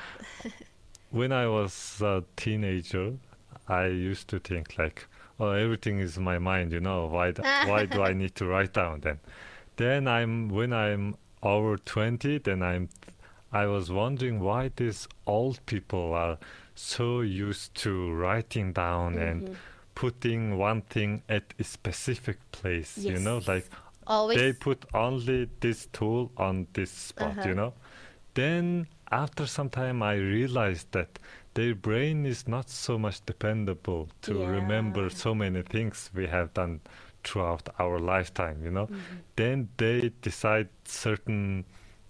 when 1.12 1.32
I 1.32 1.48
was 1.48 2.02
a 2.02 2.24
teenager, 2.36 3.14
I 3.68 3.88
used 3.88 4.28
to 4.30 4.40
think 4.40 4.78
like, 4.78 5.08
"Oh, 5.40 5.52
everything 5.52 6.00
is 6.00 6.18
in 6.18 6.24
my 6.24 6.38
mind, 6.40 6.72
you 6.72 6.80
know. 6.80 7.08
Why 7.08 7.32
do, 7.32 7.42
why 7.66 7.86
do 7.86 8.04
I 8.04 8.14
need 8.14 8.36
to 8.36 8.46
write 8.46 8.74
down 8.74 9.02
then?" 9.02 9.20
Then 9.78 10.08
I'm 10.08 10.50
when 10.50 10.74
I'm 10.74 11.16
over 11.42 11.78
20, 11.78 12.38
then 12.40 12.62
I'm 12.62 12.90
I 13.52 13.66
was 13.66 13.92
wondering 13.92 14.40
why 14.42 14.72
these 14.76 15.08
old 15.26 15.66
people 15.66 16.14
are 16.14 16.38
so 16.80 17.20
used 17.22 17.76
to 17.76 18.12
writing 18.14 18.72
down 18.72 19.18
and 19.18 19.58
putting 19.96 20.58
one 20.58 20.82
thing 20.84 21.22
at 21.28 21.44
a 21.60 21.64
specific 21.64 22.38
place, 22.52 22.98
you 22.98 23.20
know, 23.20 23.42
like 23.48 23.70
Always. 24.08 24.38
they 24.38 24.54
put 24.54 24.86
only 24.94 25.50
this 25.60 25.88
tool 25.92 26.32
on 26.38 26.68
this 26.74 26.90
spot, 26.92 27.38
Uh-huh. 27.38 27.50
you 27.50 27.56
know. 27.56 27.74
Then 28.34 28.88
after 29.12 29.46
some 29.46 29.70
time, 29.70 30.02
I 30.02 30.14
realized 30.16 30.88
that 30.94 31.20
their 31.54 31.76
brain 31.76 32.26
is 32.26 32.48
not 32.48 32.70
so 32.70 32.98
much 32.98 33.26
dependable 33.26 34.08
to 34.22 34.34
remember 34.46 35.10
so 35.10 35.36
many 35.36 35.64
things 35.64 36.10
we 36.16 36.28
have 36.28 36.54
done 36.54 36.80
throughout 37.26 37.68
our 37.78 38.00
lifetime, 38.00 38.64
you 38.64 38.72
know. 38.72 38.86
Mm-hmm. 38.88 39.16
Then 39.36 39.68
they 39.76 40.12
decide 40.22 40.70
certain, 40.86 41.66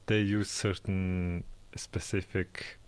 they 0.06 0.20
use 0.20 0.52
certain 0.52 1.44
specific 1.76 2.79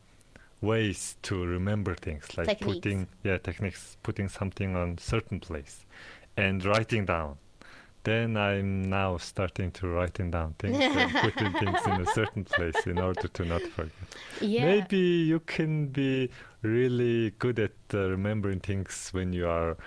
ways 0.62 1.18
to 1.24 1.44
remember 1.46 1.96
things, 1.96 2.26
like 2.38 2.48
Techniques. 2.48 2.78
putting, 2.78 3.08
yeah, 3.24 3.38
techniques, 3.38 3.98
putting 4.04 4.30
something 4.30 4.76
on 4.76 4.98
certain 4.98 5.40
place, 5.40 5.86
and 6.38 6.64
writing 6.66 7.06
down. 7.06 7.38
Then 8.04 8.36
I'm 8.36 8.84
now 8.90 9.18
starting 9.18 9.72
to 9.74 9.88
writing 9.88 10.32
down 10.32 10.56
things 10.58 10.78
and 10.82 11.12
putting 11.14 11.54
things 11.54 11.80
in 11.86 12.02
a 12.02 12.06
certain 12.08 12.46
place 12.46 12.88
in 12.88 12.98
order 12.98 13.28
to 13.28 13.46
not 13.46 13.62
forget. 13.62 13.92
yeah. 14.40 14.66
Maybe 14.66 14.98
you 14.98 15.40
can 15.42 15.88
be 15.88 16.30
really 16.64 17.32
good 17.38 17.60
at 17.60 17.74
uh, 17.94 18.10
remembering 18.10 18.60
things 18.60 19.10
when 19.12 19.34
you 19.34 19.48
are 19.48 19.78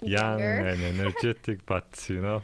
young 0.00 0.38
Younger. 0.38 0.58
and 0.66 0.82
energetic, 0.82 1.66
but 1.66 2.06
you 2.08 2.20
know, 2.20 2.42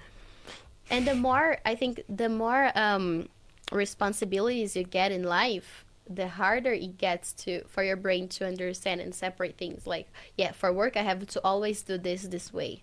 and 0.90 1.06
the 1.06 1.14
more 1.14 1.58
i 1.64 1.74
think 1.74 2.02
the 2.08 2.28
more 2.28 2.70
um, 2.74 3.28
responsibilities 3.72 4.76
you 4.76 4.84
get 4.84 5.12
in 5.12 5.22
life 5.22 5.84
the 6.10 6.26
harder 6.28 6.72
it 6.72 6.98
gets 6.98 7.32
to 7.32 7.62
for 7.68 7.84
your 7.84 7.96
brain 7.96 8.28
to 8.28 8.46
understand 8.46 9.00
and 9.00 9.14
separate 9.14 9.56
things. 9.56 9.86
Like 9.86 10.08
yeah 10.36 10.50
for 10.52 10.72
work 10.72 10.96
i 10.96 11.02
have 11.02 11.26
to 11.26 11.40
always 11.44 11.82
do 11.82 11.96
this 11.96 12.22
this 12.24 12.52
way. 12.52 12.82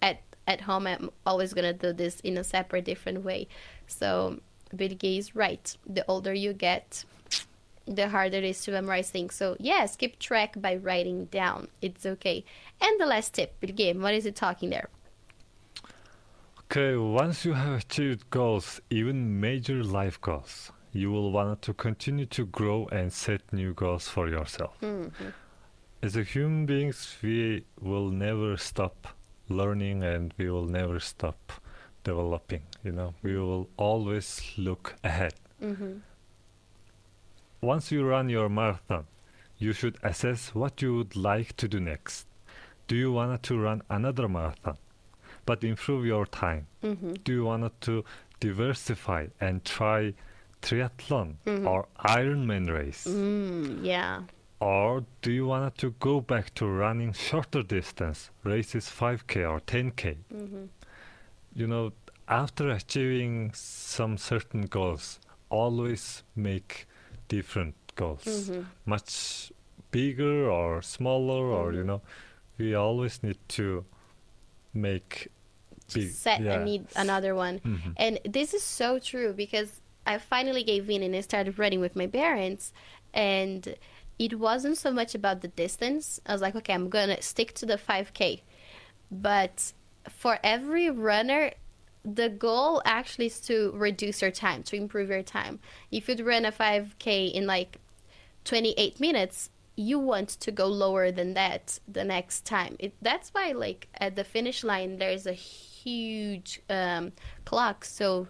At 0.00 0.22
at 0.46 0.62
home 0.62 0.86
i'm 0.86 1.10
always 1.26 1.52
going 1.52 1.64
to 1.64 1.86
do 1.86 1.92
this 1.92 2.20
in 2.20 2.38
a 2.38 2.44
separate 2.44 2.84
different 2.84 3.24
way. 3.24 3.48
So 3.86 4.40
bill 4.74 4.94
gates 4.94 5.26
is 5.26 5.36
right. 5.36 5.76
The 5.86 6.04
older 6.06 6.32
you 6.32 6.52
get 6.52 7.04
the 7.84 8.08
harder 8.08 8.36
it 8.36 8.44
is 8.44 8.62
to 8.62 8.70
memorize 8.70 9.10
things. 9.10 9.34
So 9.34 9.56
yes 9.58 9.96
keep 9.96 10.20
track 10.20 10.54
by 10.56 10.76
writing 10.76 11.26
down. 11.26 11.68
It's 11.82 12.06
okay. 12.06 12.44
And 12.80 13.00
the 13.00 13.06
last 13.06 13.34
tip 13.34 13.58
bill 13.60 13.72
Gates, 13.72 13.98
what 13.98 14.14
is 14.14 14.24
it 14.24 14.36
talking 14.36 14.70
there? 14.70 14.88
Okay, 16.74 16.96
once 16.96 17.44
you 17.44 17.52
have 17.52 17.80
achieved 17.80 18.30
goals, 18.30 18.80
even 18.88 19.38
major 19.40 19.84
life 19.84 20.18
goals, 20.22 20.72
you 20.92 21.10
will 21.10 21.30
want 21.32 21.62
to 21.62 21.72
continue 21.74 22.26
to 22.26 22.44
grow 22.46 22.86
and 22.92 23.12
set 23.12 23.40
new 23.52 23.72
goals 23.74 24.08
for 24.08 24.28
yourself. 24.28 24.76
As 26.02 26.16
a 26.16 26.22
human 26.22 26.66
beings, 26.66 27.16
we 27.22 27.64
will 27.80 28.10
never 28.10 28.56
stop 28.56 29.08
learning 29.48 30.02
and 30.02 30.34
we 30.36 30.50
will 30.50 30.66
never 30.66 30.98
stop 31.00 31.52
developing. 32.04 32.62
You 32.84 32.92
know, 32.92 33.14
we 33.22 33.36
will 33.38 33.68
always 33.76 34.40
look 34.56 34.94
ahead. 35.04 35.34
hmm 35.60 35.98
Once 37.60 37.92
you 37.92 38.04
run 38.04 38.28
your 38.28 38.48
marathon, 38.48 39.06
you 39.58 39.72
should 39.72 39.96
assess 40.02 40.54
what 40.54 40.82
you 40.82 40.96
would 40.96 41.14
like 41.14 41.56
to 41.58 41.68
do 41.68 41.78
next. 41.78 42.26
Do 42.88 42.96
you 42.96 43.12
want 43.12 43.42
to 43.44 43.58
run 43.58 43.82
another 43.88 44.28
marathon, 44.28 44.76
but 45.46 45.62
improve 45.64 46.04
your 46.04 46.26
time? 46.26 46.66
hmm 46.82 47.14
do 47.24 47.32
you 47.32 47.44
want 47.44 47.80
to 47.82 48.04
diversify 48.40 49.26
and 49.40 49.64
try 49.64 50.12
triathlon 50.62 51.36
Mhm. 51.46 51.66
or 51.66 51.86
Ironman 51.98 52.68
race? 52.72 53.06
mm, 53.06 53.84
yeah 53.84 54.22
Or 54.60 55.04
do 55.22 55.32
you 55.32 55.46
want 55.48 55.76
to 55.78 55.90
go 55.98 56.20
back 56.20 56.54
to 56.54 56.66
running 56.66 57.12
shorter 57.12 57.62
distance, 57.64 58.30
races 58.44 58.88
5k 58.88 59.44
or 59.44 59.60
10k? 59.60 60.16
hmm 60.30 60.66
You 61.54 61.66
know, 61.66 61.92
after 62.28 62.70
achieving 62.70 63.50
some 63.54 64.16
certain 64.16 64.62
goals, 64.68 65.18
always 65.50 66.22
make 66.36 66.86
different 67.28 67.74
goals. 67.96 68.24
Mhm. 68.24 68.64
Much 68.86 69.52
bigger 69.90 70.48
or 70.48 70.80
smaller, 70.82 71.44
or, 71.58 71.72
you 71.74 71.82
Mhm. 71.82 71.86
know, 71.86 72.00
we 72.58 72.74
always 72.74 73.22
need 73.22 73.38
to 73.48 73.84
make 74.72 75.28
big. 75.94 76.08
set 76.10 76.40
yeah. 76.40 76.54
and 76.54 76.64
need 76.64 76.86
another 76.96 77.34
one. 77.34 77.60
Mhm. 77.64 77.92
And 77.96 78.18
this 78.24 78.54
is 78.54 78.62
so 78.62 78.98
true 78.98 79.34
because 79.34 79.81
I 80.06 80.18
finally 80.18 80.64
gave 80.64 80.90
in 80.90 81.02
and 81.02 81.14
I 81.14 81.20
started 81.20 81.58
running 81.58 81.80
with 81.80 81.96
my 81.96 82.06
parents 82.06 82.72
and 83.14 83.76
it 84.18 84.38
wasn't 84.38 84.78
so 84.78 84.92
much 84.92 85.14
about 85.14 85.40
the 85.40 85.48
distance. 85.48 86.20
I 86.26 86.32
was 86.32 86.42
like, 86.42 86.54
okay, 86.56 86.74
I'm 86.74 86.88
gonna 86.88 87.20
stick 87.22 87.54
to 87.54 87.66
the 87.66 87.76
5k. 87.76 88.42
But 89.10 89.72
for 90.08 90.38
every 90.42 90.90
runner, 90.90 91.52
the 92.04 92.28
goal 92.28 92.82
actually 92.84 93.26
is 93.26 93.40
to 93.40 93.70
reduce 93.74 94.22
your 94.22 94.30
time, 94.30 94.62
to 94.64 94.76
improve 94.76 95.10
your 95.10 95.22
time. 95.22 95.60
If 95.90 96.08
you'd 96.08 96.20
run 96.20 96.44
a 96.44 96.52
5k 96.52 97.32
in 97.32 97.46
like 97.46 97.78
28 98.44 99.00
minutes, 99.00 99.50
you 99.76 99.98
want 99.98 100.28
to 100.28 100.50
go 100.50 100.66
lower 100.66 101.10
than 101.10 101.34
that 101.34 101.78
the 101.88 102.04
next 102.04 102.44
time. 102.44 102.76
It, 102.78 102.94
that's 103.00 103.30
why, 103.30 103.52
like, 103.52 103.88
at 103.98 104.16
the 104.16 104.24
finish 104.24 104.64
line, 104.64 104.98
there's 104.98 105.26
a 105.26 105.32
huge 105.32 106.60
um, 106.68 107.12
clock 107.44 107.84
so 107.84 108.28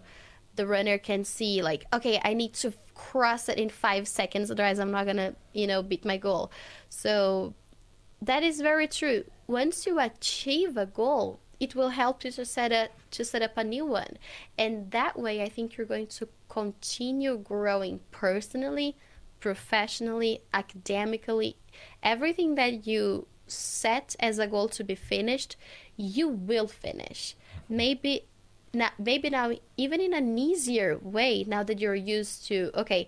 the 0.55 0.67
runner 0.67 0.97
can 0.97 1.23
see, 1.23 1.61
like, 1.61 1.85
okay, 1.93 2.21
I 2.23 2.33
need 2.33 2.53
to 2.55 2.73
cross 2.95 3.49
it 3.49 3.57
in 3.57 3.69
five 3.69 4.07
seconds, 4.07 4.51
otherwise, 4.51 4.79
I'm 4.79 4.91
not 4.91 5.05
gonna, 5.05 5.35
you 5.53 5.67
know, 5.67 5.81
beat 5.81 6.05
my 6.05 6.17
goal. 6.17 6.51
So 6.89 7.53
that 8.21 8.43
is 8.43 8.61
very 8.61 8.87
true. 8.87 9.25
Once 9.47 9.85
you 9.85 9.99
achieve 9.99 10.77
a 10.77 10.85
goal, 10.85 11.39
it 11.59 11.75
will 11.75 11.89
help 11.89 12.23
you 12.23 12.31
to 12.31 12.45
set 12.45 12.71
a 12.71 12.89
to 13.11 13.23
set 13.23 13.41
up 13.41 13.57
a 13.57 13.63
new 13.63 13.85
one, 13.85 14.17
and 14.57 14.91
that 14.91 15.17
way, 15.17 15.41
I 15.41 15.49
think 15.49 15.77
you're 15.77 15.87
going 15.87 16.07
to 16.07 16.27
continue 16.49 17.37
growing 17.37 18.01
personally, 18.11 18.97
professionally, 19.39 20.41
academically. 20.53 21.57
Everything 22.01 22.55
that 22.55 22.85
you 22.85 23.27
set 23.47 24.15
as 24.19 24.39
a 24.39 24.47
goal 24.47 24.67
to 24.69 24.83
be 24.83 24.95
finished, 24.95 25.55
you 25.95 26.27
will 26.27 26.67
finish. 26.67 27.35
Maybe 27.69 28.25
now, 28.73 28.89
maybe 28.97 29.29
now, 29.29 29.51
even 29.77 30.01
in 30.01 30.13
an 30.13 30.37
easier 30.37 30.97
way, 30.97 31.43
now 31.47 31.63
that 31.63 31.79
you're 31.79 31.95
used 31.95 32.47
to, 32.47 32.71
okay, 32.75 33.07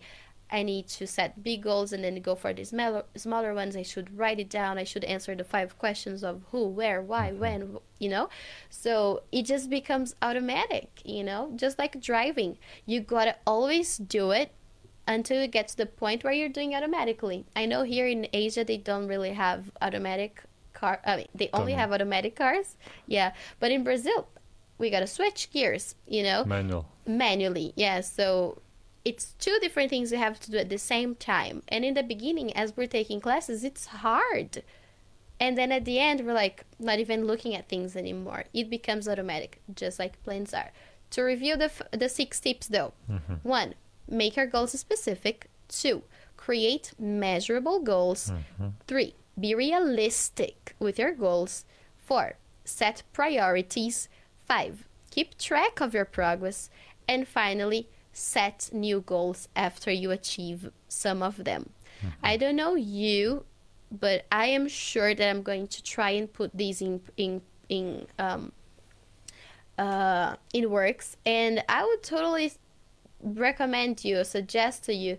I 0.52 0.62
need 0.62 0.88
to 0.90 1.08
set 1.08 1.44
big 1.44 1.64
goals 1.64 1.92
and 1.92 2.04
then 2.04 2.22
go 2.22 2.36
for 2.36 2.54
the 2.54 2.64
smaller, 2.64 3.04
smaller 3.16 3.54
ones. 3.56 3.76
I 3.76 3.82
should 3.82 4.16
write 4.16 4.40
it 4.40 4.50
down. 4.50 4.78
I 4.78 4.84
should 4.84 5.04
answer 5.04 5.34
the 5.34 5.44
five 5.44 5.78
questions 5.80 6.24
of 6.24 6.44
who, 6.52 6.68
where, 6.68 7.02
why, 7.02 7.30
mm-hmm. 7.30 7.40
when, 7.40 7.78
you 8.00 8.10
know? 8.10 8.30
So 8.70 9.24
it 9.32 9.44
just 9.44 9.70
becomes 9.70 10.16
automatic, 10.22 11.02
you 11.04 11.24
know? 11.24 11.52
Just 11.56 11.80
like 11.80 12.00
driving. 12.00 12.58
You 12.86 13.02
gotta 13.02 13.36
always 13.48 13.98
do 13.98 14.32
it 14.32 14.52
until 15.08 15.42
it 15.42 15.52
gets 15.52 15.74
to 15.74 15.78
the 15.78 15.86
point 15.88 16.24
where 16.24 16.34
you're 16.34 16.50
doing 16.50 16.76
automatically. 16.76 17.46
I 17.56 17.66
know 17.66 17.82
here 17.82 18.08
in 18.08 18.28
Asia 18.32 18.64
they 18.64 18.78
don't 18.78 19.08
really 19.08 19.34
have 19.34 19.72
automatic 19.82 20.44
car. 20.74 21.02
I 21.06 21.18
mean, 21.18 21.28
they 21.34 21.50
only 21.54 21.74
have 21.74 21.92
automatic 21.92 22.36
cars. 22.36 22.76
Yeah, 23.08 23.34
but 23.60 23.72
in 23.72 23.84
Brazil, 23.84 24.28
we 24.78 24.90
gotta 24.90 25.08
switch 25.08 25.52
gears. 25.52 25.96
You 26.08 26.24
know, 26.24 26.46
Manual. 26.46 26.88
manually. 27.06 27.74
Yeah, 27.76 28.02
so 28.02 28.62
it's 29.06 29.34
two 29.40 29.58
different 29.62 29.92
things 29.92 30.12
we 30.12 30.18
have 30.18 30.40
to 30.42 30.52
do 30.52 30.58
at 30.58 30.70
the 30.70 30.80
same 30.80 31.16
time. 31.16 31.62
And 31.68 31.86
in 31.86 31.94
the 31.94 32.04
beginning, 32.04 32.52
as 32.58 32.76
we're 32.76 32.88
taking 32.88 33.22
classes, 33.22 33.64
it's 33.64 33.86
hard. 33.88 34.64
And 35.40 35.58
then 35.58 35.72
at 35.72 35.86
the 35.86 36.00
end, 36.00 36.26
we're 36.26 36.34
like 36.34 36.66
not 36.80 37.00
even 37.00 37.26
looking 37.26 37.54
at 37.56 37.70
things 37.70 37.96
anymore. 37.96 38.46
It 38.54 38.70
becomes 38.70 39.08
automatic, 39.08 39.62
just 39.74 40.00
like 40.00 40.22
plans 40.24 40.54
are. 40.54 40.72
To 41.12 41.22
review 41.22 41.56
the, 41.56 41.66
f- 41.66 41.82
the 41.92 42.10
six 42.10 42.40
tips 42.40 42.68
though 42.68 42.94
mm-hmm. 43.10 43.36
one, 43.44 43.76
make 44.10 44.36
your 44.36 44.48
goals 44.48 44.78
specific. 44.80 45.50
Two, 45.68 46.04
create 46.36 46.94
measurable 46.98 47.80
goals. 47.80 48.32
Mm-hmm. 48.32 48.68
Three, 48.88 49.16
be 49.40 49.54
realistic 49.54 50.76
with 50.80 50.98
your 50.98 51.12
goals. 51.12 51.66
Four, 51.98 52.38
set 52.64 53.04
priorities. 53.14 54.10
Five, 54.46 54.88
keep 55.12 55.38
track 55.38 55.82
of 55.82 55.94
your 55.94 56.06
progress. 56.06 56.70
And 57.08 57.28
finally, 57.28 57.88
set 58.14 58.70
new 58.72 59.02
goals 59.02 59.48
after 59.56 59.92
you 59.92 60.12
achieve 60.12 60.72
some 60.88 61.22
of 61.22 61.44
them. 61.44 61.70
I 62.24 62.38
don't 62.38 62.56
know 62.56 62.76
you, 62.76 63.46
but 63.92 64.26
I 64.32 64.48
am 64.48 64.68
sure 64.68 65.14
that 65.16 65.30
I'm 65.30 65.42
going 65.42 65.68
to 65.68 65.84
try 65.84 66.12
and 66.12 66.32
put 66.32 66.52
these 66.54 66.82
in 66.82 67.02
in 67.18 67.42
in 67.70 68.08
um 68.20 68.52
uh 69.78 70.36
in 70.54 70.70
works 70.70 71.18
and 71.26 71.64
I 71.68 71.84
would 71.84 72.04
totally 72.04 72.54
recommend 73.22 74.06
you 74.06 74.24
suggest 74.24 74.84
to 74.86 74.94
you 74.94 75.18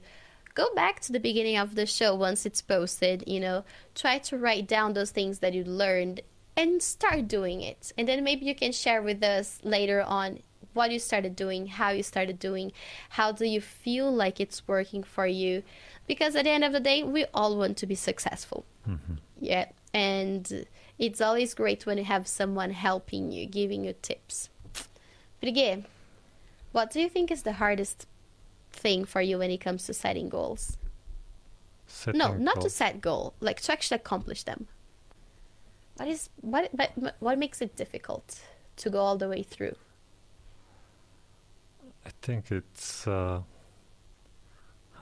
go 0.54 0.72
back 0.74 1.00
to 1.00 1.12
the 1.12 1.20
beginning 1.20 1.58
of 1.58 1.74
the 1.74 1.86
show 1.86 2.14
once 2.14 2.46
it's 2.46 2.62
posted 2.62 3.24
you 3.26 3.40
know 3.40 3.64
try 3.94 4.18
to 4.18 4.38
write 4.38 4.66
down 4.66 4.94
those 4.94 5.10
things 5.10 5.40
that 5.40 5.52
you 5.52 5.64
learned 5.64 6.20
and 6.56 6.82
start 6.82 7.28
doing 7.28 7.60
it. 7.60 7.92
And 7.96 8.08
then 8.08 8.24
maybe 8.24 8.46
you 8.46 8.54
can 8.54 8.72
share 8.72 9.02
with 9.02 9.22
us 9.22 9.60
later 9.62 10.02
on 10.02 10.40
what 10.72 10.90
you 10.90 10.98
started 10.98 11.34
doing 11.34 11.66
how 11.66 11.88
you 11.88 12.02
started 12.02 12.38
doing 12.38 12.70
how 13.10 13.32
do 13.32 13.46
you 13.46 13.62
feel 13.62 14.12
like 14.12 14.38
it's 14.38 14.68
working 14.68 15.02
for 15.02 15.26
you? 15.26 15.62
Because 16.06 16.36
at 16.36 16.44
the 16.44 16.50
end 16.50 16.64
of 16.64 16.72
the 16.72 16.80
day 16.80 17.02
we 17.02 17.24
all 17.32 17.56
want 17.56 17.76
to 17.78 17.86
be 17.86 17.94
successful. 17.94 18.64
Mm-hmm. 18.86 19.14
Yeah 19.40 19.66
and 19.94 20.66
it's 20.98 21.22
always 21.22 21.54
great 21.54 21.86
when 21.86 21.96
you 21.96 22.04
have 22.04 22.28
someone 22.28 22.70
helping 22.70 23.32
you 23.32 23.46
giving 23.46 23.84
you 23.84 23.94
tips. 24.02 24.50
Brigitte, 25.40 25.84
what 26.72 26.90
do 26.90 27.00
you 27.00 27.08
think 27.08 27.30
is 27.30 27.42
the 27.42 27.54
hardest 27.54 28.06
thing 28.70 29.06
for 29.06 29.22
you 29.22 29.38
when 29.38 29.50
it 29.50 29.58
comes 29.58 29.86
to 29.86 29.94
setting 29.94 30.28
goals? 30.28 30.76
Setting 31.86 32.18
no, 32.18 32.34
not 32.34 32.60
to 32.60 32.68
set 32.68 33.00
goal, 33.00 33.32
like 33.40 33.60
to 33.62 33.72
actually 33.72 33.96
accomplish 33.96 34.42
them. 34.42 34.66
What 35.96 36.08
is 36.08 36.28
what 36.40 36.70
but 36.76 36.90
what 37.20 37.38
makes 37.38 37.62
it 37.62 37.74
difficult 37.76 38.40
to 38.76 38.90
go 38.90 38.98
all 39.00 39.16
the 39.16 39.28
way 39.28 39.42
through? 39.42 39.76
I 42.04 42.10
think 42.22 42.52
it's 42.52 43.06
uh, 43.06 43.40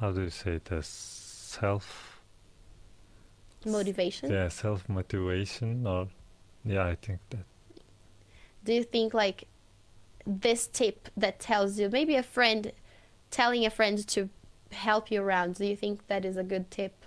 how 0.00 0.12
do 0.12 0.22
you 0.22 0.30
say 0.30 0.52
it? 0.54 0.70
As 0.72 0.86
self, 0.86 2.20
Motivation? 3.66 4.30
yeah, 4.30 4.48
self 4.48 4.88
motivation, 4.88 5.86
or 5.86 6.08
yeah, 6.64 6.86
I 6.86 6.94
think 6.94 7.20
that 7.30 7.44
Do 8.64 8.72
you 8.72 8.84
think 8.84 9.14
like 9.14 9.44
this 10.26 10.66
tip 10.66 11.08
that 11.16 11.38
tells 11.40 11.78
you 11.78 11.88
maybe 11.88 12.14
a 12.14 12.22
friend 12.22 12.72
telling 13.30 13.66
a 13.66 13.70
friend 13.70 14.06
to 14.08 14.28
help 14.70 15.10
you 15.10 15.20
around, 15.22 15.56
do 15.56 15.66
you 15.66 15.76
think 15.76 16.06
that 16.06 16.24
is 16.24 16.36
a 16.36 16.44
good 16.44 16.70
tip? 16.70 17.03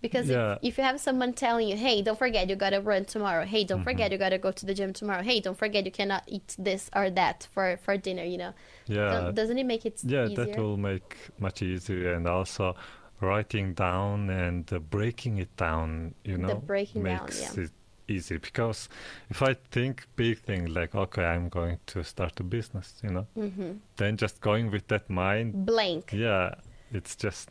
Because 0.00 0.28
Yeah. 0.28 0.52
if, 0.54 0.58
if 0.62 0.78
you 0.78 0.84
have 0.84 1.00
someone 1.00 1.32
telling 1.32 1.68
you, 1.68 1.76
hey, 1.76 2.02
don't 2.02 2.18
forget 2.18 2.48
you 2.48 2.56
gotta 2.56 2.80
run 2.80 3.04
tomorrow. 3.04 3.44
Hey, 3.44 3.64
don't 3.64 3.82
forget 3.82 4.12
you 4.12 4.18
gotta 4.18 4.38
go 4.38 4.52
to 4.52 4.64
the 4.66 4.74
gym 4.74 4.92
tomorrow. 4.92 5.22
Hey, 5.22 5.40
don't 5.40 5.58
forget 5.58 5.84
you 5.84 5.90
cannot 5.90 6.22
eat 6.26 6.54
this 6.58 6.88
or 6.94 7.10
that 7.10 7.48
for, 7.52 7.76
for 7.78 7.96
dinner, 7.96 8.22
you 8.24 8.38
know. 8.38 8.52
yeah, 8.86 9.10
Don't- 9.24 9.34
doesn't 9.34 9.58
it 9.58 9.66
make 9.66 9.84
it 9.86 10.00
yeah, 10.04 10.24
easier? 10.24 10.36
that 10.36 10.56
will 10.58 10.76
make 10.76 11.16
much 11.38 11.62
easier, 11.62 12.14
and 12.14 12.26
also 12.26 12.76
writing 13.20 13.74
down 13.74 14.30
and 14.30 14.72
uh, 14.72 14.78
breaking 14.78 15.38
it 15.38 15.56
down, 15.56 16.14
you 16.24 16.38
know, 16.38 16.56
breaking 16.66 17.02
down, 17.04 17.20
makes 17.20 17.56
yeah. 17.56 17.64
it 17.64 17.70
easy. 18.06 18.38
Because 18.38 18.88
if 19.30 19.42
I 19.42 19.54
think 19.70 20.06
big 20.16 20.38
thing 20.38 20.66
like, 20.72 20.94
okay, 20.94 21.24
I'm 21.24 21.48
going 21.48 21.78
to 21.86 22.04
start 22.04 22.38
a 22.40 22.44
business, 22.44 23.00
you 23.02 23.10
know, 23.10 23.26
hmm 23.34 23.72
then 23.96 24.16
just 24.16 24.40
going 24.40 24.70
with 24.70 24.86
that 24.88 25.10
mind, 25.10 25.66
Blank. 25.66 26.12
yeah, 26.12 26.54
it's 26.92 27.16
just 27.16 27.50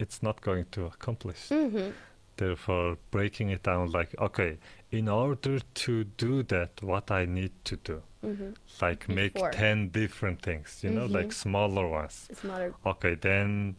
it's 0.00 0.22
not 0.22 0.40
going 0.40 0.64
to 0.72 0.86
accomplish. 0.86 1.48
hmm 1.48 1.90
Therefore, 2.36 2.96
breaking 3.10 3.50
it 3.50 3.62
down 3.62 3.90
like, 3.90 4.14
okay, 4.18 4.56
in 4.90 5.08
order 5.08 5.58
to 5.74 6.04
do 6.04 6.42
that, 6.44 6.70
what 6.82 7.10
I 7.10 7.26
need 7.26 7.52
to 7.64 7.76
do, 7.76 8.02
hmm 8.22 8.50
like 8.80 9.08
make 9.08 9.34
Before. 9.34 9.50
10 9.50 9.88
different 9.90 10.40
things, 10.42 10.80
you 10.82 10.90
know, 10.90 11.04
like 11.06 11.32
smaller 11.32 11.86
ones. 11.86 12.28
Smaller. 12.32 12.72
Okay, 12.86 13.14
then 13.14 13.76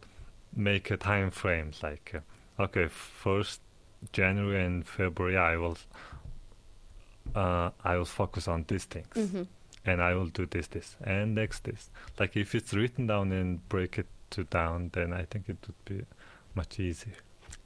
make 0.54 0.92
a 0.92 0.96
time 0.96 1.30
frame 1.32 1.72
like, 1.82 2.14
uh, 2.14 2.62
okay, 2.62 2.86
first 2.88 3.60
January 4.12 4.64
and 4.64 4.86
February, 4.86 5.36
I 5.36 5.56
will, 5.56 5.76
uh, 7.34 7.70
I 7.82 7.96
will 7.96 8.04
focus 8.04 8.46
on 8.48 8.64
these 8.68 8.84
things, 8.84 9.30
hmm 9.32 9.42
and 9.84 10.00
I 10.00 10.14
will 10.14 10.26
do 10.28 10.46
this, 10.46 10.68
this, 10.68 10.94
and 11.02 11.34
next 11.34 11.64
this. 11.64 11.90
Like 12.20 12.36
if 12.36 12.54
it's 12.54 12.72
written 12.72 13.08
down 13.08 13.32
and 13.32 13.68
break 13.68 13.98
it 13.98 14.06
to 14.32 14.44
down, 14.44 14.90
then 14.92 15.12
I 15.12 15.24
think 15.24 15.48
it 15.48 15.58
would 15.66 15.84
be 15.84 16.04
much 16.54 16.78
easier. 16.80 17.14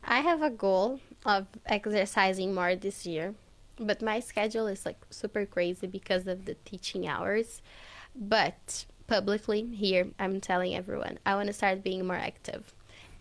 I 0.05 0.21
have 0.21 0.43
a 0.43 0.51
goal 0.51 1.01
of 1.25 1.47
exercising 1.67 2.55
more 2.55 2.77
this 2.77 3.07
year, 3.07 3.35
but 3.79 4.03
my 4.03 4.21
schedule 4.21 4.67
is 4.69 4.87
like 4.87 4.99
super 5.11 5.45
crazy 5.47 5.87
because 5.87 6.27
of 6.27 6.45
the 6.45 6.55
teaching 6.65 7.07
hours. 7.09 7.63
But 8.15 8.87
publicly 9.07 9.67
here, 9.75 10.09
I'm 10.19 10.41
telling 10.41 10.75
everyone 10.75 11.19
I 11.27 11.35
want 11.35 11.49
to 11.49 11.53
start 11.53 11.83
being 11.83 12.07
more 12.07 12.17
active. 12.17 12.73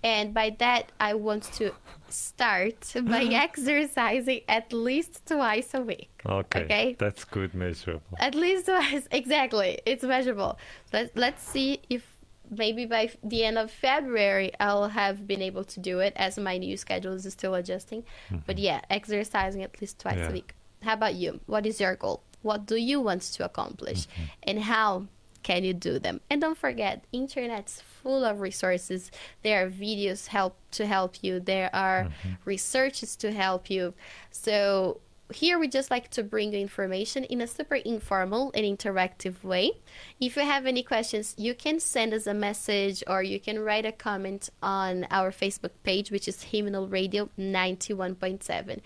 And 0.04 0.36
by 0.36 0.56
that, 0.60 0.92
I 1.00 1.16
want 1.16 1.44
to 1.54 1.74
start 2.10 2.94
by 3.06 3.24
exercising 3.32 4.42
at 4.48 4.72
least 4.72 5.26
twice 5.26 5.74
a 5.74 5.82
week. 5.82 6.10
Okay, 6.26 6.64
Okay. 6.64 6.96
that's 7.00 7.24
good 7.24 7.56
measurable. 7.56 8.16
At 8.20 8.36
least 8.36 8.66
twice, 8.68 9.08
exactly. 9.12 9.80
It's 9.86 10.04
measurable. 10.04 10.60
Let, 10.94 11.18
let's 11.18 11.42
see 11.44 11.82
if 11.90 12.15
maybe 12.50 12.86
by 12.86 13.10
the 13.24 13.44
end 13.44 13.58
of 13.58 13.72
February 13.72 14.52
I'll 14.60 14.90
have 14.90 15.28
been 15.28 15.42
able 15.42 15.64
to 15.66 15.80
do 15.80 16.00
it 16.00 16.14
as 16.16 16.38
my 16.38 16.58
new 16.58 16.78
schedule 16.78 17.14
is 17.14 17.32
still 17.32 17.56
adjusting. 17.56 18.04
Mm-hmm. 18.04 18.38
But 18.46 18.58
yeah, 18.58 18.82
exercising 18.90 19.64
at 19.64 19.80
least 19.82 20.00
twice 20.00 20.18
Yeah. 20.18 20.30
a 20.30 20.32
week. 20.32 20.54
How 20.82 20.94
about 20.94 21.16
you? 21.16 21.40
What 21.46 21.66
is 21.66 21.80
your 21.80 21.96
goal? 21.96 22.22
What 22.42 22.66
do 22.66 22.76
you 22.76 23.02
want 23.02 23.24
to 23.24 23.46
accomplish? 23.46 24.06
Mm-hmm. 24.06 24.24
And 24.44 24.60
how 24.64 25.08
can 25.42 25.64
you 25.64 25.74
do 25.74 26.00
them? 26.00 26.22
And 26.30 26.42
don't 26.42 26.58
forget, 26.58 27.06
internet's 27.12 27.82
full 27.82 28.24
of 28.24 28.40
resources. 28.40 29.12
There 29.44 29.66
are 29.66 29.70
videos 29.70 30.28
help 30.28 30.58
to 30.72 30.86
help 30.86 31.24
you. 31.24 31.40
There 31.40 31.70
are 31.74 32.06
mm-hmm. 32.06 32.34
researches 32.46 33.16
to 33.18 33.32
help 33.32 33.70
you. 33.70 33.94
So 34.32 35.02
here 35.34 35.58
we 35.58 35.68
just 35.68 35.90
like 35.90 36.10
to 36.12 36.24
bring 36.24 36.54
you 36.54 36.60
information 36.60 37.24
in 37.24 37.42
a 37.42 37.48
super 37.48 37.76
informal 37.76 38.52
and 38.54 38.64
interactive 38.64 39.44
way. 39.44 39.72
If 40.20 40.36
you 40.36 40.44
have 40.44 40.66
any 40.66 40.84
questions, 40.84 41.34
you 41.38 41.56
can 41.56 41.80
send 41.80 42.14
us 42.14 42.28
a 42.28 42.34
message 42.34 43.04
or 43.08 43.24
you 43.24 43.40
can 43.40 43.60
write 43.60 43.86
a 43.86 43.92
comment 43.92 44.50
on 44.62 45.08
our 45.10 45.32
Facebook 45.32 45.72
page, 45.84 46.12
which 46.12 46.28
is 46.28 46.38
Khemnel 46.38 46.92
Radio 46.92 47.30
91.7. 47.40 48.80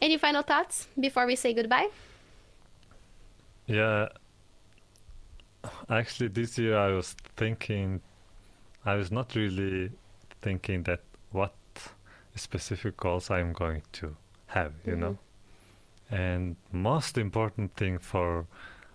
Any 0.00 0.16
final 0.16 0.42
thoughts 0.42 0.88
before 0.98 1.26
we 1.26 1.34
say 1.34 1.52
goodbye? 1.52 1.88
Yeah. 3.66 4.08
Actually, 5.88 6.28
this 6.28 6.58
year 6.58 6.76
I 6.78 6.92
was 6.92 7.16
thinking, 7.36 8.00
I 8.84 8.94
was 8.94 9.10
not 9.10 9.34
really 9.34 9.90
thinking 10.42 10.82
that 10.84 11.00
what 11.32 11.54
specific 12.36 12.96
goals 12.96 13.30
I'm 13.30 13.52
going 13.52 13.82
to 13.92 14.16
have, 14.46 14.72
you 14.84 14.96
know. 14.96 15.10
Mm-hmm. 15.12 15.33
And 16.14 16.56
most 16.70 17.18
important 17.18 17.74
thing 17.76 17.98
for 17.98 18.46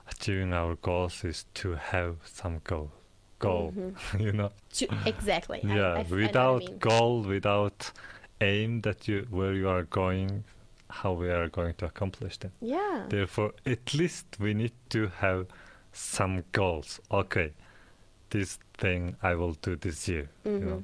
achieving 0.10 0.54
our 0.54 0.76
goals 0.76 1.24
is 1.26 1.46
to 1.56 1.76
have 1.76 2.16
some 2.24 2.62
goal, 2.64 2.92
goal, 3.40 3.74
you 4.20 4.32
know. 4.32 4.52
To, 4.76 4.88
exactly. 5.06 5.60
Yeah, 5.64 5.72
I, 5.72 5.76
I 5.76 6.04
know 6.04 6.04
what 6.04 6.12
I 6.12 6.16
without 6.16 6.60
mean. 6.60 6.78
goal, 6.78 7.22
without 7.24 7.92
aim 8.40 8.82
that 8.82 9.08
you 9.08 9.28
where 9.30 9.54
you 9.54 9.68
are 9.68 9.84
going, 9.84 10.46
how 10.90 11.12
we 11.12 11.30
are 11.30 11.50
going 11.50 11.74
to 11.76 11.86
accomplish 11.86 12.38
them. 12.38 12.54
Yeah. 12.62 13.06
Therefore, 13.10 13.52
at 13.66 13.94
least 13.94 14.26
we 14.40 14.54
need 14.54 14.74
to 14.92 15.08
have 15.18 15.48
some 15.92 16.46
goals. 16.54 17.02
Okay, 17.12 17.52
this 18.30 18.60
thing 18.78 19.18
I 19.22 19.36
will 19.36 19.54
do 19.62 19.76
this 19.76 20.08
year. 20.08 20.30
Mm-hmm. 20.46 20.70
know, 20.70 20.84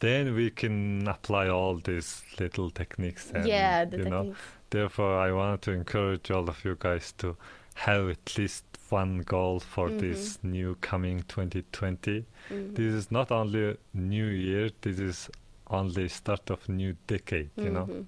then 0.00 0.34
we 0.34 0.50
can 0.50 1.06
apply 1.08 1.48
all 1.48 1.76
these 1.76 2.22
little 2.38 2.70
techniques. 2.70 3.30
And, 3.34 3.46
yeah, 3.46 3.84
the 3.84 3.98
you 3.98 4.04
know, 4.04 4.22
techniques. 4.24 4.40
Therefore, 4.70 5.18
I 5.18 5.32
want 5.32 5.62
to 5.62 5.72
encourage 5.72 6.30
all 6.30 6.48
of 6.48 6.64
you 6.64 6.76
guys 6.78 7.12
to 7.18 7.36
have 7.74 8.08
at 8.08 8.38
least 8.38 8.64
one 8.88 9.18
goal 9.20 9.60
for 9.60 9.88
Mm-hmm. 9.88 9.98
this 9.98 10.38
new 10.42 10.76
coming 10.80 11.22
2020. 11.28 12.24
Mhm. 12.50 12.74
This 12.74 12.92
is 12.94 13.10
not 13.10 13.30
only 13.32 13.70
a 13.70 13.76
new 13.92 14.26
year. 14.26 14.70
This 14.80 14.98
is 14.98 15.30
only 15.68 16.08
start 16.08 16.50
of 16.50 16.68
new 16.68 16.94
decade. 17.06 17.50
You 17.56 17.70
know. 17.70 17.86
Mhm. 17.86 18.06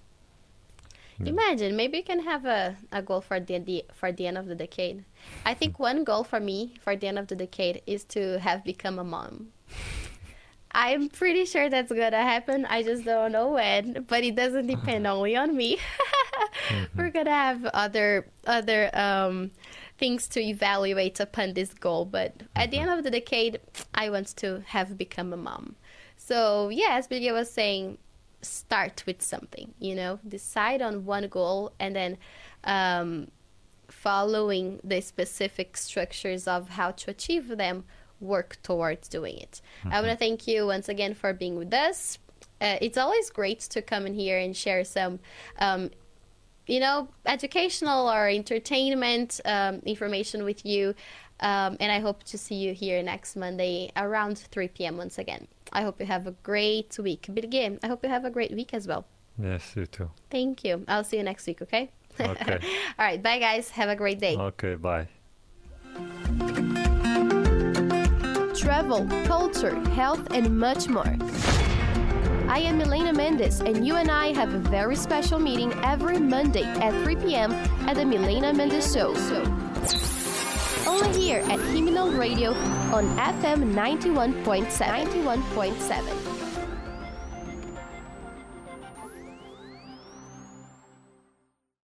Yeah. 1.20 1.30
Imagine, 1.30 1.74
maybe 1.76 1.96
you 1.98 2.04
can 2.04 2.20
have 2.20 2.44
a, 2.44 2.76
a 2.92 3.02
goal 3.02 3.20
for 3.20 3.40
the, 3.40 3.58
the 3.58 3.84
for 3.92 4.12
the 4.12 4.28
end 4.28 4.38
of 4.38 4.46
the 4.46 4.54
decade. 4.54 5.04
I 5.44 5.52
think 5.54 5.80
one 5.80 6.04
goal 6.04 6.22
for 6.22 6.38
me 6.38 6.74
for 6.80 6.94
the 6.94 7.08
end 7.08 7.18
of 7.18 7.26
the 7.26 7.34
decade 7.34 7.82
is 7.86 8.04
to 8.14 8.38
have 8.38 8.62
become 8.62 9.00
a 9.00 9.04
mom. 9.04 9.48
I'm 10.70 11.08
pretty 11.08 11.44
sure 11.44 11.68
that's 11.68 11.90
gonna 11.90 12.22
happen. 12.22 12.66
I 12.66 12.82
just 12.84 13.04
don't 13.04 13.32
know 13.32 13.48
when, 13.48 14.04
but 14.06 14.22
it 14.22 14.36
doesn't 14.36 14.68
depend 14.68 15.06
only 15.14 15.34
on 15.34 15.56
me. 15.56 15.78
we're 16.96 17.10
gonna 17.10 17.30
have 17.30 17.64
other 17.66 18.26
other 18.46 18.90
um, 18.94 19.50
things 19.98 20.28
to 20.28 20.40
evaluate 20.40 21.20
upon 21.20 21.54
this 21.54 21.74
goal. 21.74 22.04
But 22.04 22.42
at 22.54 22.70
the 22.70 22.78
end 22.78 22.90
of 22.90 23.04
the 23.04 23.10
decade, 23.10 23.60
I 23.94 24.10
want 24.10 24.36
to 24.36 24.62
have 24.66 24.96
become 24.96 25.32
a 25.32 25.36
mom. 25.36 25.76
So 26.16 26.68
yeah, 26.68 26.90
as 26.92 27.06
Billy 27.06 27.30
was 27.32 27.50
saying, 27.50 27.98
start 28.42 29.04
with 29.06 29.22
something. 29.22 29.74
You 29.78 29.94
know, 29.94 30.20
decide 30.26 30.82
on 30.82 31.04
one 31.04 31.28
goal 31.28 31.72
and 31.78 31.96
then. 31.96 32.18
Um, 32.64 33.28
following 33.90 34.80
the 34.84 35.00
specific 35.00 35.76
structures 35.76 36.46
of 36.46 36.68
how 36.68 36.90
to 36.90 37.10
achieve 37.10 37.48
them 37.56 37.84
work 38.20 38.58
towards 38.62 39.08
doing 39.08 39.38
it. 39.38 39.60
Mm-hmm. 39.80 39.92
I 39.92 40.00
want 40.00 40.12
to 40.12 40.16
thank 40.16 40.46
you 40.46 40.66
once 40.66 40.88
again 40.88 41.14
for 41.14 41.32
being 41.32 41.56
with 41.56 41.72
us. 41.72 42.18
Uh, 42.60 42.76
it's 42.80 42.98
always 42.98 43.30
great 43.30 43.60
to 43.60 43.80
come 43.80 44.06
in 44.06 44.14
here 44.14 44.38
and 44.38 44.56
share 44.56 44.84
some, 44.84 45.20
um, 45.58 45.90
you 46.68 46.80
know, 46.80 47.08
educational 47.26 48.08
or 48.08 48.28
entertainment 48.28 49.40
um, 49.44 49.80
information 49.84 50.44
with 50.44 50.64
you. 50.64 50.94
Um, 51.40 51.76
and 51.80 51.90
I 51.92 52.00
hope 52.00 52.24
to 52.24 52.38
see 52.38 52.56
you 52.56 52.74
here 52.74 53.02
next 53.02 53.36
Monday 53.36 53.90
around 53.96 54.38
3 54.38 54.68
p.m. 54.68 54.96
once 54.96 55.18
again. 55.18 55.46
I 55.72 55.82
hope 55.82 56.00
you 56.00 56.06
have 56.06 56.26
a 56.26 56.32
great 56.42 56.98
week. 56.98 57.26
But 57.28 57.44
again, 57.44 57.78
I 57.82 57.86
hope 57.88 58.02
you 58.02 58.10
have 58.10 58.24
a 58.24 58.30
great 58.30 58.52
week 58.52 58.74
as 58.74 58.86
well. 58.86 59.06
Yes, 59.40 59.74
you 59.76 59.86
too. 59.86 60.10
Thank 60.30 60.64
you. 60.64 60.84
I'll 60.88 61.04
see 61.04 61.16
you 61.16 61.22
next 61.22 61.46
week, 61.46 61.62
okay? 61.62 61.90
Okay. 62.20 62.58
All 62.98 63.04
right. 63.06 63.22
Bye, 63.22 63.38
guys. 63.38 63.70
Have 63.70 63.88
a 63.88 63.96
great 63.96 64.18
day. 64.18 64.36
Okay. 64.36 64.74
Bye. 64.74 65.06
Travel, 68.56 69.06
culture, 69.24 69.78
health, 69.90 70.26
and 70.32 70.58
much 70.58 70.88
more. 70.88 71.16
I 72.48 72.60
am 72.60 72.78
Milena 72.78 73.12
Mendes, 73.12 73.60
and 73.60 73.86
you 73.86 73.96
and 73.96 74.10
I 74.10 74.32
have 74.32 74.54
a 74.54 74.58
very 74.58 74.96
special 74.96 75.38
meeting 75.38 75.70
every 75.84 76.18
Monday 76.18 76.62
at 76.62 76.92
3 77.04 77.16
p.m. 77.16 77.52
at 77.86 77.96
the 77.96 78.06
Milena 78.06 78.54
Mendes 78.54 78.90
Show. 78.90 79.14
Only 80.88 81.12
here 81.20 81.40
at 81.40 81.58
Khemnel 81.58 82.18
Radio 82.18 82.52
on 82.94 83.04
FM 83.18 83.74
91.7. 83.74 84.64
91.7. 84.64 86.27